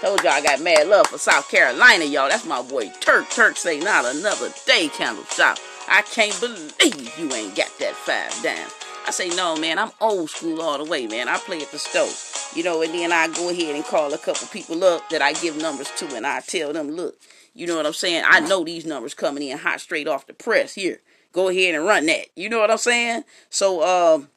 Told 0.01 0.23
y'all 0.23 0.33
I 0.33 0.41
got 0.41 0.63
mad 0.63 0.89
love 0.89 1.09
for 1.09 1.19
South 1.19 1.51
Carolina, 1.51 2.05
y'all. 2.05 2.29
That's 2.29 2.47
my 2.47 2.63
boy 2.63 2.91
Turk. 3.01 3.29
Turk 3.31 3.57
say 3.57 3.81
not 3.81 4.05
another 4.05 4.51
day 4.67 4.89
candle 4.89 5.25
shop. 5.25 5.59
I 5.89 6.03
can't 6.03 6.39
believe 6.41 7.19
you 7.19 7.33
ain't 7.35 7.55
got 7.55 7.71
that 7.81 7.95
five 7.95 8.43
dimes. 8.43 8.73
I 9.07 9.11
say, 9.11 9.29
no, 9.31 9.57
man, 9.57 9.79
I'm 9.79 9.91
old 10.01 10.31
school 10.31 10.61
all 10.63 10.79
the 10.79 10.89
way, 10.89 11.07
man. 11.07 11.29
I 11.29 11.39
play 11.39 11.61
at 11.61 11.71
the 11.71 11.79
stove. 11.79 12.53
You 12.55 12.65
know, 12.65 12.83
and 12.83 12.93
then 12.93 13.13
I 13.13 13.29
go 13.29 13.49
ahead 13.49 13.75
and 13.75 13.85
call 13.85 14.13
a 14.13 14.19
couple 14.19 14.49
people 14.49 14.83
up 14.83 15.09
that 15.11 15.23
I 15.23 15.33
give 15.35 15.57
numbers 15.57 15.91
to, 15.99 16.17
and 16.17 16.27
I 16.27 16.41
tell 16.41 16.73
them, 16.73 16.91
look, 16.91 17.17
you 17.55 17.67
know 17.67 17.77
what 17.77 17.87
I'm 17.87 17.93
saying? 17.93 18.25
I 18.27 18.41
know 18.41 18.65
these 18.65 18.87
numbers 18.87 19.15
coming 19.15 19.49
in 19.49 19.59
hot 19.59 19.81
straight 19.81 20.09
off 20.09 20.27
the 20.27 20.35
press. 20.35 20.75
Here, 20.75 21.01
go 21.33 21.49
ahead 21.49 21.75
and 21.75 21.85
run 21.85 22.07
that. 22.07 22.27
You 22.37 22.49
know 22.49 22.59
what 22.59 22.71
I'm 22.71 22.79
saying? 22.79 23.25
So, 23.51 23.83
um, 23.85 24.29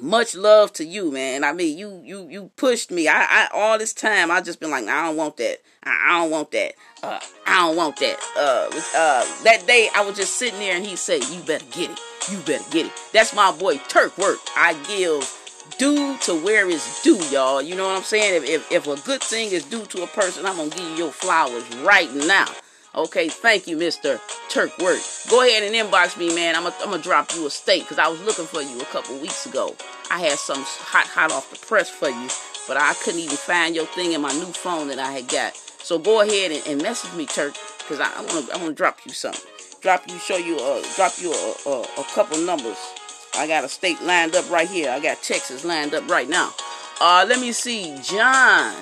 much 0.00 0.34
love 0.34 0.72
to 0.74 0.84
you, 0.84 1.10
man. 1.10 1.44
I 1.44 1.52
mean, 1.52 1.76
you 1.76 2.00
you 2.04 2.26
you 2.28 2.50
pushed 2.56 2.90
me. 2.90 3.08
I, 3.08 3.22
I 3.22 3.48
all 3.52 3.78
this 3.78 3.92
time 3.92 4.30
I 4.30 4.40
just 4.40 4.60
been 4.60 4.70
like, 4.70 4.86
I 4.86 5.06
don't 5.06 5.16
want 5.16 5.36
that. 5.36 5.58
I, 5.84 6.06
I 6.08 6.20
don't 6.20 6.30
want 6.30 6.50
that. 6.52 6.72
Uh, 7.02 7.18
I 7.46 7.66
don't 7.66 7.76
want 7.76 7.96
that. 7.96 8.18
Uh, 8.36 8.68
uh, 8.96 9.42
that 9.44 9.66
day 9.66 9.88
I 9.94 10.04
was 10.04 10.16
just 10.16 10.36
sitting 10.36 10.58
there 10.58 10.76
and 10.76 10.84
he 10.84 10.96
said, 10.96 11.24
you 11.24 11.40
better 11.42 11.64
get 11.72 11.90
it. 11.90 12.00
You 12.30 12.38
better 12.38 12.68
get 12.70 12.86
it. 12.86 12.92
That's 13.12 13.34
my 13.34 13.52
boy 13.52 13.78
Turk 13.88 14.16
work. 14.18 14.38
I 14.56 14.74
give 14.86 15.24
due 15.78 16.16
to 16.18 16.34
where 16.34 16.68
it's 16.68 17.02
due, 17.02 17.22
y'all. 17.30 17.62
You 17.62 17.74
know 17.74 17.86
what 17.86 17.96
I'm 17.96 18.02
saying? 18.02 18.42
If, 18.42 18.48
if, 18.48 18.72
if 18.72 18.86
a 18.86 19.00
good 19.06 19.22
thing 19.22 19.50
is 19.50 19.64
due 19.64 19.84
to 19.86 20.02
a 20.02 20.06
person, 20.06 20.44
I'm 20.44 20.56
gonna 20.56 20.70
give 20.70 20.80
you 20.80 20.94
your 20.96 21.12
flowers 21.12 21.64
right 21.76 22.12
now. 22.14 22.46
Okay, 22.94 23.28
thank 23.28 23.68
you, 23.68 23.76
Mr. 23.76 24.20
Turk 24.48 24.76
Work. 24.78 24.98
Go 25.30 25.46
ahead 25.46 25.62
and 25.62 25.74
inbox 25.74 26.18
me, 26.18 26.34
man. 26.34 26.56
I'm 26.56 26.64
gonna 26.64 26.94
I'm 26.94 27.00
drop 27.00 27.32
you 27.34 27.46
a 27.46 27.50
steak 27.50 27.82
because 27.82 27.98
I 27.98 28.08
was 28.08 28.20
looking 28.22 28.46
for 28.46 28.60
you 28.62 28.80
a 28.80 28.84
couple 28.86 29.16
weeks 29.20 29.46
ago. 29.46 29.76
I 30.10 30.18
had 30.18 30.38
some 30.38 30.58
hot, 30.60 31.06
hot 31.06 31.30
off 31.30 31.50
the 31.50 31.66
press 31.66 31.88
for 31.88 32.08
you, 32.08 32.28
but 32.66 32.76
I 32.76 32.92
couldn't 32.94 33.20
even 33.20 33.36
find 33.36 33.76
your 33.76 33.86
thing 33.86 34.12
in 34.12 34.20
my 34.20 34.32
new 34.32 34.46
phone 34.46 34.88
that 34.88 34.98
I 34.98 35.12
had 35.12 35.28
got. 35.28 35.54
So 35.82 35.98
go 35.98 36.20
ahead 36.20 36.52
and, 36.52 36.66
and 36.66 36.82
message 36.82 37.12
me, 37.14 37.26
Turk, 37.26 37.54
because 37.78 38.00
I, 38.00 38.12
I 38.12 38.20
want 38.20 38.46
to 38.46 38.54
I 38.54 38.56
want 38.56 38.68
to 38.68 38.74
drop 38.74 38.98
you 39.04 39.12
something. 39.12 39.40
Drop 39.80 40.08
you, 40.08 40.18
show 40.18 40.36
you, 40.36 40.56
uh, 40.56 40.82
drop 40.94 41.12
you 41.18 41.32
a, 41.32 41.54
a, 41.68 41.80
a 41.82 42.04
couple 42.14 42.38
numbers. 42.38 42.76
I 43.34 43.46
got 43.46 43.64
a 43.64 43.68
state 43.68 44.00
lined 44.02 44.34
up 44.34 44.48
right 44.50 44.68
here. 44.68 44.90
I 44.90 45.00
got 45.00 45.22
Texas 45.22 45.64
lined 45.64 45.94
up 45.94 46.08
right 46.10 46.28
now. 46.28 46.52
Uh, 47.00 47.24
let 47.28 47.40
me 47.40 47.52
see, 47.52 47.96
John. 48.02 48.74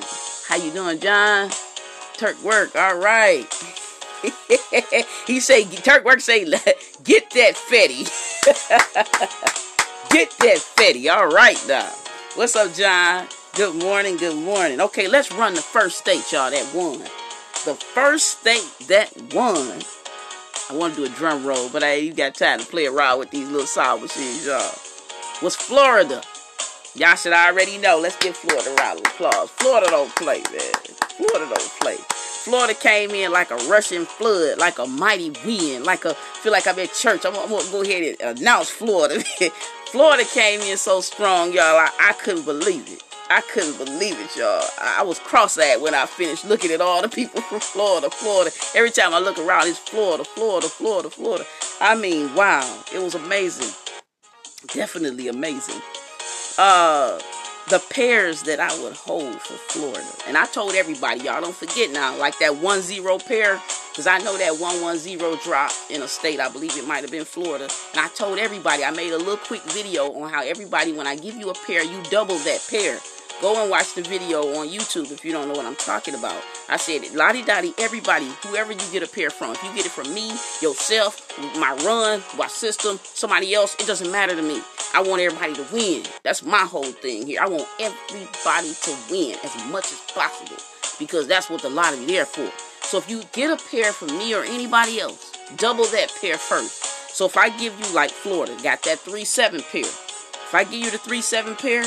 How 0.49 0.57
you 0.57 0.73
doing, 0.73 0.99
John? 0.99 1.51
Turk 2.17 2.43
work. 2.43 2.75
All 2.75 2.99
right. 2.99 3.47
he 5.27 5.39
say 5.39 5.65
Turk 5.65 6.05
work 6.05 6.21
say 6.21 6.45
get 7.05 7.31
that 7.31 7.55
fetty. 7.55 8.09
get 10.11 10.31
that 10.41 10.59
fetty. 10.59 11.09
All 11.09 11.29
right 11.29 11.63
now. 11.69 11.89
What's 12.35 12.57
up, 12.57 12.75
John? 12.75 13.29
Good 13.59 13.83
morning, 13.83 14.17
good 14.17 14.37
morning. 14.37 14.81
Okay, 14.81 15.09
let's 15.09 15.33
run 15.33 15.53
the 15.53 15.61
first 15.61 15.99
state, 15.99 16.31
y'all, 16.31 16.49
that 16.49 16.73
won. 16.73 17.01
The 17.65 17.75
first 17.75 18.39
state 18.39 18.63
that 18.87 19.11
won. 19.35 19.83
I 20.71 20.77
want 20.77 20.95
to 20.95 21.01
do 21.01 21.13
a 21.13 21.17
drum 21.17 21.45
roll, 21.45 21.69
but 21.69 21.83
I 21.83 21.89
ain't 21.95 22.17
got 22.17 22.37
time 22.37 22.61
to 22.61 22.65
play 22.67 22.87
around 22.87 23.19
with 23.19 23.33
these 23.33 23.49
little 23.49 23.67
sound 23.67 24.03
machines, 24.03 24.47
y'all. 24.47 24.61
Was 25.43 25.57
Florida. 25.57 26.23
Y'all 26.95 27.17
should 27.17 27.33
already 27.33 27.79
know. 27.79 27.99
Let's 27.99 28.17
give 28.19 28.37
Florida 28.37 28.71
a 28.71 28.75
round 28.77 29.01
of 29.01 29.07
applause. 29.07 29.51
Florida 29.51 29.89
don't 29.91 30.15
play, 30.15 30.41
man. 30.53 30.95
Florida 31.17 31.53
don't 31.53 31.81
play. 31.81 31.97
Florida 32.45 32.75
came 32.75 33.11
in 33.11 33.33
like 33.33 33.51
a 33.51 33.57
rushing 33.69 34.05
flood, 34.05 34.59
like 34.59 34.79
a 34.79 34.87
mighty 34.87 35.31
wind, 35.45 35.83
like 35.83 36.05
a 36.05 36.15
feel 36.15 36.53
like 36.53 36.69
I'm 36.69 36.79
at 36.79 36.95
church. 36.95 37.27
I'm, 37.27 37.35
I'm 37.35 37.49
gonna 37.49 37.73
go 37.73 37.83
ahead 37.83 38.19
and 38.21 38.39
announce 38.39 38.71
Florida. 38.71 39.21
Florida 39.87 40.25
came 40.33 40.61
in 40.61 40.77
so 40.77 41.01
strong, 41.01 41.53
y'all. 41.53 41.77
I, 41.77 41.91
I 41.99 42.13
couldn't 42.13 42.45
believe 42.45 42.87
it. 42.87 43.03
I 43.31 43.43
couldn't 43.43 43.77
believe 43.77 44.19
it, 44.19 44.37
y'all. 44.37 44.65
I, 44.81 45.03
was 45.03 45.19
cross-eyed 45.19 45.83
when 45.83 45.95
I 45.95 46.07
finished 46.07 46.47
looking 46.47 46.71
at 46.71 46.81
all 46.81 47.03
the 47.03 47.11
people 47.11 47.41
from 47.49 47.61
Florida, 47.61 48.09
Florida. 48.09 48.51
Every 48.75 48.91
time 48.91 49.13
I 49.13 49.19
look 49.19 49.39
around, 49.39 49.69
it's 49.69 49.79
Florida, 49.79 50.25
Florida, 50.25 50.67
Florida, 50.69 51.11
Florida. 51.11 51.45
I 51.81 51.95
mean, 51.95 52.35
wow, 52.35 52.83
it 52.95 53.03
was 53.03 53.15
amazing. 53.15 53.69
Definitely 54.73 55.29
amazing. 55.29 55.81
Uh, 56.57 57.19
the 57.69 57.79
pairs 57.91 58.45
that 58.45 58.61
I 58.61 58.83
would 58.83 58.95
hold 58.95 59.41
for 59.43 59.55
Florida. 59.73 60.07
And 60.27 60.39
I 60.39 60.47
told 60.47 60.75
everybody, 60.75 61.21
y'all 61.21 61.43
don't 61.43 61.55
forget 61.55 61.91
now, 61.91 62.17
like 62.17 62.39
that 62.39 62.57
1 62.57 62.81
0 62.81 63.19
pair, 63.19 63.61
because 63.91 64.07
I 64.07 64.19
know 64.19 64.39
that 64.39 64.59
1 64.59 64.81
1 64.81 64.97
0 64.97 65.37
drop 65.45 65.71
in 65.91 66.01
a 66.03 66.09
state, 66.09 66.41
I 66.41 66.49
believe 66.49 66.77
it 66.79 66.89
might 66.89 67.03
have 67.03 67.11
been 67.11 67.27
Florida. 67.27 67.69
And 67.93 68.01
I 68.01 68.09
told 68.09 68.39
everybody, 68.39 68.85
I 68.85 68.91
made 68.91 69.13
a 69.13 69.19
little 69.19 69.37
quick 69.37 69.63
video 69.65 70.13
on 70.15 70.31
how 70.31 70.43
everybody, 70.43 70.93
when 70.93 71.07
I 71.07 71.15
give 71.15 71.37
you 71.37 71.51
a 71.51 71.55
pair, 71.55 71.85
you 71.85 72.03
double 72.11 72.39
that 72.39 72.67
pair. 72.71 72.99
Go 73.41 73.63
and 73.63 73.71
watch 73.71 73.95
the 73.95 74.03
video 74.03 74.41
on 74.59 74.67
YouTube 74.67 75.13
if 75.13 75.25
you 75.25 75.31
don't 75.31 75.47
know 75.47 75.55
what 75.55 75.65
I'm 75.65 75.77
talking 75.77 76.17
about. 76.17 76.43
I 76.69 76.77
said 76.77 77.05
it, 77.05 77.15
lottie 77.15 77.45
dottie, 77.45 77.73
everybody, 77.79 78.27
whoever 78.43 78.73
you 78.73 78.81
get 78.91 79.05
a 79.05 79.07
pair 79.07 79.31
from. 79.31 79.53
If 79.53 79.63
you 79.63 79.73
get 79.75 79.87
it 79.87 79.93
from 79.93 80.13
me, 80.13 80.31
yourself, 80.61 81.33
my 81.57 81.73
run, 81.85 82.21
my 82.37 82.49
system, 82.49 82.99
somebody 83.05 83.55
else, 83.55 83.77
it 83.79 83.87
doesn't 83.87 84.11
matter 84.11 84.35
to 84.35 84.43
me. 84.43 84.61
I 84.93 85.03
want 85.03 85.23
everybody 85.23 85.55
to 85.55 85.65
win. 85.73 86.03
That's 86.25 86.43
my 86.43 86.59
whole 86.59 86.91
thing 86.91 87.29
here. 87.29 87.41
I 87.41 87.47
want 87.47 87.69
everybody 87.79 88.73
to 88.73 88.97
win 89.09 89.37
as 89.45 89.55
much 89.71 89.93
as 89.93 90.01
possible 90.13 90.57
because 90.99 91.29
that's 91.29 91.49
what 91.49 91.63
the 91.63 91.71
lottery 91.71 92.07
there 92.07 92.27
for. 92.27 92.51
So 92.83 92.99
if 92.99 93.09
you 93.09 93.23
get 93.33 93.53
a 93.53 93.65
pair 93.71 93.93
from 93.93 94.19
me 94.19 94.35
or 94.35 94.43
anybody 94.43 94.99
else, 94.99 95.33
double 95.57 95.85
that 95.85 96.13
pair 96.21 96.39
first. 96.39 96.83
So 97.15 97.27
if 97.27 97.37
I 97.37 97.51
give 97.51 97.79
you 97.79 97.95
like 97.95 98.11
Florida, 98.11 98.57
got 98.65 98.83
that 98.83 98.99
3-7 98.99 99.63
pair. 99.71 99.83
If 99.83 100.55
I 100.55 100.65
give 100.65 100.85
you 100.85 100.91
the 100.91 100.99
3-7 100.99 101.57
pair, 101.57 101.85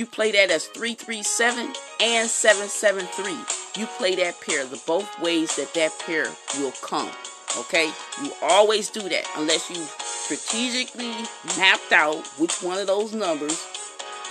you 0.00 0.06
play 0.06 0.32
that 0.32 0.50
as 0.50 0.66
337 0.68 1.74
and 2.00 2.26
773. 2.26 3.32
You 3.78 3.86
play 3.98 4.14
that 4.14 4.40
pair 4.40 4.64
the 4.64 4.80
both 4.86 5.20
ways 5.20 5.54
that 5.56 5.74
that 5.74 5.92
pair 6.06 6.24
will 6.58 6.72
come. 6.80 7.10
Okay? 7.58 7.92
You 8.24 8.32
always 8.40 8.88
do 8.88 9.02
that 9.02 9.26
unless 9.36 9.68
you 9.68 9.76
strategically 10.00 11.12
mapped 11.58 11.92
out 11.92 12.26
which 12.38 12.62
one 12.62 12.78
of 12.78 12.86
those 12.86 13.12
numbers 13.12 13.62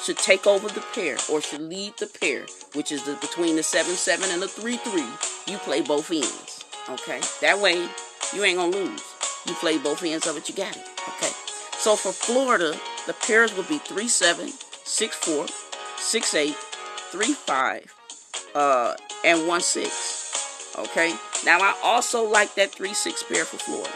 should 0.03 0.17
take 0.17 0.47
over 0.47 0.67
the 0.69 0.83
pair 0.95 1.17
or 1.31 1.39
should 1.39 1.61
lead 1.61 1.95
the 1.97 2.07
pair, 2.07 2.47
which 2.73 2.91
is 2.91 3.03
the, 3.03 3.13
between 3.21 3.55
the 3.55 3.61
7 3.61 3.93
7 3.93 4.27
and 4.31 4.41
the 4.41 4.47
3 4.47 4.75
3. 4.75 5.03
You 5.53 5.59
play 5.59 5.81
both 5.81 6.09
ends. 6.09 6.65
Okay? 6.89 7.21
That 7.41 7.59
way, 7.59 7.87
you 8.33 8.43
ain't 8.43 8.57
gonna 8.57 8.75
lose. 8.75 9.03
You 9.45 9.53
play 9.53 9.77
both 9.77 10.03
ends 10.03 10.25
of 10.25 10.35
it, 10.35 10.49
you 10.49 10.55
got 10.55 10.75
it. 10.75 10.83
Okay? 11.09 11.31
So 11.77 11.95
for 11.95 12.11
Florida, 12.11 12.73
the 13.05 13.13
pairs 13.13 13.55
would 13.55 13.67
be 13.67 13.77
3 13.77 14.07
7, 14.89 15.11
6 15.11 15.15
4, 15.17 15.47
6 15.97 16.33
8, 16.33 16.55
3 16.55 17.33
5, 17.33 17.95
uh, 18.55 18.95
and 19.23 19.47
1 19.47 19.61
6. 19.61 20.75
Okay? 20.79 21.13
Now, 21.45 21.59
I 21.59 21.79
also 21.83 22.27
like 22.27 22.55
that 22.55 22.71
3 22.71 22.93
6 22.93 23.23
pair 23.23 23.45
for 23.45 23.57
Florida. 23.57 23.93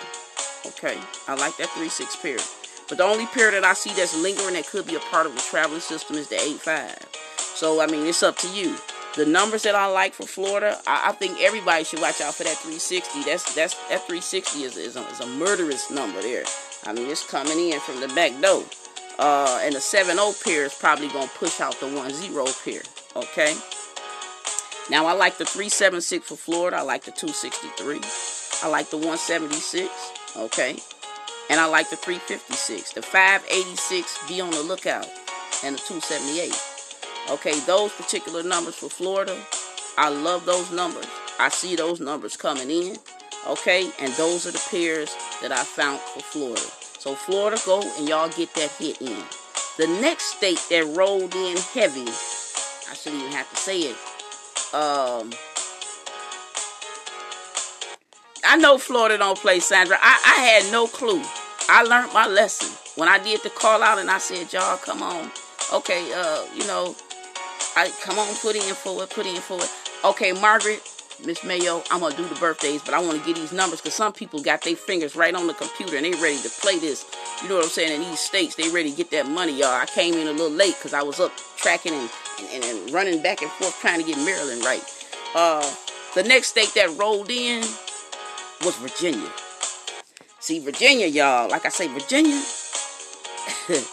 Okay? 0.68 1.00
I 1.28 1.36
like 1.36 1.58
that 1.58 1.70
3 1.70 1.90
6 1.90 2.16
pair. 2.18 2.38
But 2.88 3.00
the 3.00 3.04
only 3.06 3.26
pair 3.26 3.50
that 3.50 3.64
I 3.64 3.74
see 3.74 3.92
that's 3.94 4.16
lingering 4.16 4.54
that 4.54 4.68
could 4.68 4.86
be 4.86 4.96
a 4.96 5.00
part 5.00 5.26
of 5.26 5.34
the 5.34 5.42
traveling 5.42 5.82
system 5.82 6.16
is 6.16 6.28
the 6.28 6.40
8 6.40 6.60
5. 6.60 7.10
So, 7.38 7.82
I 7.82 7.88
mean, 7.88 8.06
it's 8.06 8.22
up 8.22 8.38
to 8.38 8.50
you. 8.50 8.76
The 9.16 9.26
numbers 9.26 9.64
that 9.64 9.76
I 9.76 9.88
like 9.88 10.14
for 10.14 10.28
Florida, 10.28 10.80
I, 10.86 11.10
I 11.10 11.12
think 11.14 11.40
everybody 11.42 11.84
should 11.84 12.02
watch 12.02 12.22
out 12.22 12.36
for 12.36 12.44
that 12.44 12.58
360. 12.58 13.24
That's 13.24 13.56
that's 13.56 13.74
that 13.90 14.06
360 14.06 14.64
is, 14.64 14.78
is, 14.78 14.96
a, 14.96 15.08
is 15.08 15.20
a 15.22 15.28
murderous 15.28 15.90
number 15.90 16.22
there. 16.22 16.44
I 16.86 16.94
mean, 16.94 17.10
it's 17.10 17.26
coming 17.26 17.58
in 17.72 17.80
from 17.80 18.00
the 18.00 18.08
back 18.10 18.40
door. 18.42 18.64
Uh, 19.20 19.60
and 19.64 19.76
the 19.76 19.82
7 19.82 20.16
0 20.16 20.32
pair 20.44 20.66
is 20.66 20.74
probably 20.74 21.08
going 21.10 21.28
to 21.28 21.34
push 21.36 21.60
out 21.62 21.80
the 21.80 21.88
1 21.88 22.10
0 22.12 22.46
pair. 22.64 22.82
Okay? 23.16 23.56
Now, 24.90 25.06
I 25.06 25.14
like 25.14 25.38
the 25.38 25.46
376 25.46 26.28
for 26.28 26.36
Florida. 26.36 26.78
I 26.78 26.82
like 26.82 27.04
the 27.04 27.12
263. 27.12 28.02
I 28.64 28.72
like 28.72 28.90
the 28.90 28.98
176. 28.98 29.90
Okay? 30.36 30.78
And 31.50 31.60
I 31.60 31.66
like 31.66 31.90
the 31.90 31.96
356. 31.96 32.94
The 32.94 33.02
586, 33.02 34.28
be 34.28 34.42
on 34.42 34.52
the 34.52 34.64
lookout. 34.64 35.08
And 35.64 35.76
the 35.76 35.82
278. 35.88 36.54
Okay, 37.32 37.58
those 37.62 37.94
particular 37.94 38.44
numbers 38.44 38.76
for 38.76 38.90
Florida, 38.90 39.38
I 39.98 40.10
love 40.10 40.46
those 40.46 40.72
numbers. 40.72 41.08
I 41.40 41.48
see 41.50 41.76
those 41.76 42.02
numbers 42.02 42.36
coming 42.36 42.70
in. 42.70 42.98
Okay, 43.48 43.90
and 44.00 44.12
those 44.14 44.46
are 44.46 44.52
the 44.52 44.66
pairs 44.70 45.16
that 45.42 45.52
I 45.52 45.64
found 45.64 46.00
for 46.00 46.20
Florida. 46.20 46.83
So 47.04 47.16
Florida, 47.16 47.58
go 47.66 47.82
and 47.98 48.08
y'all 48.08 48.30
get 48.30 48.54
that 48.54 48.72
hit 48.80 49.02
in. 49.02 49.18
The 49.78 49.88
next 50.00 50.38
state 50.38 50.66
that 50.70 50.86
rolled 50.96 51.36
in 51.36 51.58
heavy, 51.58 52.08
I 52.08 52.94
shouldn't 52.94 53.24
even 53.24 53.34
have 53.34 53.50
to 53.50 53.58
say 53.58 53.80
it. 53.82 53.98
Um, 54.74 55.34
I 58.46 58.56
know 58.56 58.78
Florida 58.78 59.18
don't 59.18 59.38
play 59.38 59.60
Sandra. 59.60 59.98
I, 60.00 60.18
I 60.26 60.42
had 60.46 60.72
no 60.72 60.88
clue. 60.88 61.22
I 61.68 61.84
learned 61.84 62.14
my 62.14 62.26
lesson 62.26 62.70
when 62.96 63.10
I 63.10 63.22
did 63.22 63.44
the 63.44 63.50
call 63.50 63.84
out 63.84 64.00
and 64.00 64.10
I 64.10 64.18
said, 64.18 64.54
y'all, 64.54 64.78
come 64.78 65.04
on. 65.04 65.30
Okay, 65.74 66.10
uh, 66.16 66.46
you 66.56 66.66
know, 66.68 66.96
I 67.76 67.92
come 68.02 68.18
on, 68.18 68.34
put 68.36 68.56
in 68.56 68.62
for 68.76 69.04
it, 69.04 69.10
put 69.10 69.26
in 69.26 69.42
for 69.42 69.58
it. 69.58 69.70
Okay, 70.06 70.32
Margaret, 70.32 70.80
Miss 71.26 71.44
Mayo, 71.44 71.82
I'm 71.90 72.02
gonna 72.02 72.16
do 72.16 72.28
the 72.28 72.36
birthdays, 72.36 72.82
but 72.84 72.94
I 72.94 73.00
want 73.00 73.18
to 73.20 73.26
get 73.26 73.36
these 73.36 73.54
numbers 73.54 73.80
because 73.80 73.94
some 73.94 74.12
people 74.12 74.42
got 74.42 74.62
their 74.62 74.76
fingers 74.76 75.16
right 75.16 75.34
on 75.34 75.48
the 75.48 75.54
computer 75.54 75.96
and 75.96 76.06
they 76.06 76.12
ready 76.12 76.38
to 76.42 76.50
play 76.50 76.80
this. 76.80 77.06
You 77.42 77.48
know 77.48 77.56
what 77.56 77.64
I'm 77.64 77.70
saying? 77.70 77.94
In 77.94 78.10
these 78.10 78.20
states, 78.20 78.56
they 78.56 78.70
ready 78.70 78.92
to 78.92 78.98
get 78.98 79.12
that 79.12 79.28
money, 79.28 79.58
y'all. 79.58 79.70
I 79.70 79.86
came 79.86 80.16
in 80.16 80.28
a 80.28 80.32
little 80.32 80.52
late 80.52 80.76
because 80.78 80.94
I 80.94 81.02
was 81.02 81.20
up 81.20 81.32
tracking 81.56 81.94
and, 81.94 82.10
and, 82.52 82.64
and 82.64 82.92
running 82.92 83.22
back 83.24 83.42
and 83.42 83.50
forth 83.52 83.80
trying 83.80 84.02
to 84.02 84.06
get 84.06 84.18
Maryland 84.26 84.66
right. 84.66 84.84
Uh, 85.34 85.66
the 86.16 86.24
next 86.24 86.50
state 86.50 86.74
that 86.76 86.94
rolled 86.98 87.30
in 87.30 87.62
was 88.66 88.76
Virginia. 88.78 89.30
See, 90.40 90.60
Virginia, 90.60 91.08
y'all, 91.08 91.50
like 91.50 91.66
I 91.66 91.70
say, 91.70 91.88
Virginia. 91.88 92.42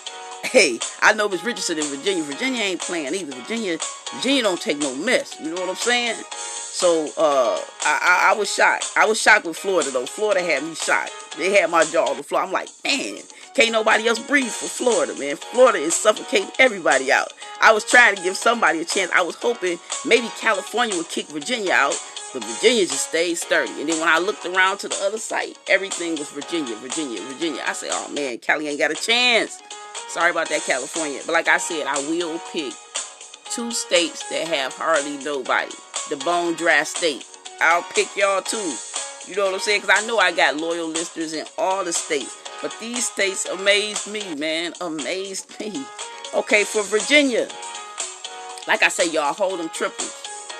hey, 0.51 0.81
I 1.01 1.13
know 1.13 1.29
Miss 1.29 1.45
Richardson 1.45 1.79
in 1.79 1.85
Virginia. 1.85 2.25
Virginia 2.25 2.63
ain't 2.63 2.81
playing 2.81 3.15
either. 3.15 3.33
Virginia, 3.33 3.79
Virginia 4.15 4.43
don't 4.43 4.61
take 4.61 4.79
no 4.79 4.95
mess. 4.97 5.39
You 5.41 5.55
know 5.55 5.61
what 5.61 5.69
I'm 5.69 5.77
saying? 5.77 6.17
So 6.33 7.07
uh, 7.17 7.61
I, 7.85 8.29
I, 8.31 8.33
I 8.33 8.39
was 8.39 8.53
shocked. 8.53 8.93
I 8.97 9.07
was 9.07 9.21
shocked 9.21 9.47
with 9.47 9.57
Florida 9.57 9.91
though. 9.91 10.07
Florida 10.07 10.43
had 10.43 10.65
me 10.65 10.75
shocked. 10.75 11.13
They 11.39 11.53
had 11.53 11.71
my 11.71 11.85
jaw 11.85 12.11
on 12.11 12.17
the 12.17 12.25
floor. 12.25 12.43
I'm 12.43 12.51
like, 12.51 12.69
man, 12.85 13.19
can't 13.55 13.71
nobody 13.71 14.09
else 14.09 14.19
breathe 14.19 14.51
for 14.51 14.67
Florida, 14.67 15.15
man. 15.19 15.37
Florida 15.37 15.79
is 15.79 15.95
suffocating 15.95 16.51
everybody 16.59 17.13
out. 17.13 17.33
I 17.61 17.73
was 17.73 17.85
trying 17.85 18.17
to 18.17 18.23
give 18.23 18.37
somebody 18.37 18.81
a 18.81 18.85
chance. 18.85 19.11
I 19.15 19.23
was 19.23 19.37
hoping 19.37 19.79
maybe 20.05 20.29
California 20.41 20.97
would 20.97 21.09
kick 21.09 21.27
Virginia 21.29 21.73
out, 21.73 21.95
but 22.33 22.43
Virginia 22.43 22.87
just 22.87 23.09
stayed 23.09 23.37
sturdy. 23.37 23.73
And 23.81 23.89
then 23.89 24.01
when 24.01 24.09
I 24.09 24.19
looked 24.19 24.47
around 24.47 24.79
to 24.79 24.89
the 24.89 24.99
other 25.03 25.19
side, 25.19 25.55
everything 25.69 26.13
was 26.13 26.31
Virginia, 26.31 26.75
Virginia, 26.77 27.21
Virginia. 27.23 27.63
I 27.65 27.73
said, 27.73 27.91
oh 27.93 28.11
man, 28.13 28.39
Cali 28.39 28.67
ain't 28.67 28.79
got 28.79 28.91
a 28.91 28.95
chance. 28.95 29.61
Sorry 30.11 30.33
about 30.33 30.49
that, 30.49 30.63
California. 30.63 31.21
But 31.25 31.35
like 31.35 31.47
I 31.47 31.59
said, 31.59 31.87
I 31.87 31.97
will 32.09 32.41
pick 32.53 32.73
two 33.45 33.71
states 33.71 34.29
that 34.31 34.49
have 34.49 34.75
hardly 34.75 35.23
nobody. 35.23 35.71
The 36.09 36.17
bone 36.17 36.55
dry 36.55 36.83
state. 36.83 37.25
I'll 37.61 37.85
pick 37.95 38.09
y'all 38.17 38.43
too. 38.43 38.75
You 39.29 39.37
know 39.37 39.45
what 39.45 39.55
I'm 39.55 39.61
saying? 39.61 39.83
Because 39.83 40.03
I 40.03 40.07
know 40.09 40.19
I 40.19 40.33
got 40.33 40.57
loyal 40.57 40.89
listeners 40.89 41.33
in 41.33 41.47
all 41.57 41.85
the 41.85 41.93
states. 41.93 42.37
But 42.61 42.75
these 42.81 43.09
states 43.09 43.47
amazed 43.47 44.11
me, 44.11 44.35
man. 44.35 44.73
Amazed 44.81 45.49
me. 45.61 45.85
Okay, 46.35 46.65
for 46.65 46.83
Virginia. 46.83 47.47
Like 48.67 48.83
I 48.83 48.89
say, 48.89 49.09
y'all 49.13 49.33
hold 49.33 49.61
them 49.61 49.69
triples. 49.69 50.13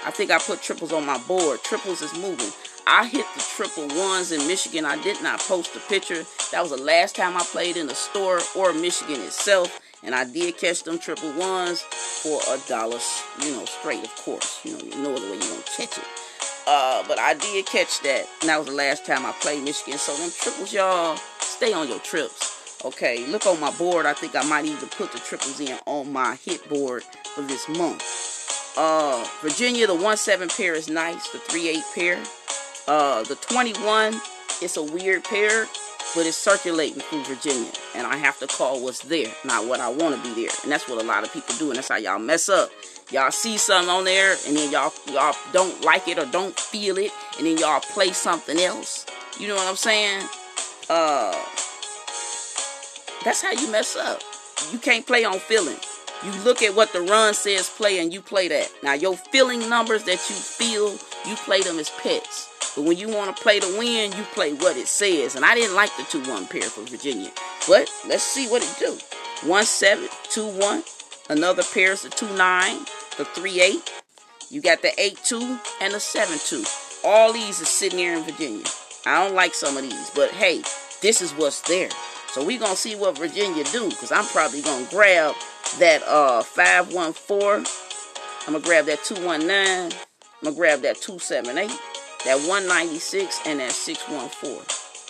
I 0.07 0.13
think 0.13 0.31
I 0.31 0.39
put 0.39 0.63
triples 0.63 0.93
on 0.93 1.05
my 1.05 1.19
board. 1.27 1.61
Triples 1.65 2.03
is 2.03 2.15
moving. 2.15 2.53
I 2.93 3.07
hit 3.07 3.25
the 3.37 3.41
triple 3.41 3.87
ones 3.97 4.33
in 4.33 4.45
Michigan. 4.49 4.85
I 4.85 5.01
did 5.01 5.23
not 5.23 5.39
post 5.39 5.77
a 5.77 5.79
picture. 5.79 6.25
That 6.51 6.61
was 6.61 6.73
the 6.73 6.83
last 6.83 7.15
time 7.15 7.37
I 7.37 7.41
played 7.45 7.77
in 7.77 7.87
the 7.87 7.95
store 7.95 8.41
or 8.57 8.73
Michigan 8.73 9.21
itself. 9.21 9.81
And 10.03 10.13
I 10.13 10.25
did 10.25 10.59
catch 10.59 10.83
them 10.83 10.99
triple 10.99 11.33
ones 11.35 11.83
for 11.83 12.41
a 12.49 12.59
dollar, 12.67 12.99
you 13.45 13.53
know, 13.53 13.65
straight, 13.65 14.03
of 14.03 14.13
course. 14.17 14.59
You 14.65 14.73
know, 14.73 14.79
you 14.83 15.03
know 15.05 15.15
the 15.17 15.21
way 15.21 15.39
you're 15.39 15.39
going 15.39 15.63
to 15.63 15.71
catch 15.77 15.99
it. 15.99 16.05
Uh, 16.67 17.05
but 17.07 17.21
I 17.21 17.35
did 17.35 17.65
catch 17.67 18.01
that. 18.01 18.27
And 18.41 18.51
that 18.51 18.59
was 18.59 18.67
the 18.67 18.75
last 18.75 19.07
time 19.07 19.25
I 19.25 19.31
played 19.41 19.63
Michigan. 19.63 19.97
So 19.97 20.13
them 20.17 20.33
triples, 20.37 20.73
y'all, 20.73 21.17
stay 21.39 21.73
on 21.73 21.89
your 21.89 22.01
trips. 22.01 22.83
Okay, 22.85 23.25
look 23.29 23.47
on 23.47 23.61
my 23.61 23.71
board. 23.71 24.05
I 24.05 24.15
think 24.15 24.35
I 24.35 24.43
might 24.49 24.65
even 24.65 24.89
put 24.89 25.13
the 25.13 25.21
triples 25.21 25.61
in 25.61 25.79
on 25.87 26.13
my 26.13 26.35
hit 26.45 26.69
board 26.69 27.05
for 27.05 27.43
this 27.43 27.69
month. 27.69 28.03
Uh, 28.77 29.25
Virginia, 29.43 29.87
the 29.87 29.95
1-7 29.95 30.57
pair 30.57 30.75
is 30.75 30.89
nice. 30.89 31.29
The 31.29 31.39
3-8 31.39 31.95
pair. 31.95 32.19
Uh, 32.87 33.23
the 33.25 33.37
21, 33.37 34.15
it's 34.63 34.77
a 34.77 34.83
weird 34.83 35.25
pair, 35.25 35.67
but 36.15 36.27
it's 36.27 36.37
circulating 36.37 37.01
through 37.01 37.25
Virginia. 37.25 37.71
And 37.95 38.07
I 38.07 38.17
have 38.17 38.39
to 38.41 38.47
call 38.47 38.83
what's 38.83 39.01
there, 39.01 39.29
not 39.45 39.67
what 39.67 39.81
I 39.81 39.89
want 39.89 40.17
to 40.17 40.23
be 40.23 40.43
there. 40.43 40.51
And 40.63 40.73
that's 40.73 40.89
what 40.89 41.03
a 41.03 41.07
lot 41.07 41.25
of 41.25 41.33
people 41.33 41.55
do. 41.57 41.69
And 41.69 41.77
that's 41.77 41.89
how 41.89 41.97
y'all 41.97 42.19
mess 42.19 42.49
up. 42.49 42.71
Y'all 43.11 43.33
see 43.33 43.59
something 43.59 43.91
on 43.91 44.05
there, 44.05 44.37
and 44.47 44.57
then 44.57 44.71
y'all 44.71 44.93
y'all 45.09 45.35
don't 45.53 45.85
like 45.85 46.07
it 46.07 46.17
or 46.17 46.27
don't 46.27 46.59
feel 46.59 46.97
it, 46.97 47.11
and 47.39 47.47
then 47.47 47.59
y'all 47.59 47.81
play 47.81 48.13
something 48.13 48.57
else. 48.59 49.05
You 49.39 49.49
know 49.49 49.57
what 49.57 49.67
I'm 49.67 49.75
saying? 49.75 50.29
Uh, 50.89 51.33
that's 53.25 53.43
how 53.43 53.51
you 53.51 53.71
mess 53.73 53.97
up. 53.97 54.23
You 54.73 54.79
can't 54.79 55.05
play 55.05 55.25
on 55.25 55.41
feeling. 55.41 55.77
You 56.25 56.31
look 56.43 56.63
at 56.63 56.77
what 56.77 56.93
the 56.93 57.01
run 57.01 57.35
says 57.35 57.69
play, 57.69 57.99
and 57.99 58.13
you 58.13 58.21
play 58.21 58.47
that. 58.47 58.71
Now 58.83 58.93
your 58.93 59.17
feeling 59.17 59.69
numbers 59.69 60.05
that 60.05 60.21
you 60.29 60.37
feel, 60.37 60.93
you 61.27 61.35
play 61.37 61.63
them 61.63 61.79
as 61.81 61.91
pets. 61.91 62.50
But 62.77 62.85
when 62.85 62.97
you 62.97 63.09
want 63.09 63.37
to 63.37 63.43
play 63.43 63.59
to 63.59 63.79
win, 63.79 64.13
you 64.13 64.23
play 64.35 64.53
what 64.53 64.77
it 64.77 64.87
says. 64.87 65.35
And 65.35 65.45
I 65.45 65.55
didn't 65.55 65.75
like 65.75 65.95
the 65.97 66.05
2-1 66.05 66.49
pair 66.49 66.63
for 66.63 66.83
Virginia. 66.83 67.31
But 67.67 67.91
let's 68.07 68.23
see 68.23 68.49
what 68.49 68.63
it 68.63 68.77
do. 68.79 68.97
1-7, 69.49 70.09
2-1. 70.33 71.31
Another 71.31 71.63
pair 71.63 71.93
is 71.93 72.03
the 72.03 72.09
2-9, 72.09 73.17
the 73.17 73.25
3-8. 73.25 74.03
You 74.51 74.61
got 74.61 74.83
the 74.83 74.89
8-2 74.89 75.61
and 75.81 75.95
the 75.95 75.99
7-2. 75.99 77.05
All 77.05 77.33
these 77.33 77.61
are 77.61 77.67
sitting 77.67 77.99
here 77.99 78.17
in 78.17 78.25
Virginia. 78.25 78.65
I 79.07 79.25
don't 79.25 79.35
like 79.35 79.55
some 79.55 79.77
of 79.77 79.83
these. 79.83 80.11
But 80.11 80.31
hey, 80.31 80.63
this 81.03 81.23
is 81.23 81.33
what's 81.33 81.63
there. 81.63 81.91
So 82.29 82.45
we 82.45 82.59
going 82.59 82.73
to 82.73 82.77
see 82.77 82.95
what 82.95 83.19
Virginia 83.19 83.65
do. 83.65 83.89
Because 83.89 84.13
I'm 84.13 84.27
probably 84.27 84.63
going 84.63 84.85
to 84.85 84.91
grab 84.91 85.35
that 85.79 86.03
uh 86.05 86.43
514. 86.43 87.67
I'm 88.47 88.53
going 88.53 88.63
to 88.63 88.69
grab 88.69 88.87
that 88.87 89.03
219. 89.05 89.51
I'm 89.51 89.91
going 90.43 90.55
to 90.55 90.59
grab 90.59 90.81
that 90.83 91.01
278 91.01 91.71
that 92.25 92.37
196 92.37 93.41
and 93.47 93.61
that 93.61 93.73
614. 93.73 94.63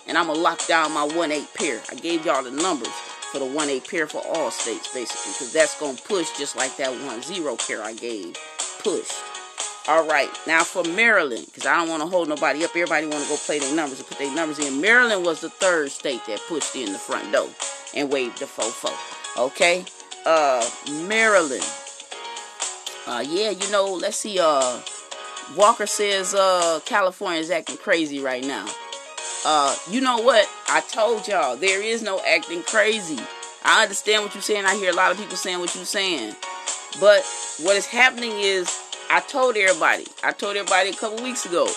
And 0.06 0.16
I'm 0.16 0.26
gonna 0.26 0.38
lock 0.38 0.66
down 0.66 0.92
my 0.92 1.06
1-8 1.06 1.54
pair. 1.54 1.80
I 1.90 1.94
gave 1.94 2.24
y'all 2.24 2.42
the 2.42 2.50
numbers 2.50 2.88
for 3.32 3.38
the 3.38 3.44
1-8 3.44 3.88
pair 3.88 4.06
for 4.06 4.22
all 4.26 4.50
states, 4.50 4.92
basically, 4.92 5.32
because 5.32 5.52
that's 5.52 5.78
gonna 5.78 5.98
push 5.98 6.36
just 6.36 6.56
like 6.56 6.76
that 6.76 6.90
1-0 6.90 7.66
pair 7.66 7.82
I 7.82 7.92
gave 7.94 8.36
pushed. 8.82 9.12
All 9.88 10.06
right, 10.06 10.30
now 10.46 10.62
for 10.62 10.84
Maryland, 10.84 11.46
because 11.46 11.66
I 11.66 11.76
don't 11.76 11.88
want 11.88 12.02
to 12.02 12.08
hold 12.08 12.28
nobody 12.28 12.64
up. 12.64 12.70
Everybody 12.70 13.06
want 13.06 13.22
to 13.24 13.28
go 13.28 13.36
play 13.36 13.58
their 13.58 13.74
numbers 13.74 13.98
and 13.98 14.06
put 14.06 14.18
their 14.18 14.34
numbers 14.34 14.58
in. 14.58 14.80
Maryland 14.80 15.24
was 15.24 15.40
the 15.40 15.50
third 15.50 15.90
state 15.90 16.20
that 16.26 16.40
pushed 16.48 16.76
in 16.76 16.92
the 16.92 16.98
front 16.98 17.32
door 17.32 17.48
and 17.94 18.10
waved 18.12 18.38
the 18.38 18.44
fofo. 18.44 18.92
Okay, 19.38 19.84
uh, 20.26 20.68
Maryland. 21.08 21.64
Uh, 23.06 23.24
yeah, 23.26 23.50
you 23.50 23.70
know, 23.72 23.94
let's 23.94 24.18
see. 24.18 24.38
Uh, 24.38 24.80
Walker 25.56 25.86
says 25.86 26.34
uh 26.34 26.80
California 26.84 27.40
is 27.40 27.50
acting 27.50 27.76
crazy 27.76 28.20
right 28.20 28.44
now. 28.44 28.66
Uh, 29.44 29.74
you 29.88 30.00
know 30.00 30.18
what? 30.18 30.48
I 30.68 30.80
told 30.80 31.26
y'all 31.26 31.56
there 31.56 31.82
is 31.82 32.02
no 32.02 32.20
acting 32.26 32.62
crazy. 32.62 33.18
I 33.64 33.82
understand 33.82 34.22
what 34.22 34.34
you're 34.34 34.42
saying. 34.42 34.64
I 34.66 34.74
hear 34.74 34.90
a 34.90 34.94
lot 34.94 35.12
of 35.12 35.18
people 35.18 35.36
saying 35.36 35.60
what 35.60 35.74
you're 35.74 35.84
saying. 35.84 36.34
But 37.00 37.24
what 37.62 37.76
is 37.76 37.86
happening 37.86 38.32
is 38.32 38.70
I 39.10 39.20
told 39.20 39.56
everybody. 39.56 40.06
I 40.22 40.32
told 40.32 40.56
everybody 40.56 40.90
a 40.90 40.94
couple 40.94 41.22
weeks 41.24 41.46
ago. 41.46 41.68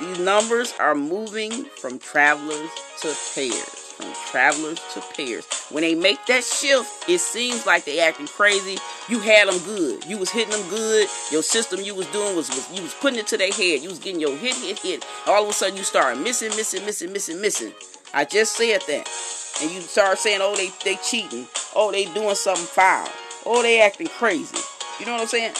These 0.00 0.18
numbers 0.18 0.72
are 0.80 0.94
moving 0.94 1.64
from 1.64 1.98
travelers 1.98 2.70
to 3.02 3.14
pairs. 3.34 3.91
From 4.02 4.12
travelers 4.32 4.80
to 4.94 5.00
pairs. 5.14 5.46
When 5.70 5.82
they 5.82 5.94
make 5.94 6.26
that 6.26 6.42
shift, 6.42 7.08
it 7.08 7.20
seems 7.20 7.66
like 7.66 7.84
they 7.84 8.00
acting 8.00 8.26
crazy. 8.26 8.76
You 9.08 9.20
had 9.20 9.48
them 9.48 9.58
good. 9.60 10.04
You 10.06 10.18
was 10.18 10.28
hitting 10.28 10.50
them 10.50 10.68
good. 10.68 11.06
Your 11.30 11.42
system 11.44 11.80
you 11.82 11.94
was 11.94 12.08
doing 12.08 12.34
was, 12.34 12.48
was 12.48 12.68
you 12.74 12.82
was 12.82 12.94
putting 12.94 13.20
it 13.20 13.28
to 13.28 13.36
their 13.36 13.52
head. 13.52 13.80
You 13.80 13.90
was 13.90 14.00
getting 14.00 14.20
your 14.20 14.36
hit, 14.36 14.56
hit, 14.56 14.80
hit. 14.80 15.06
All 15.28 15.44
of 15.44 15.50
a 15.50 15.52
sudden 15.52 15.76
you 15.76 15.84
start 15.84 16.18
missing, 16.18 16.50
missing, 16.56 16.84
missing, 16.84 17.12
missing, 17.12 17.40
missing. 17.40 17.72
I 18.12 18.24
just 18.24 18.56
said 18.56 18.80
that. 18.88 19.08
And 19.62 19.70
you 19.70 19.80
start 19.80 20.18
saying, 20.18 20.40
oh, 20.42 20.56
they 20.56 20.70
they 20.84 20.96
cheating. 20.96 21.46
Oh, 21.76 21.92
they 21.92 22.06
doing 22.06 22.34
something 22.34 22.64
foul. 22.64 23.08
Oh, 23.46 23.62
they 23.62 23.82
acting 23.82 24.08
crazy. 24.08 24.58
You 24.98 25.06
know 25.06 25.12
what 25.12 25.20
I'm 25.20 25.28
saying? 25.28 25.54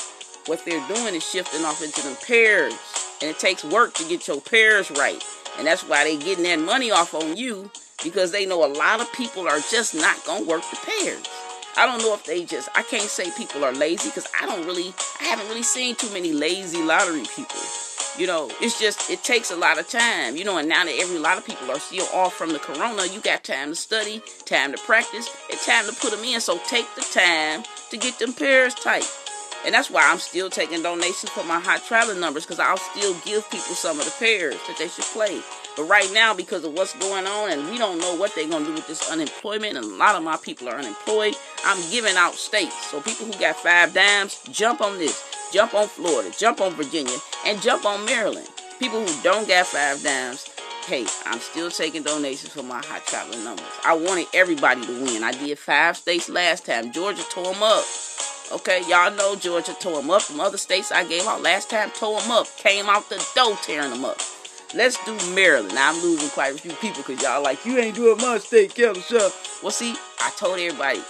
What 0.47 0.65
they're 0.65 0.85
doing 0.89 1.15
is 1.15 1.25
shifting 1.25 1.65
off 1.65 1.81
into 1.81 2.03
them 2.03 2.17
pairs. 2.27 2.75
And 3.21 3.31
it 3.31 3.39
takes 3.39 3.63
work 3.63 3.95
to 3.95 4.09
get 4.09 4.27
your 4.27 4.41
pairs 4.41 4.91
right. 4.91 5.23
And 5.59 5.67
that's 5.67 5.85
why 5.85 6.03
they 6.03 6.17
getting 6.17 6.43
that 6.45 6.59
money 6.59 6.91
off 6.91 7.15
on 7.15 7.37
you 7.37 7.71
because 8.03 8.31
they 8.33 8.47
know 8.47 8.65
a 8.65 8.73
lot 8.73 9.01
of 9.01 9.13
people 9.13 9.49
are 9.49 9.61
just 9.71 9.95
not 9.95 10.25
gonna 10.25 10.45
work 10.45 10.63
the 10.71 10.77
pairs. 10.77 11.27
I 11.77 11.87
don't 11.87 12.03
know 12.03 12.15
if 12.15 12.25
they 12.25 12.45
just 12.45 12.69
I 12.75 12.83
can't 12.83 13.03
say 13.03 13.31
people 13.37 13.65
are 13.65 13.73
lazy 13.73 14.09
because 14.09 14.27
I 14.41 14.47
don't 14.47 14.67
really 14.67 14.93
I 15.21 15.25
haven't 15.25 15.49
really 15.49 15.63
seen 15.63 15.95
too 15.95 16.13
many 16.13 16.33
lazy 16.33 16.83
lottery 16.83 17.25
people. 17.35 17.61
You 18.19 18.27
know, 18.27 18.51
it's 18.61 18.79
just 18.79 19.11
it 19.11 19.25
takes 19.25 19.51
a 19.51 19.57
lot 19.57 19.79
of 19.79 19.89
time. 19.89 20.37
You 20.37 20.45
know, 20.45 20.59
and 20.59 20.69
now 20.69 20.85
that 20.85 20.95
every 21.01 21.19
lot 21.19 21.39
of 21.39 21.47
people 21.47 21.71
are 21.71 21.79
still 21.79 22.07
off 22.13 22.35
from 22.35 22.53
the 22.53 22.59
corona, 22.59 23.07
you 23.07 23.21
got 23.21 23.43
time 23.43 23.71
to 23.71 23.75
study, 23.75 24.23
time 24.45 24.73
to 24.73 24.79
practice, 24.83 25.35
and 25.51 25.59
time 25.61 25.87
to 25.87 25.93
put 25.99 26.11
them 26.11 26.23
in. 26.25 26.41
So 26.41 26.61
take 26.69 26.87
the 26.95 27.07
time 27.13 27.65
to 27.91 27.97
get 27.97 28.19
them 28.19 28.35
pairs 28.35 28.75
tight. 28.75 29.09
And 29.65 29.75
that's 29.75 29.91
why 29.91 30.03
I'm 30.05 30.19
still 30.19 30.51
taking 30.51 30.83
donations 30.83 31.31
for 31.31 31.45
my 31.45 31.61
hot 31.61 31.85
traveling 31.87 32.21
numbers 32.21 32.45
because 32.45 32.59
I'll 32.59 32.77
still 32.77 33.15
give 33.25 33.49
people 33.51 33.75
some 33.75 33.99
of 33.99 34.05
the 34.05 34.15
pairs 34.19 34.57
that 34.67 34.77
they 34.79 34.89
should 34.89 35.05
play. 35.05 35.41
But 35.77 35.85
right 35.85 36.11
now, 36.13 36.35
because 36.35 36.65
of 36.65 36.75
what's 36.75 36.97
going 36.99 37.27
on, 37.27 37.51
and 37.51 37.71
we 37.71 37.79
don't 37.79 37.99
know 37.99 38.15
what 38.15 38.35
they're 38.35 38.49
going 38.49 38.65
to 38.65 38.69
do 38.71 38.75
with 38.75 38.87
this 38.87 39.11
unemployment, 39.11 39.77
and 39.77 39.85
a 39.85 39.97
lot 39.97 40.15
of 40.15 40.23
my 40.23 40.37
people 40.37 40.69
are 40.69 40.77
unemployed, 40.77 41.35
I'm 41.65 41.91
giving 41.91 42.17
out 42.17 42.35
states. 42.35 42.91
So 42.91 43.01
people 43.01 43.27
who 43.27 43.39
got 43.39 43.57
five 43.57 43.95
dimes, 43.95 44.41
jump 44.51 44.81
on 44.81 44.99
this. 44.99 45.33
Jump 45.53 45.75
on 45.75 45.87
Florida, 45.87 46.31
jump 46.39 46.63
on 46.63 46.73
Virginia, 46.73 47.17
and 47.45 47.61
jump 47.61 47.85
on 47.85 48.07
Maryland. 48.07 48.49
People 48.79 49.05
who 49.07 49.23
don't 49.23 49.47
got 49.47 49.67
five 49.67 50.03
dimes, 50.03 50.49
hey, 50.87 51.07
I'm 51.27 51.41
still 51.41 51.71
taking 51.71 52.03
donations 52.03 52.55
for 52.55 52.63
my 52.63 52.83
hot 52.87 53.05
chocolate 53.05 53.45
numbers. 53.45 53.67
I 53.85 53.93
wanted 53.93 54.29
everybody 54.33 54.87
to 54.87 54.93
win. 55.05 55.23
I 55.23 55.33
did 55.33 55.59
five 55.59 55.99
states 55.99 56.31
last 56.31 56.65
time. 56.65 56.91
Georgia 56.91 57.23
tore 57.31 57.53
them 57.53 57.63
up. 57.63 57.85
Okay, 58.51 58.83
y'all 58.89 59.15
know 59.15 59.37
Georgia 59.37 59.75
tore 59.79 60.01
them 60.01 60.11
up. 60.11 60.23
From 60.23 60.41
other 60.41 60.57
states 60.57 60.91
I 60.91 61.05
gave 61.05 61.27
out 61.27 61.43
last 61.43 61.69
time 61.69 61.91
tore 61.91 62.19
them 62.23 62.31
up. 62.31 62.47
Came 62.57 62.87
out 62.87 63.11
the 63.11 63.23
door 63.35 63.55
tearing 63.63 63.91
them 63.91 64.07
up. 64.07 64.19
Let's 64.75 64.97
do 65.05 65.35
Maryland. 65.35 65.75
Now 65.75 65.93
I'm 65.93 66.03
losing 66.03 66.31
quite 66.31 66.55
a 66.55 66.59
few 66.59 66.73
people 66.73 67.03
because 67.07 67.23
y'all 67.23 67.43
like, 67.43 67.65
you 67.67 67.77
ain't 67.77 67.95
doing 67.95 68.17
my 68.17 68.39
state, 68.39 68.75
Candle 68.75 69.03
Shop. 69.03 69.31
Well, 69.63 69.71
see, 69.71 69.95
I 70.19 70.31
told 70.39 70.59
everybody. 70.59 71.01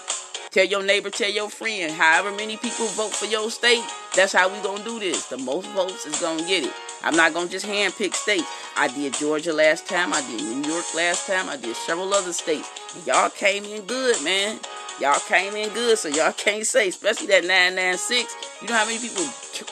Tell 0.50 0.66
your 0.66 0.82
neighbor, 0.82 1.10
tell 1.10 1.30
your 1.30 1.48
friend, 1.48 1.92
however 1.92 2.30
many 2.32 2.56
people 2.56 2.86
vote 2.88 3.12
for 3.12 3.26
your 3.26 3.50
state, 3.50 3.82
that's 4.16 4.32
how 4.32 4.52
we 4.52 4.60
gonna 4.62 4.84
do 4.84 4.98
this. 4.98 5.26
The 5.26 5.38
most 5.38 5.66
votes 5.68 6.04
is 6.06 6.20
gonna 6.20 6.46
get 6.46 6.64
it. 6.64 6.72
I'm 7.02 7.16
not 7.16 7.32
gonna 7.32 7.48
just 7.48 7.64
handpick 7.64 8.14
states. 8.14 8.46
I 8.76 8.88
did 8.88 9.14
Georgia 9.14 9.52
last 9.52 9.86
time, 9.86 10.12
I 10.12 10.20
did 10.22 10.42
New 10.42 10.68
York 10.68 10.84
last 10.94 11.28
time, 11.28 11.48
I 11.48 11.56
did 11.56 11.76
several 11.76 12.12
other 12.12 12.32
states. 12.32 12.68
And 12.96 13.06
y'all 13.06 13.30
came 13.30 13.64
in 13.64 13.82
good, 13.82 14.22
man. 14.24 14.58
Y'all 15.00 15.20
came 15.20 15.54
in 15.54 15.72
good, 15.72 15.96
so 15.96 16.08
y'all 16.08 16.32
can't 16.32 16.66
say, 16.66 16.88
especially 16.88 17.28
that 17.28 17.44
996. 17.44 18.34
You 18.60 18.68
know 18.68 18.74
how 18.74 18.84
many 18.84 18.98
people 18.98 19.24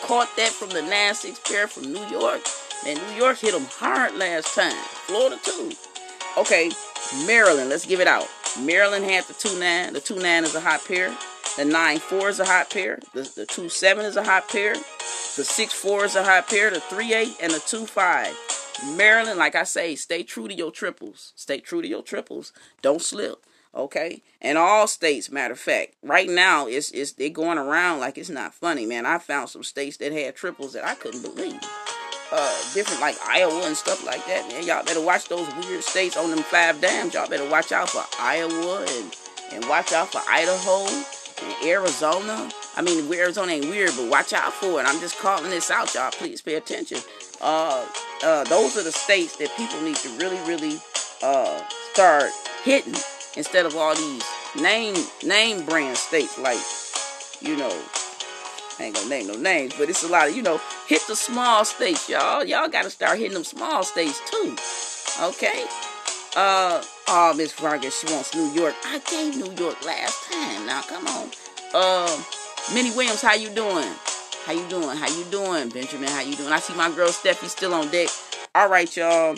caught 0.06 0.34
that 0.36 0.50
from 0.50 0.70
the 0.70 0.80
96 0.80 1.40
pair 1.40 1.66
from 1.66 1.92
New 1.92 2.06
York? 2.06 2.40
Man, 2.84 2.96
New 2.96 3.16
York 3.16 3.38
hit 3.38 3.52
them 3.52 3.66
hard 3.70 4.14
last 4.14 4.54
time. 4.54 4.72
Florida 4.72 5.38
too. 5.42 5.72
Okay, 6.38 6.70
Maryland, 7.26 7.68
let's 7.68 7.84
give 7.84 8.00
it 8.00 8.06
out. 8.06 8.26
Maryland 8.60 9.04
had 9.04 9.24
the 9.24 9.34
2-9. 9.34 9.92
The 9.92 10.00
2-9 10.00 10.42
is 10.44 10.54
a 10.54 10.60
hot 10.60 10.84
pair. 10.86 11.10
The 11.56 11.64
9-4 11.64 12.30
is 12.30 12.40
a 12.40 12.44
hot 12.44 12.70
pair. 12.70 12.98
The, 13.12 13.22
the 13.22 13.46
2-7 13.46 14.04
is 14.04 14.16
a 14.16 14.24
hot 14.24 14.48
pair. 14.48 14.74
The 14.74 15.42
6-4 15.42 16.04
is 16.04 16.16
a 16.16 16.24
hot 16.24 16.48
pair. 16.48 16.70
The 16.70 16.78
3-8 16.78 17.42
and 17.42 17.52
the 17.52 17.58
2-5. 17.58 18.96
Maryland, 18.96 19.38
like 19.38 19.54
I 19.54 19.64
say, 19.64 19.94
stay 19.94 20.22
true 20.22 20.48
to 20.48 20.54
your 20.54 20.70
triples. 20.70 21.32
Stay 21.36 21.58
true 21.58 21.82
to 21.82 21.88
your 21.88 22.02
triples. 22.02 22.52
Don't 22.80 23.02
slip. 23.02 23.44
Okay, 23.72 24.22
and 24.40 24.58
all 24.58 24.88
states. 24.88 25.30
Matter 25.30 25.52
of 25.52 25.60
fact, 25.60 25.94
right 26.02 26.28
now 26.28 26.66
it's 26.66 26.90
it's 26.90 27.12
they're 27.12 27.28
going 27.28 27.56
around 27.56 28.00
like 28.00 28.18
it's 28.18 28.28
not 28.28 28.52
funny, 28.52 28.84
man. 28.84 29.06
I 29.06 29.18
found 29.18 29.48
some 29.48 29.62
states 29.62 29.96
that 29.98 30.10
had 30.10 30.34
triples 30.34 30.72
that 30.72 30.84
I 30.84 30.96
couldn't 30.96 31.22
believe. 31.22 31.60
Uh, 32.32 32.56
different 32.74 33.00
like 33.00 33.16
Iowa 33.26 33.66
and 33.66 33.76
stuff 33.76 34.06
like 34.06 34.24
that, 34.26 34.48
man. 34.48 34.64
Y'all 34.64 34.84
better 34.84 35.00
watch 35.00 35.28
those 35.28 35.52
weird 35.56 35.82
states 35.82 36.16
on 36.16 36.30
them 36.30 36.44
five 36.44 36.80
dams. 36.80 37.14
Y'all 37.14 37.28
better 37.28 37.48
watch 37.48 37.72
out 37.72 37.90
for 37.90 38.04
Iowa 38.20 38.86
and 38.88 39.16
and 39.52 39.68
watch 39.68 39.92
out 39.92 40.12
for 40.12 40.20
Idaho 40.28 40.86
and 40.86 41.04
Arizona. 41.64 42.48
I 42.76 42.82
mean, 42.82 43.12
Arizona 43.12 43.52
ain't 43.52 43.64
weird, 43.66 43.90
but 43.96 44.08
watch 44.08 44.32
out 44.32 44.52
for 44.52 44.80
it. 44.80 44.84
I'm 44.86 45.00
just 45.00 45.18
calling 45.18 45.50
this 45.50 45.70
out, 45.70 45.92
y'all. 45.94 46.10
Please 46.12 46.40
pay 46.40 46.54
attention. 46.54 46.98
Uh, 47.40 47.84
uh, 48.22 48.44
those 48.44 48.76
are 48.76 48.84
the 48.84 48.92
states 48.92 49.36
that 49.38 49.50
people 49.56 49.80
need 49.80 49.96
to 49.96 50.08
really, 50.10 50.38
really 50.48 50.78
uh, 51.22 51.62
start 51.92 52.30
hitting 52.62 52.94
instead 53.36 53.66
of 53.66 53.74
all 53.76 53.94
these 53.94 54.24
name 54.60 54.94
name 55.24 55.64
brand 55.64 55.96
states 55.96 56.38
like, 56.38 56.60
you 57.40 57.56
know, 57.56 57.76
Ain't 58.80 58.94
gonna 58.94 59.10
name 59.10 59.26
no 59.26 59.34
names, 59.34 59.74
but 59.78 59.90
it's 59.90 60.04
a 60.04 60.08
lot 60.08 60.28
of, 60.28 60.34
you 60.34 60.42
know, 60.42 60.58
hit 60.86 61.02
the 61.06 61.14
small 61.14 61.66
states, 61.66 62.08
y'all. 62.08 62.42
Y'all 62.42 62.66
gotta 62.66 62.88
start 62.88 63.18
hitting 63.18 63.34
them 63.34 63.44
small 63.44 63.82
states 63.82 64.18
too. 64.30 64.56
Okay? 65.22 65.66
Uh 66.34 66.82
oh 67.08 67.34
Miss 67.36 67.52
Vargas, 67.52 68.00
she 68.00 68.06
wants 68.10 68.34
New 68.34 68.50
York. 68.52 68.74
I 68.84 68.98
gave 69.10 69.36
New 69.36 69.52
York 69.62 69.84
last 69.84 70.32
time. 70.32 70.64
Now 70.66 70.80
come 70.80 71.06
on. 71.08 71.28
Um 71.74 72.24
Minnie 72.74 72.90
Williams, 72.96 73.20
how 73.20 73.34
you 73.34 73.50
doing? 73.50 73.88
How 74.46 74.52
you 74.52 74.66
doing? 74.70 74.96
How 74.96 75.08
you 75.08 75.24
doing, 75.24 75.68
Benjamin? 75.68 76.08
How 76.08 76.22
you 76.22 76.34
doing? 76.34 76.50
I 76.50 76.58
see 76.58 76.74
my 76.74 76.90
girl 76.90 77.10
Steffi 77.10 77.48
still 77.48 77.74
on 77.74 77.90
deck. 77.90 78.08
All 78.54 78.70
right, 78.70 78.96
y'all. 78.96 79.36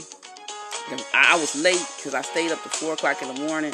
I 1.15 1.37
was 1.41 1.61
late 1.61 1.85
because 1.97 2.15
I 2.15 2.23
stayed 2.23 2.53
up 2.53 2.63
to 2.63 2.69
four 2.69 2.93
o'clock 2.93 3.21
in 3.23 3.35
the 3.35 3.41
morning. 3.41 3.73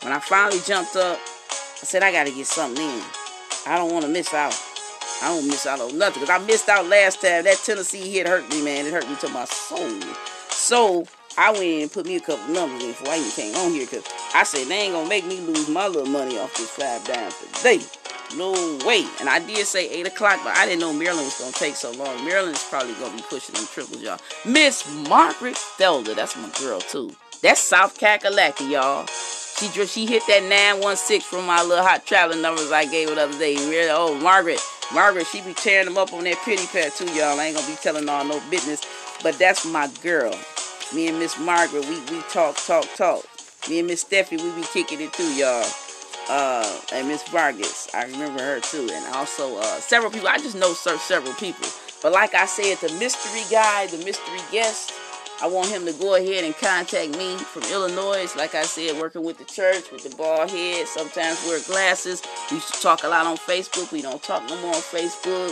When 0.00 0.14
I 0.14 0.18
finally 0.18 0.60
jumped 0.66 0.96
up, 0.96 1.18
I 1.18 1.84
said 1.84 2.02
I 2.02 2.10
gotta 2.10 2.30
get 2.30 2.46
something 2.46 2.82
in. 2.82 3.02
I 3.66 3.76
don't 3.76 3.92
want 3.92 4.06
to 4.06 4.10
miss 4.10 4.32
out. 4.32 4.54
I 5.22 5.28
don't 5.28 5.46
miss 5.46 5.66
out 5.66 5.80
on 5.80 5.98
nothing 5.98 6.22
because 6.22 6.40
I 6.40 6.44
missed 6.46 6.68
out 6.68 6.86
last 6.86 7.20
time. 7.20 7.44
That 7.44 7.60
Tennessee 7.64 8.10
hit 8.10 8.26
hurt 8.26 8.48
me, 8.50 8.62
man. 8.62 8.86
It 8.86 8.92
hurt 8.92 9.08
me 9.08 9.16
to 9.16 9.28
my 9.28 9.44
soul. 9.44 10.00
So 10.48 11.04
I 11.36 11.52
went 11.52 11.64
and 11.64 11.92
put 11.92 12.06
me 12.06 12.16
a 12.16 12.20
couple 12.20 12.52
numbers 12.52 12.82
in 12.82 12.90
before 12.90 13.08
I 13.08 13.18
even 13.18 13.30
came 13.30 13.54
on 13.56 13.72
here 13.72 13.86
because 13.86 14.04
I 14.34 14.44
said 14.44 14.66
they 14.66 14.80
ain't 14.82 14.94
gonna 14.94 15.08
make 15.08 15.26
me 15.26 15.40
lose 15.40 15.68
my 15.68 15.86
little 15.86 16.10
money 16.10 16.38
off 16.38 16.56
this 16.56 16.70
five 16.70 17.04
downs 17.04 17.34
today. 17.54 17.80
No 18.36 18.52
way. 18.86 19.04
And 19.18 19.28
I 19.28 19.40
did 19.40 19.66
say 19.66 19.90
8 19.90 20.06
o'clock, 20.06 20.40
but 20.44 20.56
I 20.56 20.64
didn't 20.64 20.80
know 20.80 20.92
Maryland 20.92 21.26
was 21.26 21.38
going 21.40 21.52
to 21.52 21.58
take 21.58 21.74
so 21.74 21.90
long. 21.92 22.24
Maryland's 22.24 22.62
probably 22.68 22.94
going 22.94 23.10
to 23.10 23.16
be 23.16 23.24
pushing 23.28 23.56
them 23.56 23.66
triples, 23.66 24.00
y'all. 24.00 24.20
Miss 24.44 24.86
Margaret 25.08 25.56
Felder, 25.56 26.14
that's 26.14 26.36
my 26.36 26.48
girl, 26.60 26.80
too. 26.80 27.10
That's 27.42 27.60
South 27.60 27.98
Kakalaki, 27.98 28.70
y'all. 28.70 29.06
She 29.06 29.66
she 29.86 30.06
hit 30.06 30.22
that 30.28 30.42
916 30.44 31.20
from 31.22 31.46
my 31.46 31.62
little 31.62 31.84
hot 31.84 32.06
traveling 32.06 32.40
numbers 32.40 32.70
I 32.72 32.86
gave 32.86 33.08
her 33.08 33.14
the 33.16 33.22
other 33.22 33.38
day. 33.38 33.56
Oh, 33.90 34.14
Margaret. 34.14 34.60
Margaret, 34.92 35.26
she 35.26 35.40
be 35.42 35.54
tearing 35.54 35.86
them 35.86 35.98
up 35.98 36.12
on 36.12 36.24
that 36.24 36.38
pity 36.44 36.66
pad, 36.66 36.92
too, 36.92 37.06
y'all. 37.12 37.38
I 37.38 37.46
ain't 37.46 37.58
to 37.58 37.66
be 37.66 37.76
telling 37.76 38.08
all 38.08 38.24
no 38.24 38.40
business. 38.50 38.82
But 39.22 39.38
that's 39.38 39.64
my 39.66 39.88
girl. 40.02 40.34
Me 40.94 41.08
and 41.08 41.18
Miss 41.18 41.38
Margaret, 41.38 41.84
we, 41.86 42.00
we 42.12 42.22
talk, 42.30 42.56
talk, 42.56 42.86
talk. 42.96 43.24
Me 43.68 43.78
and 43.78 43.88
Miss 43.88 44.04
Steffi, 44.04 44.42
we 44.42 44.60
be 44.60 44.66
kicking 44.72 45.00
it, 45.00 45.12
too, 45.12 45.34
y'all 45.34 45.66
uh, 46.30 46.80
and 46.92 47.08
Miss 47.08 47.22
Vargas. 47.28 47.88
I 47.92 48.04
remember 48.04 48.42
her 48.42 48.60
too, 48.60 48.88
and 48.92 49.14
also 49.14 49.58
uh, 49.58 49.80
several 49.80 50.10
people. 50.10 50.28
I 50.28 50.38
just 50.38 50.56
know 50.56 50.72
several 50.72 51.34
people. 51.34 51.66
But 52.02 52.12
like 52.12 52.34
I 52.34 52.46
said, 52.46 52.78
the 52.78 52.94
mystery 52.98 53.42
guy, 53.50 53.86
the 53.88 53.98
mystery 53.98 54.40
guest, 54.52 54.92
I 55.42 55.46
want 55.46 55.68
him 55.68 55.86
to 55.86 55.92
go 55.92 56.16
ahead 56.16 56.44
and 56.44 56.54
contact 56.56 57.16
me 57.16 57.36
from 57.38 57.62
Illinois. 57.64 58.34
Like 58.36 58.54
I 58.54 58.62
said, 58.62 59.00
working 59.00 59.24
with 59.24 59.38
the 59.38 59.44
church, 59.44 59.90
with 59.90 60.08
the 60.08 60.14
bald 60.16 60.50
head, 60.50 60.86
sometimes 60.86 61.42
wear 61.46 61.60
glasses. 61.66 62.22
We 62.50 62.56
used 62.56 62.74
to 62.74 62.80
talk 62.80 63.04
a 63.04 63.08
lot 63.08 63.26
on 63.26 63.36
Facebook. 63.36 63.90
We 63.92 64.02
don't 64.02 64.22
talk 64.22 64.48
no 64.48 64.56
more 64.60 64.74
on 64.74 64.80
Facebook. 64.80 65.50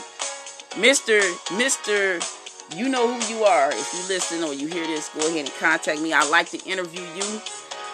Mr. 0.77 1.21
Mr. 1.57 2.23
You 2.77 2.89
know 2.89 3.13
who 3.13 3.35
you 3.35 3.45
are. 3.45 3.71
If 3.71 3.93
you 3.95 4.15
listen 4.15 4.45
or 4.45 4.53
you 4.53 4.69
hear 4.69 4.87
this, 4.87 5.09
go 5.09 5.27
ahead 5.27 5.47
and 5.47 5.55
contact 5.59 6.01
me. 6.01 6.13
I 6.13 6.29
like 6.29 6.51
to 6.51 6.59
interview 6.65 7.03
you 7.17 7.41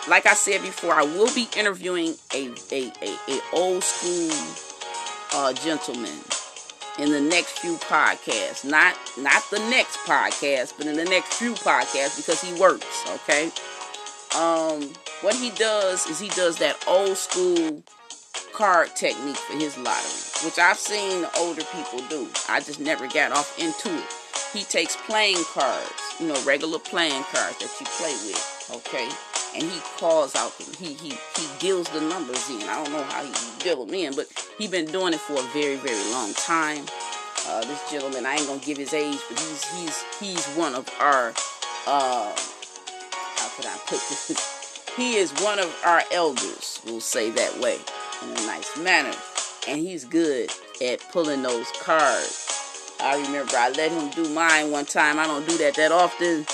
like 0.08 0.26
I 0.26 0.34
said 0.34 0.60
before, 0.60 0.92
I 0.92 1.02
will 1.02 1.32
be 1.34 1.48
interviewing 1.56 2.14
a 2.34 2.52
a, 2.70 2.92
a, 3.02 3.16
a 3.28 3.40
old 3.52 3.82
school 3.82 4.30
uh, 5.32 5.52
gentleman 5.54 6.12
in 6.98 7.10
the 7.10 7.20
next 7.20 7.58
few 7.58 7.76
podcasts. 7.76 8.64
Not 8.64 8.96
not 9.18 9.42
the 9.50 9.58
next 9.70 9.98
podcast, 9.98 10.74
but 10.76 10.86
in 10.86 10.96
the 10.96 11.04
next 11.04 11.34
few 11.34 11.54
podcasts 11.54 12.16
because 12.16 12.40
he 12.40 12.58
works. 12.60 13.04
Okay. 13.14 13.50
Um, 14.36 14.92
what 15.20 15.34
he 15.34 15.50
does 15.50 16.06
is 16.06 16.18
he 16.18 16.28
does 16.30 16.58
that 16.58 16.82
old 16.88 17.16
school 17.16 17.82
card 18.52 18.94
technique 18.94 19.36
for 19.36 19.54
his 19.54 19.76
lottery, 19.78 20.46
which 20.46 20.58
I've 20.58 20.78
seen 20.78 21.26
older 21.38 21.62
people 21.64 22.00
do. 22.08 22.28
I 22.48 22.60
just 22.60 22.80
never 22.80 23.06
got 23.08 23.32
off 23.32 23.58
into 23.58 23.94
it. 23.94 24.04
He 24.52 24.62
takes 24.64 24.96
playing 24.96 25.42
cards, 25.52 25.92
you 26.20 26.28
know, 26.28 26.40
regular 26.44 26.78
playing 26.78 27.22
cards 27.24 27.58
that 27.58 27.70
you 27.80 27.86
play 27.86 28.14
with, 28.26 28.70
okay? 28.76 29.08
And 29.54 29.62
he 29.62 29.80
calls 29.98 30.34
out 30.34 30.52
he 30.78 30.94
he 30.94 31.10
he 31.10 31.48
deals 31.58 31.88
the 31.90 32.00
numbers 32.00 32.48
in. 32.50 32.62
I 32.62 32.82
don't 32.82 32.92
know 32.92 33.02
how 33.04 33.24
he 33.24 33.32
deal 33.62 33.84
them 33.84 33.94
in, 33.94 34.14
but 34.14 34.26
he 34.58 34.66
been 34.66 34.86
doing 34.86 35.14
it 35.14 35.20
for 35.20 35.34
a 35.34 35.42
very 35.52 35.76
very 35.76 36.10
long 36.10 36.34
time. 36.34 36.84
Uh, 37.46 37.60
this 37.64 37.90
gentleman, 37.90 38.26
I 38.26 38.36
ain't 38.36 38.46
gonna 38.46 38.60
give 38.60 38.78
his 38.78 38.94
age, 38.94 39.18
but 39.28 39.38
he's 39.38 39.64
he's 39.74 40.04
he's 40.20 40.46
one 40.54 40.74
of 40.74 40.88
our 40.98 41.32
uh, 41.86 42.34
how 43.36 43.48
could 43.56 43.66
I 43.66 43.76
put 43.86 44.00
this? 44.08 44.92
he 44.96 45.16
is 45.16 45.32
one 45.42 45.58
of 45.58 45.74
our 45.84 46.02
elders. 46.10 46.80
We'll 46.84 47.00
say 47.00 47.30
that 47.30 47.60
way 47.60 47.78
in 48.22 48.30
a 48.30 48.46
nice 48.46 48.76
manner, 48.78 49.14
and 49.68 49.78
he's 49.78 50.04
good 50.04 50.50
at 50.82 51.00
pulling 51.12 51.42
those 51.42 51.70
cards. 51.80 52.50
I 53.00 53.20
remember 53.20 53.56
I 53.56 53.70
let 53.70 53.92
him 53.92 54.10
do 54.10 54.28
mine 54.32 54.70
one 54.70 54.86
time. 54.86 55.18
I 55.18 55.26
don't 55.26 55.46
do 55.46 55.58
that 55.58 55.74
that 55.74 55.92
often 55.92 56.46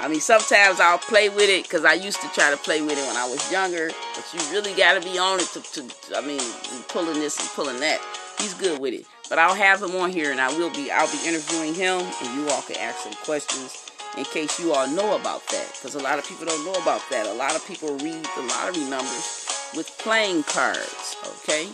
I 0.00 0.08
mean, 0.08 0.20
sometimes 0.20 0.80
I'll 0.80 0.98
play 0.98 1.28
with 1.28 1.48
it 1.48 1.62
because 1.64 1.84
I 1.84 1.94
used 1.94 2.20
to 2.20 2.28
try 2.28 2.50
to 2.50 2.56
play 2.56 2.82
with 2.82 2.98
it 2.98 3.06
when 3.06 3.16
I 3.16 3.28
was 3.28 3.50
younger. 3.50 3.90
But 4.14 4.26
you 4.34 4.40
really 4.50 4.74
got 4.74 5.00
to 5.00 5.08
be 5.08 5.18
on 5.18 5.40
it 5.40 5.46
to, 5.54 5.62
to, 5.62 6.16
I 6.16 6.20
mean, 6.20 6.40
pulling 6.88 7.20
this 7.20 7.38
and 7.38 7.48
pulling 7.50 7.80
that. 7.80 8.00
He's 8.38 8.54
good 8.54 8.80
with 8.80 8.94
it. 8.94 9.06
But 9.28 9.38
I'll 9.38 9.54
have 9.54 9.82
him 9.82 9.96
on 9.96 10.10
here 10.10 10.30
and 10.30 10.40
I 10.40 10.48
will 10.58 10.70
be, 10.70 10.90
I'll 10.90 11.10
be 11.10 11.26
interviewing 11.26 11.74
him 11.74 12.00
and 12.00 12.34
you 12.36 12.48
all 12.50 12.62
can 12.62 12.76
ask 12.76 12.98
some 12.98 13.14
questions 13.24 13.90
in 14.18 14.24
case 14.24 14.60
you 14.60 14.72
all 14.72 14.86
know 14.88 15.16
about 15.16 15.46
that. 15.48 15.68
Because 15.72 15.94
a 15.94 16.02
lot 16.02 16.18
of 16.18 16.28
people 16.28 16.46
don't 16.46 16.64
know 16.64 16.80
about 16.82 17.02
that. 17.10 17.26
A 17.26 17.32
lot 17.32 17.56
of 17.56 17.66
people 17.66 17.96
read 17.98 18.26
the 18.36 18.42
lottery 18.42 18.84
numbers 18.90 19.48
with 19.74 19.88
playing 19.98 20.42
cards, 20.44 21.16
okay? 21.42 21.68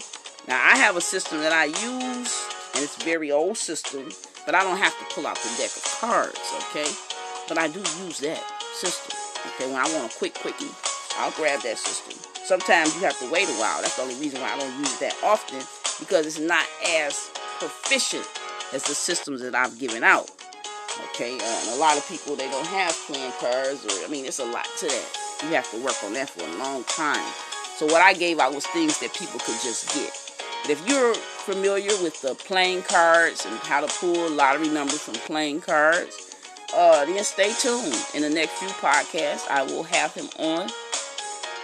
Now, 0.46 0.62
I 0.62 0.76
have 0.76 0.96
a 0.96 1.00
system 1.00 1.40
that 1.40 1.52
I 1.52 1.64
use 1.64 2.48
and 2.74 2.84
it's 2.84 2.96
a 2.96 3.04
very 3.04 3.32
old 3.32 3.56
system, 3.56 4.10
but 4.46 4.54
I 4.54 4.62
don't 4.62 4.78
have 4.78 4.96
to 4.98 5.14
pull 5.14 5.26
out 5.26 5.36
the 5.36 5.50
deck 5.58 5.70
of 5.76 5.84
cards, 6.00 6.40
okay? 6.68 6.88
But 7.50 7.58
I 7.58 7.66
do 7.66 7.80
use 7.80 8.20
that 8.20 8.40
system. 8.74 9.18
Okay, 9.54 9.66
when 9.66 9.82
I 9.82 9.92
want 9.92 10.14
a 10.14 10.16
quick 10.16 10.34
quickie, 10.34 10.70
I'll 11.18 11.32
grab 11.32 11.60
that 11.62 11.78
system. 11.78 12.16
Sometimes 12.44 12.94
you 12.94 13.00
have 13.00 13.18
to 13.18 13.28
wait 13.28 13.48
a 13.48 13.52
while. 13.58 13.82
That's 13.82 13.96
the 13.96 14.02
only 14.02 14.14
reason 14.14 14.40
why 14.40 14.52
I 14.52 14.56
don't 14.56 14.78
use 14.78 14.96
that 15.00 15.16
often 15.24 15.58
because 15.98 16.26
it's 16.26 16.38
not 16.38 16.64
as 16.88 17.28
proficient 17.58 18.24
as 18.72 18.84
the 18.84 18.94
systems 18.94 19.42
that 19.42 19.56
I've 19.56 19.76
given 19.80 20.04
out. 20.04 20.30
Okay, 21.10 21.38
uh, 21.38 21.42
and 21.42 21.70
a 21.70 21.80
lot 21.80 21.98
of 21.98 22.08
people 22.08 22.36
they 22.36 22.48
don't 22.48 22.66
have 22.68 22.94
playing 23.08 23.32
cards, 23.40 23.84
or 23.84 24.06
I 24.06 24.08
mean, 24.08 24.26
it's 24.26 24.38
a 24.38 24.44
lot 24.44 24.66
to 24.78 24.86
that. 24.86 25.08
You 25.42 25.48
have 25.48 25.68
to 25.72 25.82
work 25.82 25.96
on 26.04 26.12
that 26.14 26.30
for 26.30 26.46
a 26.46 26.58
long 26.62 26.84
time. 26.84 27.26
So 27.76 27.86
what 27.86 28.00
I 28.00 28.14
gave 28.14 28.38
out 28.38 28.54
was 28.54 28.64
things 28.68 29.00
that 29.00 29.12
people 29.12 29.40
could 29.40 29.58
just 29.60 29.92
get. 29.92 30.12
But 30.62 30.70
if 30.70 30.88
you're 30.88 31.14
familiar 31.14 31.90
with 32.00 32.22
the 32.22 32.36
playing 32.36 32.82
cards 32.82 33.44
and 33.44 33.58
how 33.60 33.80
to 33.80 33.88
pull 33.98 34.30
lottery 34.30 34.68
numbers 34.68 35.00
from 35.00 35.14
playing 35.14 35.62
cards, 35.62 36.29
uh, 36.74 37.04
then 37.04 37.24
stay 37.24 37.52
tuned. 37.52 37.94
In 38.14 38.22
the 38.22 38.30
next 38.30 38.58
few 38.58 38.68
podcasts, 38.68 39.48
I 39.48 39.62
will 39.62 39.82
have 39.84 40.14
him 40.14 40.28
on. 40.38 40.68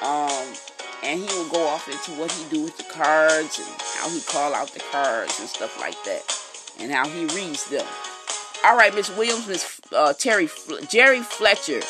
Um, 0.03 0.55
and 1.03 1.21
he 1.21 1.27
will 1.37 1.49
go 1.49 1.67
off 1.67 1.89
into 1.89 2.21
what 2.21 2.31
he 2.33 2.45
do 2.51 2.65
with 2.65 2.77
the 2.77 2.85
cards 2.85 3.59
and 3.59 3.69
how 3.97 4.09
he 4.11 4.21
call 4.21 4.55
out 4.55 4.73
the 4.73 4.81
cards 4.91 5.39
and 5.39 5.49
stuff 5.49 5.79
like 5.81 5.97
that, 6.05 6.23
and 6.81 6.93
how 6.93 7.09
he 7.09 7.27
reads 7.27 7.69
them. 7.71 7.87
All 8.65 8.77
right, 8.77 8.95
Miss 8.95 9.15
Williams, 9.17 9.47
Miss 9.47 9.81
uh, 9.93 10.13
Terry, 10.13 10.49
Jerry 10.89 11.21
Fletcher. 11.21 11.81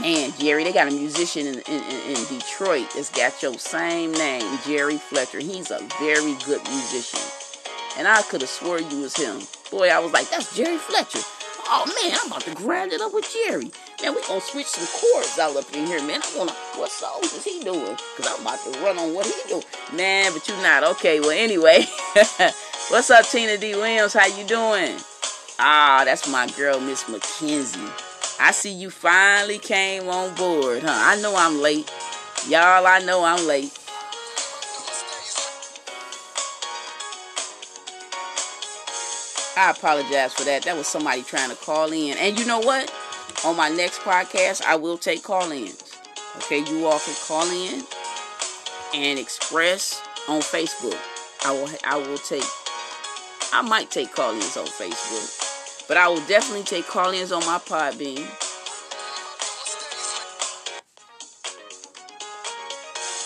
Man, 0.00 0.32
Jerry, 0.38 0.62
they 0.62 0.72
got 0.72 0.86
a 0.86 0.92
musician 0.92 1.46
in, 1.46 1.54
in, 1.54 1.82
in 1.82 2.24
Detroit 2.28 2.86
that's 2.94 3.10
got 3.10 3.42
your 3.42 3.54
same 3.54 4.12
name, 4.12 4.58
Jerry 4.64 4.98
Fletcher. 4.98 5.40
He's 5.40 5.72
a 5.72 5.80
very 5.98 6.36
good 6.44 6.62
musician. 6.68 7.20
And 7.98 8.06
I 8.06 8.22
could 8.22 8.42
have 8.42 8.50
swore 8.50 8.78
you 8.78 9.00
was 9.00 9.16
him. 9.16 9.40
Boy, 9.70 9.88
I 9.88 9.98
was 9.98 10.12
like, 10.12 10.30
that's 10.30 10.56
Jerry 10.56 10.78
Fletcher. 10.78 11.18
Oh 11.72 11.86
man, 12.02 12.18
I'm 12.20 12.26
about 12.26 12.40
to 12.42 12.54
grind 12.54 12.92
it 12.92 13.00
up 13.00 13.14
with 13.14 13.32
Jerry. 13.32 13.70
Man, 14.02 14.16
we 14.16 14.26
gonna 14.26 14.40
switch 14.40 14.66
some 14.66 14.88
chords 14.88 15.38
out 15.38 15.56
up 15.56 15.72
in 15.72 15.86
here, 15.86 16.02
man. 16.02 16.20
I 16.20 16.36
wanna 16.36 16.50
what 16.74 16.90
songs 16.90 17.32
is 17.32 17.44
he 17.44 17.60
doing? 17.60 17.96
Cause 18.16 18.26
I'm 18.26 18.40
about 18.40 18.58
to 18.64 18.80
run 18.80 18.98
on 18.98 19.14
what 19.14 19.24
he 19.24 19.34
do. 19.46 19.62
Man, 19.96 20.32
but 20.32 20.48
you 20.48 20.54
not. 20.62 20.82
Okay, 20.82 21.20
well 21.20 21.30
anyway. 21.30 21.86
What's 22.88 23.08
up, 23.10 23.24
Tina 23.24 23.56
D. 23.56 23.76
Williams? 23.76 24.14
How 24.14 24.26
you 24.26 24.44
doing? 24.44 24.96
Ah, 25.60 26.02
that's 26.04 26.28
my 26.28 26.48
girl, 26.56 26.80
Miss 26.80 27.04
McKenzie. 27.04 27.92
I 28.40 28.50
see 28.50 28.72
you 28.72 28.90
finally 28.90 29.58
came 29.58 30.08
on 30.08 30.34
board, 30.34 30.82
huh? 30.82 30.90
I 30.90 31.22
know 31.22 31.36
I'm 31.36 31.60
late. 31.60 31.88
Y'all, 32.48 32.84
I 32.84 32.98
know 33.04 33.22
I'm 33.22 33.46
late. 33.46 33.78
I 39.56 39.70
apologize 39.70 40.32
for 40.32 40.44
that. 40.44 40.62
That 40.62 40.76
was 40.76 40.86
somebody 40.86 41.22
trying 41.22 41.50
to 41.50 41.56
call 41.56 41.92
in. 41.92 42.16
And 42.18 42.38
you 42.38 42.46
know 42.46 42.60
what? 42.60 42.92
On 43.44 43.56
my 43.56 43.68
next 43.68 44.00
podcast, 44.00 44.62
I 44.62 44.76
will 44.76 44.98
take 44.98 45.22
call 45.22 45.50
ins. 45.50 45.82
Okay, 46.36 46.58
you 46.58 46.86
all 46.86 46.98
can 46.98 47.14
call 47.26 47.50
in 47.50 47.84
and 48.94 49.18
express 49.18 50.02
on 50.28 50.40
Facebook. 50.40 50.98
I 51.44 51.52
will 51.52 51.68
I 51.84 51.96
will 51.96 52.18
take 52.18 52.44
I 53.52 53.62
might 53.62 53.90
take 53.90 54.14
call 54.14 54.32
ins 54.32 54.56
on 54.56 54.66
Facebook. 54.66 55.88
But 55.88 55.96
I 55.96 56.08
will 56.08 56.24
definitely 56.26 56.64
take 56.64 56.86
call 56.86 57.12
ins 57.12 57.32
on 57.32 57.44
my 57.46 57.58
Podbean. 57.58 58.28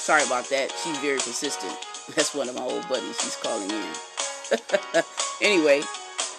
Sorry 0.04 0.24
about 0.24 0.48
that. 0.50 0.72
She's 0.82 0.96
very 0.98 1.18
consistent. 1.18 1.76
That's 2.14 2.34
one 2.34 2.48
of 2.48 2.54
my 2.54 2.62
old 2.62 2.88
buddies. 2.88 3.20
She's 3.20 3.36
calling 3.36 3.70
in. 3.70 5.02
anyway, 5.42 5.82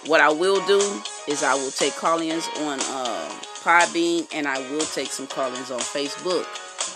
what 0.07 0.21
I 0.21 0.31
will 0.31 0.65
do 0.65 0.79
is 1.27 1.43
I 1.43 1.53
will 1.55 1.71
take 1.71 1.95
call-ins 1.95 2.47
on 2.59 2.79
uh, 2.79 3.29
Podbean 3.63 4.27
and 4.33 4.47
I 4.47 4.59
will 4.71 4.85
take 4.85 5.07
some 5.07 5.27
call-ins 5.27 5.71
on 5.71 5.79
Facebook. 5.79 6.45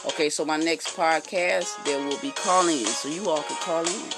Okay, 0.06 0.30
so 0.30 0.46
my 0.46 0.58
next 0.58 0.96
podcast 0.96 1.84
there 1.86 2.04
will 2.06 2.18
be 2.20 2.32
call-ins, 2.32 2.96
so 2.98 3.10
you 3.10 3.28
all 3.30 3.42
can 3.44 3.58
call 3.58 3.86
in. 3.86 4.10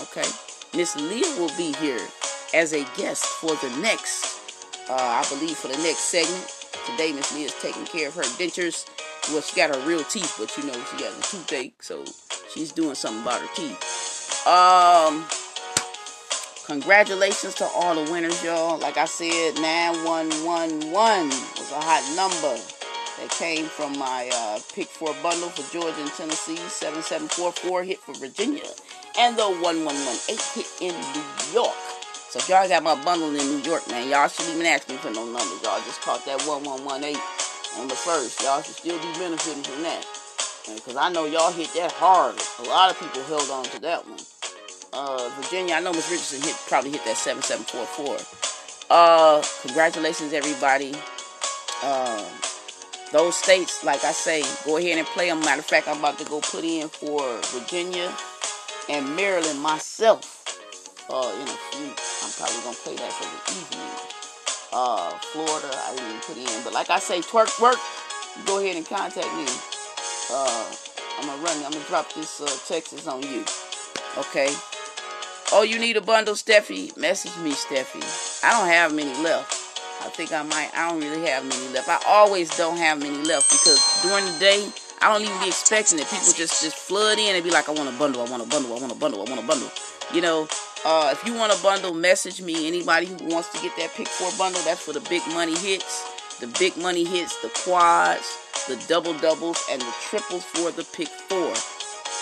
Okay, 0.00 0.28
Miss 0.76 0.96
Leah 0.96 1.38
will 1.38 1.50
be 1.56 1.72
here 1.78 2.00
as 2.54 2.72
a 2.72 2.84
guest 2.96 3.24
for 3.24 3.54
the 3.56 3.76
next, 3.80 4.88
uh, 4.88 4.94
I 4.94 5.26
believe, 5.28 5.56
for 5.56 5.68
the 5.68 5.78
next 5.78 6.10
segment. 6.10 6.52
Today, 6.86 7.12
Miss 7.12 7.34
Leah 7.34 7.46
is 7.46 7.54
taking 7.60 7.84
care 7.84 8.08
of 8.08 8.14
her 8.14 8.22
dentures. 8.22 8.86
Well, 9.32 9.42
she 9.42 9.56
got 9.56 9.74
her 9.74 9.88
real 9.88 10.04
teeth, 10.04 10.36
but 10.38 10.56
you 10.56 10.64
know 10.64 10.72
she 10.84 11.02
got 11.02 11.12
a 11.12 11.22
toothache, 11.22 11.82
so 11.82 12.04
she's 12.52 12.70
doing 12.70 12.94
something 12.94 13.22
about 13.22 13.40
her 13.40 13.48
teeth. 13.56 14.46
Um, 14.46 15.24
Congratulations 16.66 17.54
to 17.54 17.64
all 17.64 17.94
the 17.94 18.10
winners, 18.10 18.42
y'all. 18.42 18.76
Like 18.76 18.96
I 18.96 19.04
said, 19.04 19.54
9111 19.62 20.90
was 21.30 21.70
a 21.70 21.78
hot 21.78 22.02
number 22.18 22.58
that 23.22 23.30
came 23.38 23.66
from 23.66 23.96
my 23.96 24.28
uh, 24.34 24.58
pick 24.74 24.88
four 24.88 25.14
bundle 25.22 25.48
for 25.50 25.62
Georgia 25.70 25.94
and 26.02 26.10
Tennessee, 26.10 26.56
7744 26.56 27.84
hit 27.84 27.98
for 28.00 28.14
Virginia, 28.18 28.66
and 29.16 29.38
the 29.38 29.46
1118 29.46 30.42
hit 30.58 30.66
in 30.82 30.94
New 31.14 31.54
York. 31.54 31.78
So 32.34 32.42
if 32.42 32.48
y'all 32.50 32.66
got 32.66 32.82
my 32.82 32.98
bundle 33.04 33.30
in 33.30 33.46
New 33.46 33.62
York, 33.62 33.86
man, 33.86 34.10
y'all 34.10 34.26
shouldn't 34.26 34.58
even 34.58 34.66
ask 34.66 34.88
me 34.88 34.96
for 34.96 35.14
no 35.14 35.22
numbers. 35.22 35.62
Y'all 35.62 35.78
just 35.86 36.02
caught 36.02 36.26
that 36.26 36.42
1118 36.50 37.14
on 37.78 37.86
the 37.86 37.94
first. 37.94 38.42
Y'all 38.42 38.58
should 38.58 38.74
still 38.74 38.98
be 38.98 39.18
benefiting 39.22 39.62
from 39.62 39.86
that. 39.86 40.02
Because 40.74 40.96
I 40.96 41.14
know 41.14 41.26
y'all 41.30 41.52
hit 41.52 41.70
that 41.78 41.92
hard. 41.94 42.34
A 42.58 42.66
lot 42.66 42.90
of 42.90 42.98
people 42.98 43.22
held 43.30 43.46
on 43.54 43.70
to 43.70 43.78
that 43.86 44.02
one 44.02 44.18
uh, 44.96 45.28
Virginia. 45.40 45.74
I 45.74 45.80
know 45.80 45.92
Miss 45.92 46.10
Richardson 46.10 46.40
hit 46.42 46.56
probably 46.66 46.90
hit 46.90 47.04
that 47.04 47.16
seven 47.16 47.42
seven 47.42 47.64
four 47.64 47.84
four. 47.84 48.16
Uh, 48.88 49.42
congratulations 49.62 50.32
everybody. 50.32 50.94
Um, 51.84 52.24
those 53.12 53.36
states, 53.36 53.84
like 53.84 54.02
I 54.04 54.12
say, 54.12 54.42
go 54.64 54.78
ahead 54.78 54.98
and 54.98 55.06
play 55.08 55.28
them. 55.28 55.40
Matter 55.40 55.60
of 55.60 55.66
fact, 55.66 55.86
I'm 55.88 55.98
about 55.98 56.18
to 56.18 56.24
go 56.24 56.40
put 56.40 56.64
in 56.64 56.88
for 56.88 57.22
Virginia 57.52 58.12
and 58.88 59.14
Maryland 59.14 59.60
myself. 59.60 60.32
Uh, 61.08 61.30
in 61.40 61.46
a 61.46 61.58
few, 61.70 61.86
I'm 61.86 62.32
probably 62.34 62.62
gonna 62.64 62.76
play 62.82 62.96
that 62.96 63.12
for 63.12 63.28
the 63.30 63.60
evening. 63.60 63.92
Uh, 64.72 65.10
Florida, 65.30 65.70
I 65.84 65.94
didn't 65.94 66.08
even 66.08 66.20
put 66.22 66.36
in, 66.36 66.64
but 66.64 66.72
like 66.72 66.90
I 66.90 66.98
say, 66.98 67.20
Turk 67.20 67.50
Work. 67.60 67.78
Go 68.44 68.58
ahead 68.58 68.76
and 68.76 68.84
contact 68.84 69.32
me. 69.34 69.46
Uh, 70.30 70.74
I'm 71.18 71.26
gonna 71.26 71.42
run. 71.42 71.56
I'm 71.64 71.72
gonna 71.72 71.84
drop 71.84 72.12
this 72.12 72.40
uh, 72.40 72.46
Texas 72.66 73.06
on 73.06 73.22
you. 73.22 73.44
Okay. 74.18 74.48
Oh, 75.52 75.62
you 75.62 75.78
need 75.78 75.96
a 75.96 76.00
bundle, 76.00 76.34
Steffi? 76.34 76.96
Message 76.96 77.36
me, 77.38 77.52
Steffi. 77.52 78.02
I 78.42 78.58
don't 78.58 78.68
have 78.68 78.92
many 78.92 79.16
left. 79.22 79.52
I 80.04 80.08
think 80.08 80.32
I 80.32 80.42
might. 80.42 80.70
I 80.74 80.90
don't 80.90 81.00
really 81.00 81.24
have 81.28 81.44
many 81.44 81.68
left. 81.72 81.88
I 81.88 82.00
always 82.06 82.54
don't 82.56 82.76
have 82.78 82.98
many 83.00 83.18
left 83.22 83.50
because 83.52 83.78
during 84.02 84.24
the 84.24 84.38
day, 84.40 84.68
I 85.00 85.12
don't 85.12 85.22
even 85.22 85.38
be 85.40 85.46
expecting 85.46 86.00
it. 86.00 86.06
People 86.06 86.32
just 86.34 86.62
just 86.62 86.74
flood 86.74 87.18
in 87.18 87.34
and 87.34 87.44
be 87.44 87.50
like, 87.50 87.68
I 87.68 87.72
want 87.72 87.88
a 87.88 87.96
bundle, 87.96 88.22
I 88.22 88.30
want 88.30 88.42
a 88.42 88.46
bundle, 88.46 88.76
I 88.76 88.80
want 88.80 88.92
a 88.92 88.96
bundle, 88.96 89.22
I 89.22 89.30
want 89.30 89.42
a 89.42 89.46
bundle. 89.46 89.70
You 90.12 90.20
know, 90.20 90.48
uh, 90.84 91.10
if 91.12 91.24
you 91.24 91.34
want 91.34 91.56
a 91.56 91.62
bundle, 91.62 91.94
message 91.94 92.42
me. 92.42 92.66
Anybody 92.66 93.06
who 93.06 93.16
wants 93.26 93.48
to 93.50 93.62
get 93.62 93.76
that 93.76 93.90
pick 93.94 94.08
four 94.08 94.30
bundle, 94.36 94.60
that's 94.62 94.80
for 94.80 94.92
the 94.92 95.00
big 95.08 95.22
money 95.28 95.56
hits. 95.56 96.38
The 96.40 96.48
big 96.58 96.76
money 96.76 97.04
hits, 97.04 97.40
the 97.40 97.50
quads, 97.64 98.36
the 98.66 98.82
double 98.88 99.14
doubles, 99.14 99.62
and 99.70 99.80
the 99.80 99.94
triples 100.02 100.44
for 100.44 100.72
the 100.72 100.84
pick 100.84 101.08
four. 101.08 101.54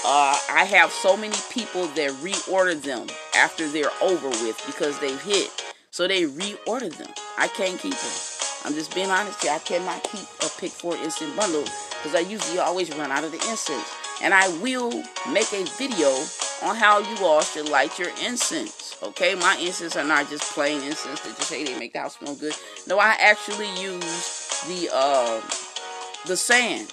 Uh, 0.07 0.37
I 0.51 0.65
have 0.65 0.93
so 0.93 1.17
many 1.17 1.37
people 1.51 1.87
that 1.89 2.11
reorder 2.21 2.81
them 2.81 3.07
after 3.35 3.67
they're 3.67 3.91
over 4.03 4.29
with 4.29 4.63
because 4.67 4.99
they've 5.01 5.21
hit. 5.23 5.51
So 5.91 6.07
they 6.07 6.25
reorder 6.25 6.95
them. 6.95 7.09
I 7.39 7.49
can't 7.49 7.81
keep 7.81 7.95
them. 7.95 8.13
I'm 8.65 8.75
just 8.75 8.95
being 8.95 9.09
honest 9.09 9.43
here. 9.43 9.53
I 9.53 9.61
cannot 9.61 10.03
keep 10.05 10.27
a 10.43 10.51
pick 10.61 10.73
four 10.73 10.95
instant 10.97 11.35
bundle 11.37 11.65
because 12.03 12.15
I 12.15 12.21
usually 12.21 12.59
always 12.59 12.95
run 12.95 13.11
out 13.11 13.25
of 13.25 13.33
the 13.33 13.39
incense. 13.49 13.95
And 14.23 14.35
I 14.35 14.49
will 14.59 14.91
make 15.33 15.51
a 15.55 15.65
video 15.79 16.11
on 16.63 16.77
how 16.77 16.99
you 16.99 17.25
all 17.25 17.41
should 17.41 17.71
light 17.71 17.99
your 17.99 18.11
incense. 18.25 18.97
Okay, 19.03 19.35
my 19.35 19.57
incense 19.57 19.97
are 19.97 20.05
not 20.05 20.29
just 20.29 20.43
plain 20.53 20.83
incense 20.83 21.21
that 21.21 21.37
just 21.37 21.49
say 21.49 21.65
they 21.65 21.79
make 21.79 21.95
the 21.95 22.01
house 22.01 22.19
smell 22.19 22.35
good. 22.35 22.55
No, 22.87 22.99
I 22.99 23.17
actually 23.19 23.69
use 23.81 24.63
the 24.69 24.91
uh, 24.93 25.41
the 26.27 26.37
sand 26.37 26.93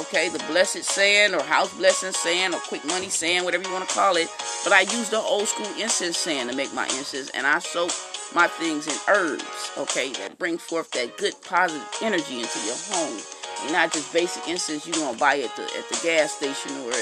okay, 0.00 0.28
the 0.28 0.38
blessed 0.50 0.84
sand 0.84 1.34
or 1.34 1.42
house 1.42 1.72
blessing 1.74 2.12
sand 2.12 2.54
or 2.54 2.60
quick 2.60 2.84
money 2.84 3.08
sand, 3.08 3.44
whatever 3.44 3.64
you 3.64 3.72
want 3.72 3.88
to 3.88 3.94
call 3.94 4.16
it. 4.16 4.28
But 4.64 4.72
I 4.72 4.82
use 4.82 5.10
the 5.10 5.18
old 5.18 5.48
school 5.48 5.68
incense 5.78 6.16
sand 6.18 6.50
to 6.50 6.56
make 6.56 6.72
my 6.74 6.84
incense, 6.84 7.30
and 7.30 7.46
I 7.46 7.58
soak 7.58 7.90
my 8.34 8.48
things 8.48 8.86
in 8.86 8.94
herbs, 9.08 9.72
okay, 9.76 10.12
that 10.12 10.38
bring 10.38 10.58
forth 10.58 10.90
that 10.92 11.18
good 11.18 11.34
positive 11.42 11.86
energy 12.00 12.40
into 12.40 12.58
your 12.66 12.76
home. 12.88 13.20
And 13.62 13.72
not 13.72 13.92
just 13.92 14.12
basic 14.12 14.48
incense 14.48 14.86
you're 14.86 14.96
gonna 14.96 15.18
buy 15.18 15.38
at 15.38 15.54
the 15.56 15.62
at 15.62 15.88
the 15.88 16.00
gas 16.02 16.32
station 16.32 16.72
or 16.82 16.92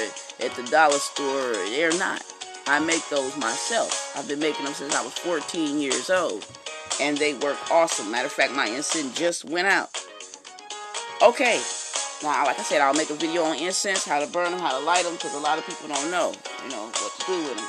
at 0.45 0.55
the 0.57 0.63
dollar 0.71 0.99
store. 0.99 1.51
or 1.51 1.69
They're 1.71 1.97
not. 1.99 2.23
I 2.67 2.79
make 2.81 3.09
those 3.09 3.37
myself. 3.37 4.13
I've 4.17 4.29
been 4.29 4.41
making 4.41 4.65
them 4.65 4.75
since 4.75 4.95
I 4.95 5.03
was 5.03 5.15
14 5.15 5.81
years 5.81 6.11
old, 6.11 6.45
and 7.01 7.17
they 7.17 7.35
work 7.35 7.57
awesome. 7.71 8.11
Matter 8.11 8.27
of 8.27 8.33
fact, 8.33 8.53
my 8.53 8.67
incense 8.67 9.17
just 9.17 9.45
went 9.45 9.69
out. 9.69 9.89
Okay, 11.23 11.61
now, 12.23 12.45
like 12.45 12.59
I 12.59 12.63
said, 12.63 12.81
I'll 12.81 12.95
make 12.95 13.11
a 13.11 13.15
video 13.15 13.45
on 13.45 13.57
incense, 13.57 14.05
how 14.05 14.21
to 14.21 14.31
burn 14.31 14.51
them, 14.51 14.61
how 14.61 14.79
to 14.79 14.85
light 14.85 15.05
them, 15.05 15.15
because 15.15 15.35
a 15.35 15.39
lot 15.39 15.59
of 15.59 15.67
people 15.67 15.89
don't 15.89 16.11
know, 16.11 16.33
you 16.65 16.71
know, 16.71 16.87
what 16.87 17.13
to 17.19 17.27
do 17.27 17.39
with 17.39 17.57
them. 17.57 17.69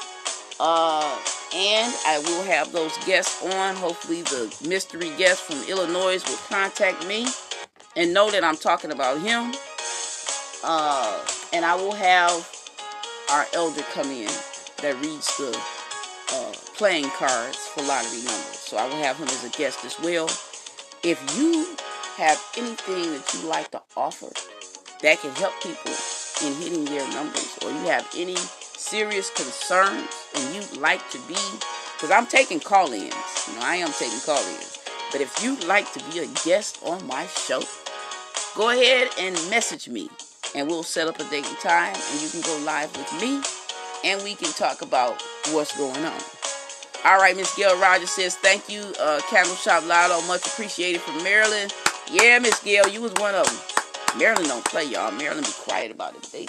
Uh, 0.60 1.18
and 1.56 1.94
I 2.06 2.20
will 2.20 2.44
have 2.44 2.72
those 2.72 2.96
guests 3.06 3.44
on. 3.44 3.76
Hopefully, 3.76 4.22
the 4.24 4.54
mystery 4.68 5.12
guest 5.18 5.44
from 5.44 5.58
Illinois 5.70 6.24
will 6.28 6.38
contact 6.50 7.08
me 7.08 7.28
and 7.96 8.14
know 8.14 8.30
that 8.30 8.44
I'm 8.44 8.58
talking 8.58 8.92
about 8.92 9.20
him. 9.20 9.54
Uh, 10.64 11.26
and 11.54 11.66
I 11.66 11.76
will 11.76 11.94
have 11.94 12.48
our 13.32 13.46
elder 13.54 13.82
come 13.94 14.08
in 14.12 14.30
that 14.82 14.96
reads 15.02 15.36
the 15.38 15.58
uh, 16.34 16.54
playing 16.76 17.10
cards 17.18 17.58
for 17.58 17.82
lottery 17.84 18.20
numbers. 18.20 18.60
So 18.60 18.78
I 18.78 18.86
will 18.86 19.02
have 19.04 19.18
him 19.18 19.28
as 19.28 19.44
a 19.44 19.50
guest 19.58 19.84
as 19.86 20.00
well. 20.00 20.26
If 21.04 21.20
you 21.38 21.76
have 22.22 22.40
anything 22.56 23.14
that 23.14 23.34
you 23.34 23.50
like 23.50 23.72
to 23.72 23.82
offer 23.98 24.28
that 25.02 25.20
can 25.22 25.32
help 25.32 25.52
people 25.64 25.92
in 26.46 26.54
hitting 26.62 26.86
their 26.86 27.08
numbers, 27.14 27.58
or 27.64 27.72
you 27.72 27.80
have 27.90 28.08
any 28.16 28.36
serious 28.36 29.32
concerns 29.32 30.08
and 30.36 30.54
you'd 30.54 30.78
like 30.78 31.02
to 31.10 31.18
be, 31.28 31.34
because 31.96 32.12
I'm 32.12 32.28
taking 32.28 32.60
call 32.60 32.94
ins, 32.94 33.16
you 33.48 33.56
know, 33.56 33.62
I 33.64 33.78
am 33.78 33.92
taking 33.94 34.20
call 34.20 34.38
ins. 34.38 34.78
But 35.12 35.22
if 35.22 35.44
you'd 35.44 35.64
like 35.64 35.92
to 35.94 36.00
be 36.12 36.20
a 36.20 36.28
guest 36.46 36.78
on 36.84 37.08
my 37.08 37.26
show, 37.26 37.64
go 38.56 38.70
ahead 38.70 39.10
and 39.18 39.34
message 39.50 39.90
me 39.90 40.08
and 40.54 40.68
we'll 40.68 40.84
set 40.84 41.08
up 41.08 41.20
a 41.20 41.24
date 41.24 41.48
and 41.48 41.58
time 41.58 41.96
and 41.96 42.22
you 42.22 42.30
can 42.30 42.42
go 42.42 42.56
live 42.64 42.96
with 42.96 43.20
me 43.20 43.42
and 44.06 44.24
we 44.24 44.36
can 44.36 44.52
talk 44.54 44.84
about 44.84 45.20
what's 45.54 45.76
going 45.76 46.06
on. 46.06 46.22
All 47.04 47.18
right, 47.18 47.36
Miss 47.36 47.56
Gail 47.56 47.82
Rogers 47.82 48.12
says, 48.12 48.36
thank 48.36 48.70
you, 48.70 48.94
uh, 49.00 49.22
Candle 49.28 49.56
Shop 49.56 49.84
Lotto. 49.88 50.22
Much 50.28 50.46
appreciated 50.46 51.02
from 51.02 51.24
Maryland. 51.24 51.74
Yeah, 52.10 52.40
Miss 52.40 52.60
Gail, 52.64 52.88
you 52.88 53.02
was 53.02 53.14
one 53.14 53.36
of 53.36 53.46
them. 53.46 54.18
Maryland 54.18 54.48
don't 54.48 54.66
play, 54.66 54.86
y'all. 54.86 55.12
Maryland 55.12 55.46
be 55.46 55.54
quiet 55.54 55.92
about 55.92 56.16
it. 56.16 56.24
They 56.32 56.48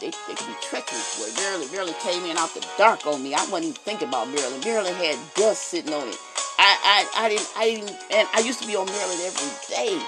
they, 0.00 0.10
they 0.28 0.34
can 0.34 0.46
be 0.46 0.56
treacherous, 0.62 1.18
boy. 1.18 1.42
Maryland, 1.42 1.70
Maryland 1.72 1.96
came 2.00 2.24
in 2.24 2.36
out 2.38 2.54
the 2.54 2.66
dark 2.78 3.06
on 3.06 3.22
me. 3.22 3.34
I 3.34 3.44
wasn't 3.50 3.64
even 3.64 3.74
thinking 3.74 4.08
about 4.08 4.28
Maryland. 4.28 4.64
Maryland 4.64 4.96
had 4.96 5.18
dust 5.34 5.64
sitting 5.68 5.92
on 5.92 6.08
it. 6.08 6.16
I, 6.58 7.06
I, 7.16 7.24
I 7.24 7.28
didn't, 7.28 7.52
I 7.56 7.64
didn't, 7.64 7.96
and 8.10 8.28
I 8.32 8.40
used 8.40 8.60
to 8.62 8.66
be 8.66 8.76
on 8.76 8.86
Maryland 8.86 9.20
every 9.24 9.50
day, 9.68 10.00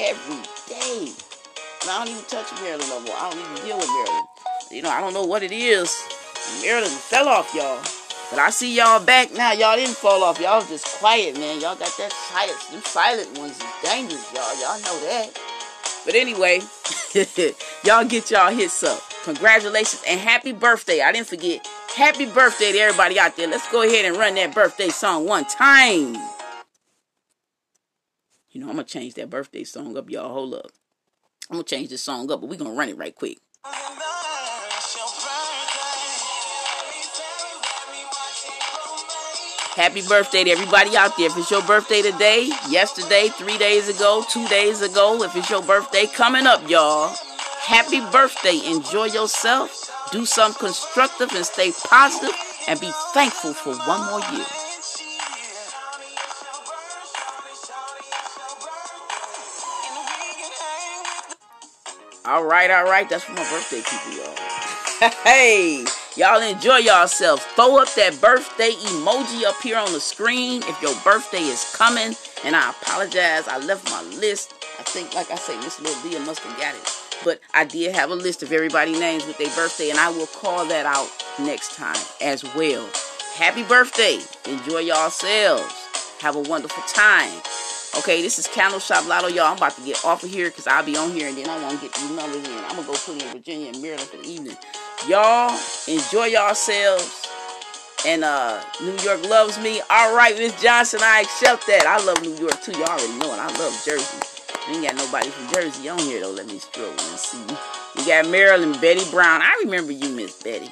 every 0.00 0.40
day. 0.68 1.12
And 1.82 1.90
I 1.90 1.98
don't 1.98 2.08
even 2.08 2.24
touch 2.24 2.52
Maryland 2.62 2.88
no 2.88 3.00
more. 3.00 3.16
I 3.16 3.30
don't 3.30 3.40
even 3.40 3.66
deal 3.66 3.76
with 3.76 3.88
Maryland. 3.88 4.28
You 4.70 4.82
know, 4.82 4.90
I 4.90 5.00
don't 5.00 5.12
know 5.14 5.24
what 5.24 5.42
it 5.42 5.52
is. 5.52 5.92
Maryland 6.62 6.92
fell 6.92 7.28
off, 7.28 7.52
y'all. 7.54 7.80
But 8.34 8.40
I 8.40 8.50
see 8.50 8.74
y'all 8.74 8.98
back 8.98 9.32
now. 9.32 9.52
Y'all 9.52 9.76
didn't 9.76 9.94
fall 9.94 10.24
off. 10.24 10.40
Y'all 10.40 10.60
just 10.60 10.84
quiet, 10.98 11.38
man. 11.38 11.60
Y'all 11.60 11.76
got 11.76 11.96
that 11.98 12.10
silence. 12.10 12.66
Them 12.66 12.82
silent 12.82 13.38
ones 13.38 13.52
is 13.52 13.64
dangerous, 13.84 14.32
y'all. 14.34 14.60
Y'all 14.60 14.80
know 14.80 15.00
that. 15.06 15.30
But 16.04 16.16
anyway, 16.16 16.60
y'all 17.84 18.04
get 18.04 18.32
y'all 18.32 18.50
hits 18.50 18.82
up. 18.82 19.00
Congratulations 19.22 20.02
and 20.08 20.18
happy 20.18 20.50
birthday. 20.50 21.00
I 21.00 21.12
didn't 21.12 21.28
forget. 21.28 21.64
Happy 21.94 22.26
birthday 22.26 22.72
to 22.72 22.78
everybody 22.78 23.20
out 23.20 23.36
there. 23.36 23.46
Let's 23.46 23.70
go 23.70 23.82
ahead 23.82 24.04
and 24.04 24.16
run 24.16 24.34
that 24.34 24.52
birthday 24.52 24.88
song 24.88 25.28
one 25.28 25.44
time. 25.44 26.14
You 28.50 28.60
know, 28.60 28.68
I'm 28.68 28.74
going 28.74 28.84
to 28.84 28.92
change 28.92 29.14
that 29.14 29.30
birthday 29.30 29.62
song 29.62 29.96
up, 29.96 30.10
y'all. 30.10 30.32
Hold 30.32 30.54
up. 30.54 30.72
I'm 31.50 31.58
going 31.58 31.64
to 31.64 31.72
change 31.72 31.90
this 31.90 32.02
song 32.02 32.28
up, 32.32 32.40
but 32.40 32.50
we're 32.50 32.58
going 32.58 32.72
to 32.72 32.76
run 32.76 32.88
it 32.88 32.96
right 32.96 33.14
quick. 33.14 33.38
Happy 39.74 40.02
birthday 40.02 40.44
to 40.44 40.50
everybody 40.50 40.96
out 40.96 41.16
there. 41.16 41.26
If 41.26 41.36
it's 41.36 41.50
your 41.50 41.62
birthday 41.62 42.00
today, 42.00 42.48
yesterday, 42.68 43.26
three 43.28 43.58
days 43.58 43.88
ago, 43.88 44.24
two 44.30 44.46
days 44.46 44.82
ago, 44.82 45.20
if 45.24 45.34
it's 45.34 45.50
your 45.50 45.62
birthday 45.62 46.06
coming 46.06 46.46
up, 46.46 46.70
y'all, 46.70 47.12
happy 47.60 47.98
birthday. 48.12 48.60
Enjoy 48.70 49.06
yourself. 49.06 49.90
Do 50.12 50.26
something 50.26 50.60
constructive 50.60 51.32
and 51.32 51.44
stay 51.44 51.72
positive 51.72 52.30
and 52.68 52.78
be 52.78 52.92
thankful 53.14 53.52
for 53.52 53.74
one 53.88 54.00
more 54.06 54.20
year. 54.32 54.46
All 62.26 62.44
right, 62.44 62.70
all 62.70 62.84
right. 62.84 63.08
That's 63.08 63.24
for 63.24 63.32
my 63.32 63.50
birthday 63.50 63.82
people, 63.82 64.24
y'all. 64.24 65.10
hey, 65.24 65.84
y'all 66.16 66.42
enjoy 66.42 66.78
yourselves. 66.78 67.42
Throw 67.54 67.78
up 67.78 67.92
that 67.94 68.20
birthday 68.20 68.72
emoji 68.72 69.44
up 69.44 69.60
here 69.62 69.78
on 69.78 69.92
the 69.92 70.00
screen 70.00 70.62
if 70.64 70.82
your 70.82 70.94
birthday 71.02 71.42
is 71.42 71.74
coming. 71.76 72.14
And 72.44 72.54
I 72.54 72.70
apologize. 72.70 73.48
I 73.48 73.58
left 73.58 73.90
my 73.90 74.02
list. 74.18 74.54
I 74.78 74.82
think, 74.82 75.14
like 75.14 75.30
I 75.30 75.36
say, 75.36 75.56
Miss 75.56 75.80
Little 75.80 76.10
Leah 76.10 76.20
must 76.20 76.40
have 76.40 76.56
got 76.58 76.74
it. 76.74 77.00
But 77.24 77.40
I 77.54 77.64
did 77.64 77.94
have 77.94 78.10
a 78.10 78.14
list 78.14 78.42
of 78.42 78.52
everybody 78.52 78.92
names 78.98 79.26
with 79.26 79.38
their 79.38 79.54
birthday, 79.54 79.90
and 79.90 79.98
I 79.98 80.10
will 80.10 80.26
call 80.26 80.66
that 80.66 80.84
out 80.86 81.08
next 81.38 81.74
time 81.74 81.96
as 82.20 82.44
well. 82.54 82.88
Happy 83.34 83.62
birthday. 83.62 84.18
Enjoy 84.46 84.80
yourselves. 84.80 85.72
Have 86.20 86.36
a 86.36 86.40
wonderful 86.40 86.82
time. 86.86 87.40
Okay, 87.96 88.22
this 88.22 88.40
is 88.40 88.48
Candle 88.48 88.80
Shop 88.80 89.06
Lotto, 89.06 89.28
y'all. 89.28 89.46
I'm 89.46 89.56
about 89.56 89.76
to 89.76 89.82
get 89.82 90.04
off 90.04 90.24
of 90.24 90.30
here 90.30 90.48
because 90.48 90.66
I'll 90.66 90.84
be 90.84 90.96
on 90.96 91.12
here 91.12 91.28
and 91.28 91.38
then 91.38 91.48
I 91.48 91.62
want 91.62 91.78
to 91.78 91.86
get 91.86 91.94
these 91.94 92.10
numbers 92.10 92.46
in. 92.46 92.64
I'm 92.64 92.74
going 92.74 92.82
to 92.82 92.92
go 92.92 92.98
put 92.98 93.22
in 93.22 93.28
Virginia 93.30 93.68
and 93.68 93.80
Maryland 93.80 94.08
for 94.08 94.16
the 94.16 94.26
evening. 94.26 94.56
Y'all, 95.06 95.56
enjoy 95.86 96.26
yourselves. 96.26 97.28
And 98.04 98.24
uh, 98.24 98.60
New 98.82 98.96
York 98.98 99.24
loves 99.28 99.60
me. 99.60 99.80
All 99.90 100.14
right, 100.14 100.36
Miss 100.36 100.60
Johnson, 100.60 101.00
I 101.02 101.20
accept 101.20 101.68
that. 101.68 101.86
I 101.86 102.04
love 102.04 102.20
New 102.20 102.34
York 102.34 102.60
too. 102.62 102.72
Y'all 102.72 102.88
already 102.88 103.16
know 103.18 103.32
it. 103.32 103.38
I 103.38 103.46
love 103.58 103.80
Jersey. 103.86 104.18
We 104.68 104.74
ain't 104.74 104.86
got 104.86 104.96
nobody 104.96 105.30
from 105.30 105.54
Jersey 105.54 105.88
on 105.88 105.98
here 106.00 106.20
though. 106.20 106.32
Let 106.32 106.48
me 106.48 106.58
stroll 106.58 106.90
and 106.90 106.98
see. 107.00 107.38
We 107.96 108.06
got 108.06 108.28
Maryland, 108.28 108.80
Betty 108.80 109.08
Brown. 109.10 109.40
I 109.40 109.60
remember 109.64 109.92
you, 109.92 110.08
Miss 110.10 110.42
Betty. 110.42 110.68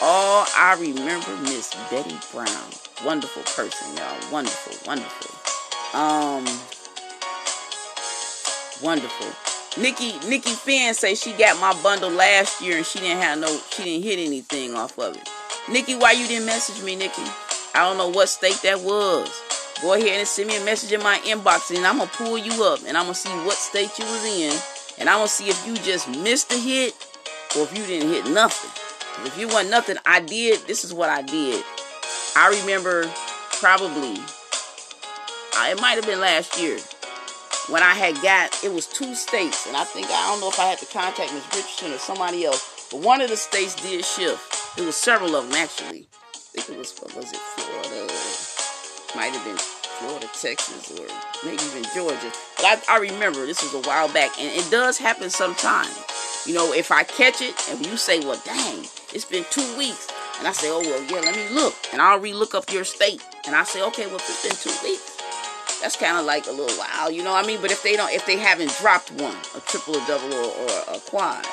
Oh, 0.00 0.46
I 0.56 0.74
remember 0.80 1.36
Miss 1.42 1.74
Betty 1.90 2.16
Brown. 2.32 2.70
Wonderful 3.04 3.42
person, 3.42 3.96
y'all. 3.96 4.32
Wonderful, 4.32 4.74
wonderful. 4.86 5.37
Um, 5.94 6.44
wonderful. 8.82 9.26
Nikki 9.80 10.18
Nikki 10.28 10.50
Finn 10.50 10.92
say 10.94 11.14
she 11.14 11.32
got 11.32 11.60
my 11.60 11.72
bundle 11.82 12.10
last 12.10 12.60
year 12.60 12.78
and 12.78 12.86
she 12.86 12.98
didn't 12.98 13.22
have 13.22 13.38
no 13.38 13.46
she 13.70 13.84
didn't 13.84 14.04
hit 14.04 14.18
anything 14.18 14.74
off 14.74 14.98
of 14.98 15.16
it. 15.16 15.28
Nikki, 15.70 15.94
why 15.94 16.12
you 16.12 16.26
didn't 16.26 16.46
message 16.46 16.82
me, 16.82 16.96
Nikki? 16.96 17.22
I 17.74 17.84
don't 17.88 17.96
know 17.96 18.08
what 18.08 18.28
state 18.28 18.60
that 18.64 18.80
was. 18.80 19.30
Go 19.80 19.92
ahead 19.92 20.18
and 20.18 20.26
send 20.26 20.48
me 20.48 20.56
a 20.56 20.64
message 20.64 20.92
in 20.92 21.02
my 21.02 21.18
inbox 21.18 21.74
and 21.74 21.86
I'm 21.86 21.98
gonna 21.98 22.10
pull 22.10 22.36
you 22.36 22.64
up 22.64 22.80
and 22.86 22.96
I'm 22.96 23.04
gonna 23.04 23.14
see 23.14 23.30
what 23.46 23.54
state 23.54 23.96
you 23.98 24.04
was 24.04 24.24
in 24.24 24.58
and 24.98 25.08
I'm 25.08 25.18
gonna 25.18 25.28
see 25.28 25.48
if 25.48 25.66
you 25.66 25.74
just 25.76 26.08
missed 26.08 26.52
a 26.52 26.58
hit 26.58 26.94
or 27.56 27.62
if 27.62 27.76
you 27.78 27.86
didn't 27.86 28.10
hit 28.10 28.26
nothing. 28.26 28.70
If 29.26 29.38
you 29.38 29.48
want 29.48 29.70
nothing, 29.70 29.96
I 30.04 30.20
did. 30.20 30.66
This 30.66 30.84
is 30.84 30.92
what 30.92 31.08
I 31.10 31.22
did. 31.22 31.64
I 32.36 32.48
remember 32.60 33.10
probably 33.60 34.18
it 35.66 35.80
might 35.80 35.96
have 35.96 36.06
been 36.06 36.20
last 36.20 36.60
year 36.60 36.78
when 37.68 37.82
I 37.82 37.94
had 37.94 38.14
got 38.22 38.64
it 38.64 38.72
was 38.72 38.86
two 38.86 39.14
states, 39.14 39.66
and 39.66 39.76
I 39.76 39.84
think 39.84 40.06
I 40.06 40.30
don't 40.30 40.40
know 40.40 40.48
if 40.48 40.58
I 40.58 40.66
had 40.66 40.78
to 40.78 40.86
contact 40.86 41.32
Miss 41.34 41.44
Richardson 41.54 41.92
or 41.92 41.98
somebody 41.98 42.44
else, 42.44 42.88
but 42.90 43.00
one 43.00 43.20
of 43.20 43.28
the 43.28 43.36
states 43.36 43.74
did 43.74 44.04
shift. 44.04 44.78
It 44.78 44.84
was 44.86 44.96
several 44.96 45.36
of 45.36 45.48
them 45.48 45.56
actually. 45.56 46.06
I 46.34 46.60
think 46.62 46.70
it 46.70 46.78
was 46.78 46.94
was 47.14 47.32
it 47.32 47.36
Florida? 47.36 48.12
Might 49.16 49.34
have 49.34 49.44
been 49.44 49.56
Florida, 49.58 50.28
Texas, 50.32 50.92
or 50.98 51.06
maybe 51.44 51.62
even 51.64 51.84
Georgia. 51.94 52.32
But 52.56 52.64
I, 52.88 52.96
I 52.96 52.98
remember 52.98 53.44
this 53.44 53.62
was 53.62 53.74
a 53.74 53.88
while 53.88 54.08
back, 54.12 54.38
and 54.38 54.48
it 54.48 54.70
does 54.70 54.96
happen 54.96 55.28
sometimes. 55.28 55.98
You 56.46 56.54
know, 56.54 56.72
if 56.72 56.90
I 56.90 57.02
catch 57.02 57.42
it 57.42 57.54
and 57.70 57.84
you 57.84 57.96
say, 57.96 58.20
"Well, 58.20 58.40
dang, 58.44 58.84
it's 59.12 59.24
been 59.24 59.44
two 59.50 59.76
weeks," 59.76 60.08
and 60.38 60.48
I 60.48 60.52
say, 60.52 60.68
"Oh 60.70 60.80
well, 60.80 61.02
yeah, 61.04 61.20
let 61.20 61.36
me 61.36 61.54
look," 61.54 61.74
and 61.92 62.00
I'll 62.00 62.20
re-look 62.20 62.54
up 62.54 62.72
your 62.72 62.84
state, 62.84 63.22
and 63.46 63.54
I 63.54 63.64
say, 63.64 63.82
"Okay, 63.82 64.06
well, 64.06 64.16
it's 64.16 64.42
been 64.42 64.56
two 64.56 64.86
weeks." 64.86 65.17
That's 65.80 65.96
kind 65.96 66.16
of 66.16 66.24
like 66.24 66.46
a 66.46 66.50
little 66.50 66.76
wow, 66.78 67.08
you 67.08 67.22
know 67.22 67.32
what 67.32 67.44
I 67.44 67.46
mean? 67.46 67.60
But 67.60 67.70
if 67.70 67.82
they 67.82 67.96
don't, 67.96 68.12
if 68.12 68.26
they 68.26 68.36
haven't 68.36 68.76
dropped 68.80 69.10
one, 69.12 69.36
a 69.56 69.60
triple, 69.60 69.96
a 69.96 70.06
double, 70.06 70.34
or, 70.34 70.46
or 70.46 70.96
a 70.96 70.98
quad, 71.00 71.44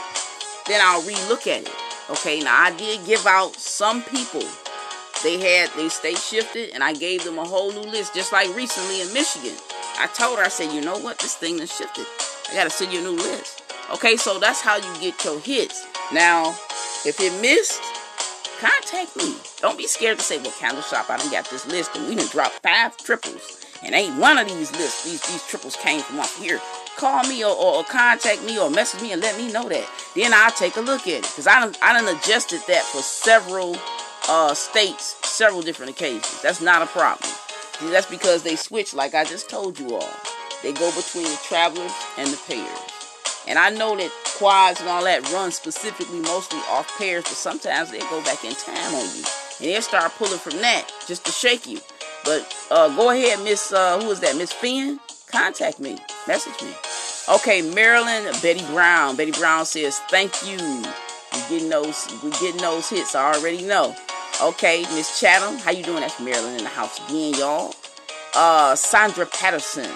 then 0.68 0.82
I'll 0.84 1.02
relook 1.04 1.48
at 1.48 1.64
it. 1.64 1.76
Okay, 2.10 2.40
now 2.40 2.56
I 2.56 2.76
did 2.76 3.06
give 3.06 3.26
out 3.26 3.56
some 3.56 4.04
people. 4.04 4.44
They 5.24 5.40
had 5.40 5.70
they 5.76 5.90
state 5.90 6.18
shifted, 6.18 6.72
and 6.74 6.84
I 6.84 6.94
gave 6.94 7.24
them 7.24 7.40
a 7.40 7.46
whole 7.46 7.72
new 7.72 7.90
list, 7.90 8.14
just 8.14 8.32
like 8.32 8.54
recently 8.56 9.02
in 9.02 9.14
Michigan. 9.14 9.56
I 9.98 10.08
told 10.08 10.40
her, 10.40 10.46
I 10.46 10.50
said, 10.50 10.74
you 10.74 10.82
know 10.82 10.98
what, 10.98 11.20
this 11.20 11.36
thing 11.36 11.60
is 11.60 11.76
shifted. 11.76 12.06
I 12.52 12.54
gotta 12.54 12.70
send 12.70 12.94
you 12.94 13.00
a 13.00 13.04
new 13.04 13.16
list. 13.16 13.64
Okay, 13.94 14.18
so 14.18 14.40
that's 14.40 14.62
how 14.62 14.78
you 14.78 15.00
get 15.00 15.24
your 15.24 15.40
hits. 15.40 15.86
Now, 16.12 16.50
if 17.06 17.20
it 17.20 17.32
missed, 17.42 17.82
contact 18.60 19.16
me. 19.16 19.36
Don't 19.62 19.78
be 19.78 19.88
scared 19.88 20.18
to 20.18 20.24
say, 20.24 20.38
well, 20.40 20.52
Candle 20.60 20.82
Shop, 20.82 21.10
I 21.10 21.18
don't 21.18 21.32
got 21.32 21.50
this 21.50 21.68
list, 21.68 21.96
and 21.96 22.08
we 22.08 22.16
done 22.16 22.28
dropped 22.28 22.62
five 22.62 22.98
triples. 22.98 23.65
And 23.84 23.94
ain't 23.94 24.18
one 24.18 24.38
of 24.38 24.48
these 24.48 24.72
lists, 24.72 25.04
these 25.04 25.22
these 25.28 25.46
triples 25.48 25.76
came 25.76 26.02
from 26.02 26.20
up 26.20 26.30
here. 26.40 26.60
Call 26.98 27.24
me 27.24 27.44
or, 27.44 27.54
or, 27.54 27.76
or 27.76 27.84
contact 27.84 28.44
me 28.44 28.58
or 28.58 28.70
message 28.70 29.02
me 29.02 29.12
and 29.12 29.22
let 29.22 29.38
me 29.38 29.52
know 29.52 29.68
that. 29.68 29.90
Then 30.16 30.34
I'll 30.34 30.52
take 30.52 30.78
a 30.78 30.82
look 30.82 31.02
at 31.02 31.08
it. 31.08 31.22
Because 31.24 31.46
I 31.46 31.60
done, 31.60 31.76
I 31.82 31.94
done 32.00 32.16
adjusted 32.16 32.62
that 32.68 32.84
for 32.84 33.02
several 33.02 33.76
uh, 34.30 34.54
states, 34.54 35.18
several 35.28 35.62
different 35.62 35.92
occasions. 35.92 36.42
That's 36.42 36.62
not 36.62 36.82
a 36.82 36.88
problem. 36.88 37.30
That's 37.82 38.06
because 38.06 38.44
they 38.44 38.56
switch, 38.56 38.94
like 38.94 39.14
I 39.14 39.26
just 39.26 39.50
told 39.50 39.78
you 39.78 39.96
all. 39.96 40.14
They 40.64 40.72
go 40.72 40.90
between 40.96 41.26
the 41.26 41.40
travelers 41.44 41.92
and 42.18 42.30
the 42.30 42.38
pairs. 42.48 42.80
And 43.48 43.60
I 43.60 43.70
know 43.70 43.96
that 43.98 44.10
quads 44.38 44.80
and 44.80 44.90
all 44.90 45.04
that 45.04 45.30
run 45.32 45.52
specifically 45.52 46.20
mostly 46.20 46.60
off 46.70 46.92
pairs, 46.98 47.24
but 47.26 47.34
sometimes 47.34 47.92
they 47.92 48.00
go 48.00 48.24
back 48.24 48.44
in 48.44 48.54
time 48.54 48.96
on 48.96 49.06
you. 49.16 49.24
And 49.60 49.70
they'll 49.70 49.82
start 49.82 50.12
pulling 50.14 50.40
from 50.40 50.58
that 50.62 50.90
just 51.08 51.26
to 51.26 51.32
shake 51.32 51.68
you. 51.68 51.80
But 52.26 52.68
uh, 52.72 52.96
go 52.96 53.12
ahead, 53.12 53.44
Miss, 53.44 53.72
uh, 53.72 54.02
who 54.02 54.10
is 54.10 54.20
that? 54.22 54.36
Miss 54.36 54.52
Finn? 54.52 55.00
Contact 55.28 55.80
me. 55.80 55.98
Message 56.28 56.60
me. 56.62 56.74
Okay, 57.36 57.62
Maryland, 57.62 58.28
Betty 58.42 58.66
Brown. 58.68 59.16
Betty 59.16 59.32
Brown 59.32 59.66
says, 59.66 60.00
thank 60.10 60.34
you. 60.46 60.58
We 60.58 61.40
getting 61.50 61.70
those, 61.70 62.08
we 62.24 62.32
getting 62.32 62.62
those 62.62 62.90
hits. 62.90 63.16
I 63.16 63.34
already 63.34 63.64
know. 63.64 63.96
Okay, 64.42 64.82
Miss 64.94 65.20
Chatham, 65.20 65.58
how 65.60 65.72
you 65.72 65.84
doing? 65.84 66.02
That's 66.02 66.20
Maryland 66.20 66.58
in 66.58 66.64
the 66.64 66.70
house 66.70 67.00
again, 67.08 67.36
y'all. 67.36 67.74
Uh, 68.36 68.76
Sandra 68.76 69.26
Patterson. 69.26 69.90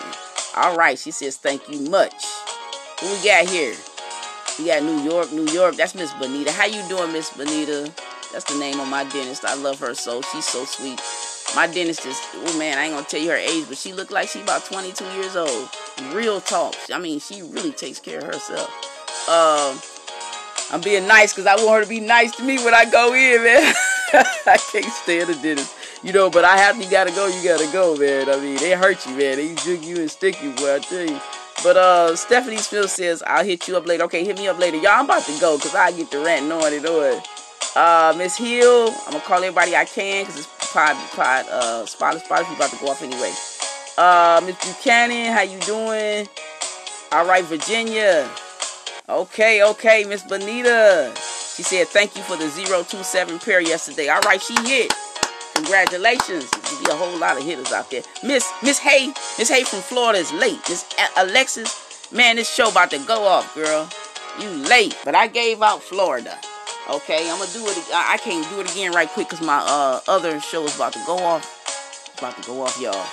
All 0.55 0.75
right, 0.77 0.97
she 0.97 1.11
says, 1.11 1.37
thank 1.37 1.67
you 1.69 1.79
much. 1.89 2.25
Who 3.01 3.07
we 3.07 3.23
got 3.23 3.47
here? 3.47 3.75
We 4.57 4.65
got 4.65 4.83
New 4.83 4.99
York, 5.01 5.31
New 5.31 5.47
York. 5.47 5.75
That's 5.75 5.95
Miss 5.95 6.11
Bonita. 6.13 6.51
How 6.51 6.65
you 6.65 6.85
doing, 6.89 7.11
Miss 7.13 7.29
Bonita? 7.31 7.91
That's 8.31 8.45
the 8.45 8.59
name 8.59 8.79
of 8.79 8.87
my 8.87 9.03
dentist. 9.05 9.45
I 9.45 9.55
love 9.55 9.79
her 9.79 9.93
so. 9.93 10.21
She's 10.21 10.45
so 10.45 10.65
sweet. 10.65 10.99
My 11.55 11.67
dentist 11.67 12.05
is, 12.05 12.19
oh 12.35 12.57
man, 12.59 12.77
I 12.77 12.85
ain't 12.85 12.93
gonna 12.93 13.05
tell 13.05 13.19
you 13.19 13.29
her 13.29 13.35
age, 13.35 13.65
but 13.67 13.77
she 13.77 13.91
looked 13.91 14.11
like 14.11 14.29
she 14.29 14.41
about 14.41 14.65
22 14.65 15.03
years 15.15 15.35
old. 15.35 15.69
Real 16.13 16.39
talk. 16.39 16.75
I 16.93 16.99
mean, 16.99 17.19
she 17.19 17.41
really 17.41 17.71
takes 17.71 17.99
care 17.99 18.19
of 18.19 18.25
herself. 18.25 18.69
Um, 19.27 19.79
I'm 20.71 20.81
being 20.81 21.07
nice 21.07 21.33
because 21.33 21.47
I 21.47 21.55
want 21.55 21.79
her 21.79 21.83
to 21.83 21.89
be 21.89 21.99
nice 21.99 22.35
to 22.37 22.43
me 22.43 22.63
when 22.63 22.73
I 22.73 22.85
go 22.85 23.13
in, 23.13 23.43
man. 23.43 23.73
I 24.13 24.57
can't 24.71 24.85
stand 24.85 25.29
the 25.29 25.35
dentist. 25.41 25.75
You 26.03 26.13
know, 26.13 26.29
but 26.29 26.45
I 26.45 26.57
have 26.57 26.77
you 26.77 26.89
gotta 26.89 27.11
go, 27.11 27.27
you 27.27 27.43
gotta 27.43 27.69
go, 27.73 27.97
man. 27.97 28.29
I 28.29 28.37
mean, 28.37 28.57
they 28.57 28.71
hurt 28.71 29.05
you, 29.05 29.15
man. 29.15 29.37
They 29.37 29.55
jig 29.55 29.83
you 29.83 29.97
and 29.97 30.09
stick 30.09 30.41
you, 30.41 30.51
boy, 30.51 30.75
I 30.75 30.79
tell 30.79 31.05
you. 31.05 31.19
But 31.63 31.75
uh 31.75 32.15
Stephanie 32.15 32.57
Smith 32.57 32.89
says, 32.89 33.21
I'll 33.25 33.43
hit 33.43 33.67
you 33.67 33.75
up 33.75 33.85
later. 33.85 34.03
Okay, 34.05 34.23
hit 34.23 34.37
me 34.37 34.47
up 34.47 34.59
later. 34.59 34.77
Y'all, 34.77 34.99
I'm 34.99 35.05
about 35.05 35.23
to 35.23 35.39
go 35.39 35.57
because 35.57 35.75
I 35.75 35.91
get 35.91 36.09
the 36.11 36.19
rant 36.19 36.51
on 36.51 36.73
and 36.73 36.85
on. 36.85 37.21
Uh 37.75 38.13
Miss 38.17 38.37
Hill, 38.37 38.89
I'm 39.05 39.13
gonna 39.13 39.19
call 39.25 39.39
everybody 39.39 39.75
I 39.75 39.85
can 39.85 40.25
because 40.25 40.39
it's 40.39 40.58
pod 40.71 40.95
pod 41.15 41.45
uh 41.49 41.85
spot 41.85 42.19
spot 42.19 42.41
is 42.41 42.55
about 42.55 42.69
to 42.69 42.77
go 42.77 42.89
off 42.89 43.01
anyway. 43.01 43.33
Uh 43.97 44.41
Miss 44.45 44.55
Buchanan, 44.65 45.33
how 45.33 45.41
you 45.41 45.59
doing? 45.61 46.27
All 47.11 47.25
right, 47.25 47.43
Virginia. 47.45 48.29
Okay, 49.07 49.63
okay, 49.63 50.03
Miss 50.05 50.23
Bonita. 50.23 51.11
She 51.55 51.63
said 51.63 51.87
thank 51.87 52.15
you 52.15 52.21
for 52.23 52.37
the 52.37 52.47
027 52.49 53.39
pair 53.39 53.59
yesterday. 53.59 54.07
All 54.09 54.21
right, 54.21 54.41
she 54.41 54.53
hit. 54.67 54.93
Congratulations. 55.55 56.49
There'll 56.51 56.83
be 56.83 56.91
a 56.91 56.95
whole 56.95 57.17
lot 57.17 57.37
of 57.37 57.43
hitters 57.43 57.71
out 57.73 57.89
there. 57.91 58.03
Miss 58.23 58.49
Miss 58.63 58.79
Hay, 58.79 59.07
Miss 59.37 59.49
Hay 59.49 59.63
from 59.63 59.81
Florida 59.81 60.19
is 60.19 60.31
late. 60.33 60.59
Miss 60.69 60.85
Alexis, 61.17 61.89
Man, 62.11 62.37
this 62.37 62.51
show 62.51 62.71
about 62.71 62.89
to 62.89 62.97
go 63.05 63.27
off, 63.27 63.53
girl. 63.53 63.87
You 64.41 64.49
late, 64.67 64.97
but 65.05 65.13
I 65.13 65.27
gave 65.27 65.61
out 65.61 65.83
Florida. 65.83 66.35
Okay, 66.89 67.29
I'm 67.29 67.37
gonna 67.37 67.51
do 67.53 67.67
it. 67.67 67.77
I 67.93 68.13
I 68.13 68.17
can't 68.17 68.49
do 68.49 68.61
it 68.61 68.71
again 68.71 68.91
right 68.93 69.07
quick 69.07 69.29
because 69.29 69.45
my 69.45 69.59
uh, 69.59 69.99
other 70.07 70.39
show 70.41 70.63
is 70.65 70.75
about 70.75 70.93
to 70.93 71.03
go 71.05 71.19
off. 71.19 71.45
It's 72.07 72.17
about 72.17 72.35
to 72.41 72.47
go 72.47 72.63
off, 72.63 72.81
y'all. 72.81 73.05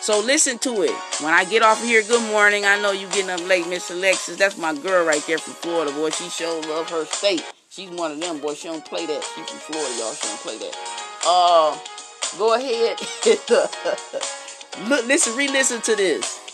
So 0.00 0.20
listen 0.20 0.58
to 0.58 0.82
it. 0.82 0.94
When 1.20 1.34
I 1.34 1.44
get 1.44 1.62
off 1.62 1.82
of 1.82 1.88
here, 1.88 2.02
good 2.02 2.22
morning. 2.30 2.64
I 2.64 2.80
know 2.80 2.92
you 2.92 3.08
getting 3.08 3.30
up 3.30 3.40
late, 3.48 3.66
Miss 3.66 3.90
Alexis. 3.90 4.36
That's 4.36 4.56
my 4.56 4.74
girl 4.74 5.04
right 5.04 5.24
there 5.26 5.38
from 5.38 5.54
Florida, 5.54 5.90
boy. 5.92 6.10
She 6.10 6.28
sure 6.28 6.62
love 6.62 6.88
her 6.90 7.06
state. 7.06 7.42
She's 7.70 7.90
one 7.90 8.12
of 8.12 8.20
them, 8.20 8.38
boy. 8.38 8.54
She 8.54 8.68
don't 8.68 8.84
play 8.84 9.06
that. 9.06 9.24
She 9.24 9.42
from 9.42 9.58
Florida, 9.58 9.94
y'all. 9.98 10.12
She 10.12 10.28
don't 10.28 10.40
play 10.40 10.58
that. 10.58 10.76
Uh, 11.26 11.76
go 12.38 12.54
ahead. 12.54 13.00
Look, 14.88 15.06
listen, 15.06 15.36
re-listen 15.36 15.80
to 15.80 15.96
this. 15.96 16.44